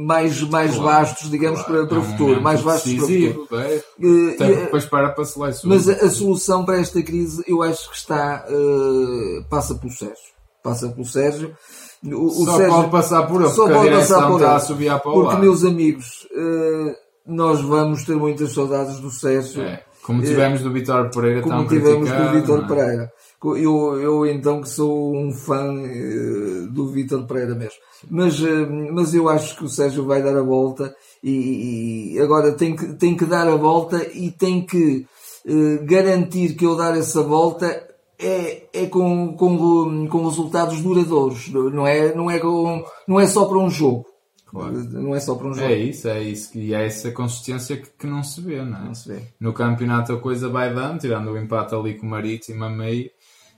mais, 0.00 0.40
mais 0.42 0.74
claro, 0.74 0.82
vastos, 0.82 1.30
digamos, 1.30 1.62
claro, 1.62 1.86
para, 1.86 1.88
para 1.88 1.96
é 1.96 2.00
o 2.00 2.04
futuro. 2.04 2.42
mais 2.42 2.60
vastos 2.60 2.92
para 2.94 3.04
o 3.04 3.08
futuro. 3.08 3.48
É. 3.60 3.82
Uh, 3.98 4.36
depois 4.38 4.84
para 4.86 5.10
para 5.10 5.24
Mas 5.64 5.88
a, 5.88 5.92
a, 5.92 6.10
solução 6.10 6.64
para 6.64 6.78
esta 6.78 7.02
crise, 7.02 7.42
eu 7.46 7.62
acho 7.62 7.90
que 7.90 7.96
está, 7.96 8.44
uh, 8.48 9.44
passa 9.48 9.74
pelo 9.74 9.92
Sérgio. 9.92 10.16
Passa 10.62 10.88
pelo 10.88 11.06
Sérgio. 11.06 11.56
O, 12.04 12.26
o 12.26 12.44
só 12.46 12.56
Sérgio, 12.56 12.76
pode 12.76 12.90
passar 12.90 13.22
por 13.26 13.40
ele, 13.42 13.50
só 13.50 13.68
pode 13.68 13.90
passar 13.90 14.26
por 14.26 14.36
está 14.36 14.56
a 14.56 14.60
subir 14.60 14.88
a 14.88 14.98
Porque, 14.98 15.36
meus 15.36 15.64
amigos, 15.64 16.26
uh, 16.32 16.94
nós 17.26 17.60
vamos 17.60 18.04
ter 18.04 18.16
muitas 18.16 18.52
saudades 18.52 18.98
do 18.98 19.10
Sérgio. 19.10 19.62
É. 19.62 19.84
Como 20.02 20.22
tivemos 20.22 20.62
do 20.62 20.72
Vitor 20.72 21.10
Pereira, 21.10 21.42
como 21.42 21.68
tivemos 21.68 22.10
do 22.10 22.30
Vitor 22.32 22.64
é? 22.64 22.66
Pereira. 22.66 23.12
Eu, 23.42 23.98
eu 24.00 24.26
então 24.26 24.60
que 24.60 24.68
sou 24.68 25.16
um 25.16 25.32
fã 25.32 25.72
uh, 25.72 26.66
do 26.70 26.88
Vítor 26.88 27.26
Pereira 27.26 27.54
mesmo. 27.54 27.78
Mas, 28.10 28.38
uh, 28.40 28.68
mas 28.92 29.14
eu 29.14 29.28
acho 29.28 29.56
que 29.56 29.64
o 29.64 29.68
Sérgio 29.68 30.04
vai 30.04 30.22
dar 30.22 30.36
a 30.36 30.42
volta 30.42 30.94
e, 31.22 32.14
e 32.14 32.20
agora 32.20 32.52
tem 32.52 32.76
que, 32.76 32.94
tem 32.94 33.16
que 33.16 33.24
dar 33.24 33.48
a 33.48 33.56
volta 33.56 34.06
e 34.12 34.30
tem 34.30 34.64
que 34.64 35.06
uh, 35.46 35.84
garantir 35.86 36.54
que 36.54 36.66
eu 36.66 36.76
dar 36.76 36.96
essa 36.96 37.22
volta 37.22 37.88
é, 38.18 38.68
é 38.74 38.86
com, 38.86 39.34
com, 39.34 40.06
com 40.06 40.26
resultados 40.26 40.82
duradouros, 40.82 41.48
não 41.48 41.86
é, 41.86 42.14
não, 42.14 42.30
é 42.30 42.38
com, 42.38 42.84
não 43.08 43.18
é 43.18 43.26
só 43.26 43.46
para 43.46 43.58
um 43.58 43.70
jogo. 43.70 44.04
Claro. 44.50 44.72
Não 44.72 45.14
é 45.14 45.20
só 45.20 45.36
para 45.36 45.46
um 45.46 45.54
jogo. 45.54 45.66
É 45.66 45.78
isso, 45.78 46.08
é 46.08 46.20
isso. 46.22 46.58
E 46.58 46.74
é 46.74 46.84
essa 46.84 47.12
consistência 47.12 47.76
que, 47.76 47.88
que 47.96 48.06
não 48.06 48.20
se 48.22 48.40
vê, 48.40 48.60
não 48.62 48.78
é? 48.78 48.84
Não 48.86 48.94
se 48.94 49.08
vê. 49.08 49.22
No 49.38 49.52
campeonato 49.52 50.12
a 50.12 50.18
coisa 50.18 50.48
vai 50.48 50.74
dando, 50.74 50.98
tirando 50.98 51.30
o 51.30 51.38
empate 51.38 51.72
ali 51.72 51.94
com 51.94 52.04
o 52.04 52.10
Marítimo 52.10 52.64
a 52.64 52.68
meio 52.68 53.08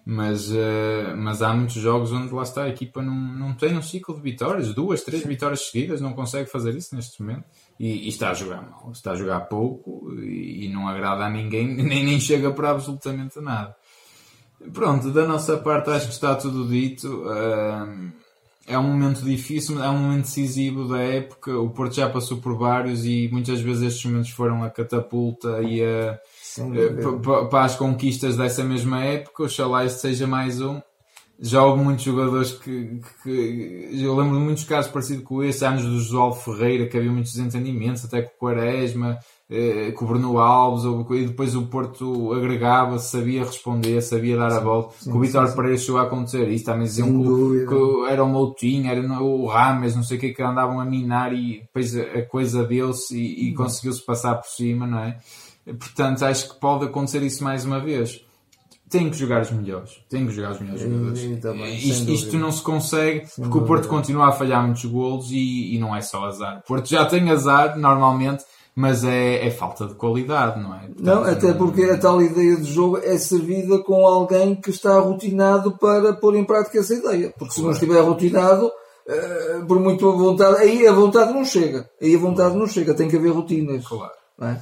mas, 0.04 0.50
uh, 0.50 1.16
mas 1.16 1.42
há 1.42 1.54
muitos 1.54 1.76
jogos 1.76 2.10
onde 2.10 2.32
lá 2.32 2.42
está 2.42 2.64
a 2.64 2.68
equipa 2.68 3.00
não, 3.00 3.14
não 3.14 3.54
tem 3.54 3.76
um 3.76 3.82
ciclo 3.82 4.16
de 4.16 4.20
vitórias, 4.20 4.74
duas, 4.74 5.02
três 5.02 5.24
vitórias 5.24 5.68
seguidas, 5.68 6.00
não 6.00 6.12
consegue 6.12 6.50
fazer 6.50 6.74
isso 6.74 6.94
neste 6.94 7.22
momento 7.22 7.44
e, 7.78 8.06
e 8.06 8.08
está 8.08 8.30
a 8.30 8.34
jogar 8.34 8.62
mal, 8.62 8.90
está 8.92 9.12
a 9.12 9.16
jogar 9.16 9.40
pouco 9.42 10.12
e, 10.18 10.66
e, 10.66 10.68
não 10.68 10.88
agrada 10.88 11.24
a 11.24 11.30
ninguém, 11.30 11.68
nem, 11.74 12.04
nem 12.04 12.18
chega 12.18 12.50
para 12.50 12.70
absolutamente 12.70 13.40
nada. 13.40 13.76
Pronto, 14.72 15.10
da 15.10 15.26
nossa 15.26 15.56
parte 15.56 15.90
acho 15.90 16.06
que 16.06 16.12
está 16.12 16.34
tudo 16.34 16.68
dito. 16.68 17.24
Uh, 17.24 18.12
é 18.66 18.78
um 18.78 18.84
momento 18.84 19.22
difícil, 19.22 19.82
é 19.82 19.90
um 19.90 19.98
momento 19.98 20.22
decisivo 20.22 20.86
da 20.88 21.00
época. 21.00 21.58
O 21.58 21.70
Porto 21.70 21.94
já 21.96 22.08
passou 22.08 22.38
por 22.38 22.56
vários 22.56 23.04
e 23.04 23.28
muitas 23.32 23.60
vezes 23.60 23.82
estes 23.82 24.04
momentos 24.04 24.30
foram 24.30 24.62
a 24.62 24.70
catapulta 24.70 25.60
e 25.62 25.82
a 25.82 26.18
para 27.50 27.64
as 27.64 27.76
conquistas 27.76 28.36
dessa 28.36 28.64
mesma 28.64 29.02
época, 29.04 29.44
oxalá 29.44 29.84
este 29.84 30.00
seja 30.00 30.26
mais 30.26 30.60
um. 30.60 30.80
Já 31.44 31.64
houve 31.64 31.82
muitos 31.82 32.04
jogadores 32.04 32.52
que, 32.52 33.00
que, 33.22 33.88
eu 33.92 34.14
lembro 34.14 34.38
de 34.38 34.44
muitos 34.44 34.62
casos 34.62 34.92
parecidos 34.92 35.24
com 35.24 35.42
esse, 35.42 35.64
anos 35.64 35.82
do 35.82 35.98
João 35.98 36.32
Ferreira, 36.32 36.86
que 36.86 36.96
havia 36.96 37.10
muitos 37.10 37.32
desentendimentos, 37.32 38.04
até 38.04 38.22
com 38.22 38.30
o 38.36 38.38
Quaresma, 38.38 39.18
eh, 39.50 39.90
com 39.90 40.04
o 40.04 40.08
Bruno 40.08 40.38
Alves, 40.38 40.84
e 41.10 41.26
depois 41.26 41.56
o 41.56 41.66
Porto 41.66 42.32
agregava, 42.32 42.98
sabia 43.00 43.44
responder, 43.44 44.00
sabia 44.02 44.36
dar 44.36 44.52
a 44.52 44.60
volta. 44.60 44.94
Sim, 45.00 45.10
com 45.10 45.18
o 45.18 45.20
Vitor 45.20 45.52
Pereira 45.52 45.76
chegou 45.78 46.00
a 46.00 46.04
acontecer 46.04 46.48
isso, 46.48 46.64
também 46.64 46.84
diziam 46.84 47.08
que, 47.08 47.66
que, 47.66 48.10
era 48.12 48.22
o 48.22 48.28
Moutinho, 48.28 48.88
era 48.88 49.00
o 49.00 49.46
Rames, 49.46 49.96
não 49.96 50.04
sei 50.04 50.18
o 50.18 50.20
que, 50.20 50.32
que 50.32 50.42
andavam 50.42 50.78
a 50.78 50.84
minar 50.84 51.34
e 51.34 51.62
depois 51.62 51.96
a 51.96 52.22
coisa 52.22 52.64
deu-se 52.64 53.18
e, 53.18 53.48
e 53.48 53.54
conseguiu-se 53.54 54.04
passar 54.06 54.36
por 54.36 54.46
cima, 54.46 54.86
não 54.86 55.00
é? 55.00 55.18
Portanto, 55.64 56.24
acho 56.24 56.52
que 56.52 56.60
pode 56.60 56.84
acontecer 56.86 57.22
isso 57.22 57.42
mais 57.44 57.64
uma 57.64 57.80
vez. 57.80 58.20
tem 58.90 59.08
que 59.08 59.16
jogar 59.16 59.42
os 59.42 59.50
melhores. 59.50 60.02
Tem 60.10 60.26
que 60.26 60.32
jogar 60.32 60.52
os 60.52 60.60
melhores 60.60 60.82
jogadores. 60.82 61.40
também, 61.40 61.76
isto, 61.76 62.10
isto, 62.10 62.36
não 62.36 62.50
se 62.52 62.62
consegue 62.62 63.26
sem 63.26 63.44
porque 63.44 63.58
dúvida. 63.58 63.64
o 63.64 63.66
Porto 63.66 63.88
continua 63.88 64.28
a 64.28 64.32
falhar 64.32 64.62
muitos 64.64 64.84
golos 64.84 65.30
e, 65.30 65.74
e, 65.74 65.78
não 65.78 65.94
é 65.94 66.00
só 66.00 66.24
azar. 66.26 66.58
O 66.58 66.66
Porto 66.66 66.88
já 66.88 67.06
tem 67.06 67.30
azar 67.30 67.78
normalmente, 67.78 68.44
mas 68.74 69.04
é, 69.04 69.46
é 69.46 69.50
falta 69.50 69.86
de 69.86 69.94
qualidade, 69.94 70.60
não 70.60 70.74
é? 70.74 70.80
Portanto, 70.80 71.02
não, 71.02 71.24
até 71.24 71.52
porque 71.52 71.84
a 71.84 71.98
tal 71.98 72.20
ideia 72.20 72.56
de 72.56 72.70
jogo 72.70 72.98
é 72.98 73.16
servida 73.16 73.78
com 73.78 74.04
alguém 74.06 74.54
que 74.54 74.70
está 74.70 74.98
rotinado 74.98 75.78
para 75.78 76.12
pôr 76.14 76.34
em 76.34 76.44
prática 76.44 76.80
essa 76.80 76.94
ideia. 76.94 77.32
Porque 77.38 77.54
se 77.54 77.62
não 77.62 77.70
estiver 77.70 78.00
rotinado, 78.00 78.66
uh, 78.66 79.66
por 79.66 79.78
muito 79.78 80.10
vontade, 80.12 80.56
aí 80.56 80.86
a 80.86 80.92
vontade 80.92 81.32
não 81.32 81.44
chega. 81.44 81.88
Aí 82.00 82.14
a 82.14 82.18
vontade 82.18 82.56
não 82.56 82.66
chega, 82.66 82.94
tem 82.94 83.08
que 83.08 83.16
haver 83.16 83.32
rotinas. 83.32 83.86
Claro. 83.86 84.12
É? 84.40 84.56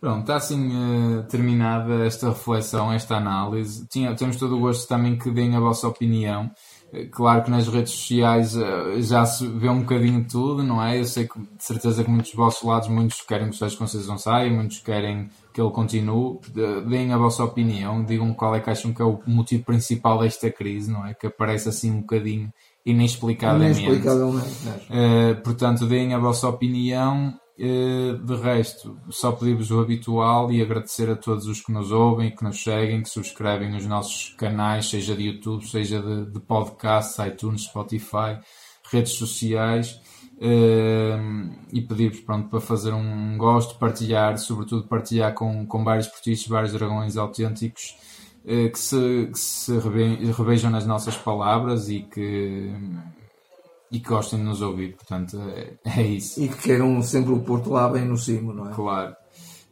Pronto, 0.00 0.20
está 0.20 0.36
assim 0.36 0.68
uh, 0.68 1.22
terminada 1.24 2.04
esta 2.04 2.28
reflexão, 2.28 2.92
esta 2.92 3.16
análise. 3.16 3.86
Tinha, 3.88 4.14
temos 4.14 4.36
todo 4.36 4.56
o 4.56 4.60
gosto 4.60 4.88
também 4.88 5.16
que 5.16 5.30
deem 5.30 5.56
a 5.56 5.60
vossa 5.60 5.88
opinião. 5.88 6.50
Uh, 6.92 7.08
claro 7.10 7.44
que 7.44 7.50
nas 7.50 7.68
redes 7.68 7.92
sociais 7.92 8.56
uh, 8.56 9.00
já 9.00 9.24
se 9.24 9.46
vê 9.46 9.68
um 9.68 9.80
bocadinho 9.80 10.26
tudo, 10.28 10.62
não 10.62 10.82
é? 10.82 10.98
Eu 10.98 11.04
sei 11.04 11.26
que 11.26 11.38
de 11.38 11.46
certeza 11.64 12.04
que 12.04 12.10
muitos 12.10 12.30
dos 12.30 12.36
vossos 12.36 12.62
lados, 12.62 12.88
muitos 12.88 13.20
querem 13.22 13.48
que 13.48 13.54
o 13.54 13.58
Sérgio 13.58 13.78
Conceição 13.78 14.18
saia, 14.18 14.50
muitos 14.50 14.78
querem 14.78 15.28
que 15.52 15.60
ele 15.60 15.70
continue. 15.70 16.38
deem 16.86 17.12
a 17.12 17.16
vossa 17.16 17.42
opinião, 17.42 18.04
digam 18.04 18.32
qual 18.34 18.54
é 18.54 18.60
que 18.60 18.70
acham 18.70 18.92
que 18.92 19.00
é 19.00 19.04
o 19.04 19.18
motivo 19.26 19.64
principal 19.64 20.18
desta 20.18 20.50
crise, 20.50 20.90
não 20.90 21.06
é? 21.06 21.14
Que 21.14 21.26
aparece 21.26 21.68
assim 21.68 21.90
um 21.90 22.00
bocadinho 22.00 22.52
inexplicadamente. 22.84 23.82
Inexplicavelmente. 23.82 24.48
Uh, 24.88 25.42
portanto, 25.42 25.86
deem 25.86 26.14
a 26.14 26.18
vossa 26.18 26.48
opinião 26.48 27.34
eh, 27.34 27.45
de 27.58 28.36
resto, 28.36 28.98
só 29.08 29.32
pedir-vos 29.32 29.70
o 29.70 29.80
habitual 29.80 30.52
e 30.52 30.60
agradecer 30.60 31.08
a 31.08 31.16
todos 31.16 31.46
os 31.46 31.60
que 31.60 31.72
nos 31.72 31.90
ouvem, 31.90 32.34
que 32.34 32.44
nos 32.44 32.62
seguem, 32.62 33.02
que 33.02 33.08
subscrevem 33.08 33.74
os 33.74 33.86
nossos 33.86 34.34
canais, 34.36 34.90
seja 34.90 35.16
de 35.16 35.24
YouTube, 35.24 35.66
seja 35.66 36.02
de, 36.02 36.26
de 36.26 36.40
podcast, 36.40 37.20
iTunes, 37.22 37.62
Spotify, 37.62 38.38
redes 38.90 39.12
sociais. 39.12 39.98
Uh, 40.36 41.50
e 41.72 41.80
pedir-vos 41.80 42.20
pronto, 42.20 42.50
para 42.50 42.60
fazer 42.60 42.92
um 42.92 43.38
gosto, 43.38 43.78
partilhar, 43.78 44.36
sobretudo 44.36 44.86
partilhar 44.86 45.32
com, 45.32 45.66
com 45.66 45.82
vários 45.82 46.08
portistas, 46.08 46.46
vários 46.46 46.72
dragões 46.74 47.16
autênticos 47.16 47.96
uh, 48.44 48.70
que 48.70 48.78
se, 48.78 49.30
que 49.32 49.38
se 49.38 49.72
revejam 49.78 50.70
nas 50.70 50.86
nossas 50.86 51.16
palavras 51.16 51.88
e 51.88 52.00
que 52.02 52.70
e 53.90 54.00
que 54.00 54.08
gostem 54.08 54.38
de 54.38 54.44
nos 54.44 54.62
ouvir, 54.62 54.96
portanto 54.96 55.40
é, 55.48 55.74
é, 55.84 56.02
isso. 56.02 56.42
E 56.42 56.48
que 56.48 56.56
queiram 56.56 57.00
sempre 57.02 57.32
o 57.32 57.40
Porto 57.40 57.70
lá 57.70 57.88
bem 57.88 58.04
no 58.04 58.16
cimo, 58.16 58.52
não 58.52 58.70
é? 58.70 58.74
Claro. 58.74 59.14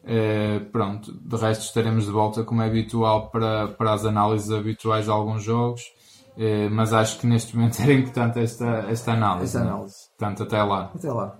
É, 0.06 0.58
pronto, 0.58 1.12
de 1.12 1.36
resto 1.36 1.62
estaremos 1.62 2.04
de 2.04 2.10
volta 2.10 2.44
como 2.44 2.60
é 2.60 2.66
habitual 2.66 3.30
para, 3.30 3.68
para 3.68 3.94
as 3.94 4.04
análises 4.04 4.50
habituais 4.50 5.06
de 5.06 5.10
alguns 5.10 5.42
jogos, 5.42 5.82
é, 6.36 6.68
mas 6.68 6.92
acho 6.92 7.18
que 7.18 7.26
neste 7.26 7.56
momento 7.56 7.80
era 7.82 7.92
importante 7.92 8.38
esta, 8.38 8.86
esta 8.88 9.12
análise. 9.12 9.56
Esta 9.56 9.58
é? 9.58 9.62
análise. 9.62 9.96
Portanto, 10.16 10.42
até 10.42 10.62
lá. 10.62 10.92
Até 10.94 11.12
lá. 11.12 11.38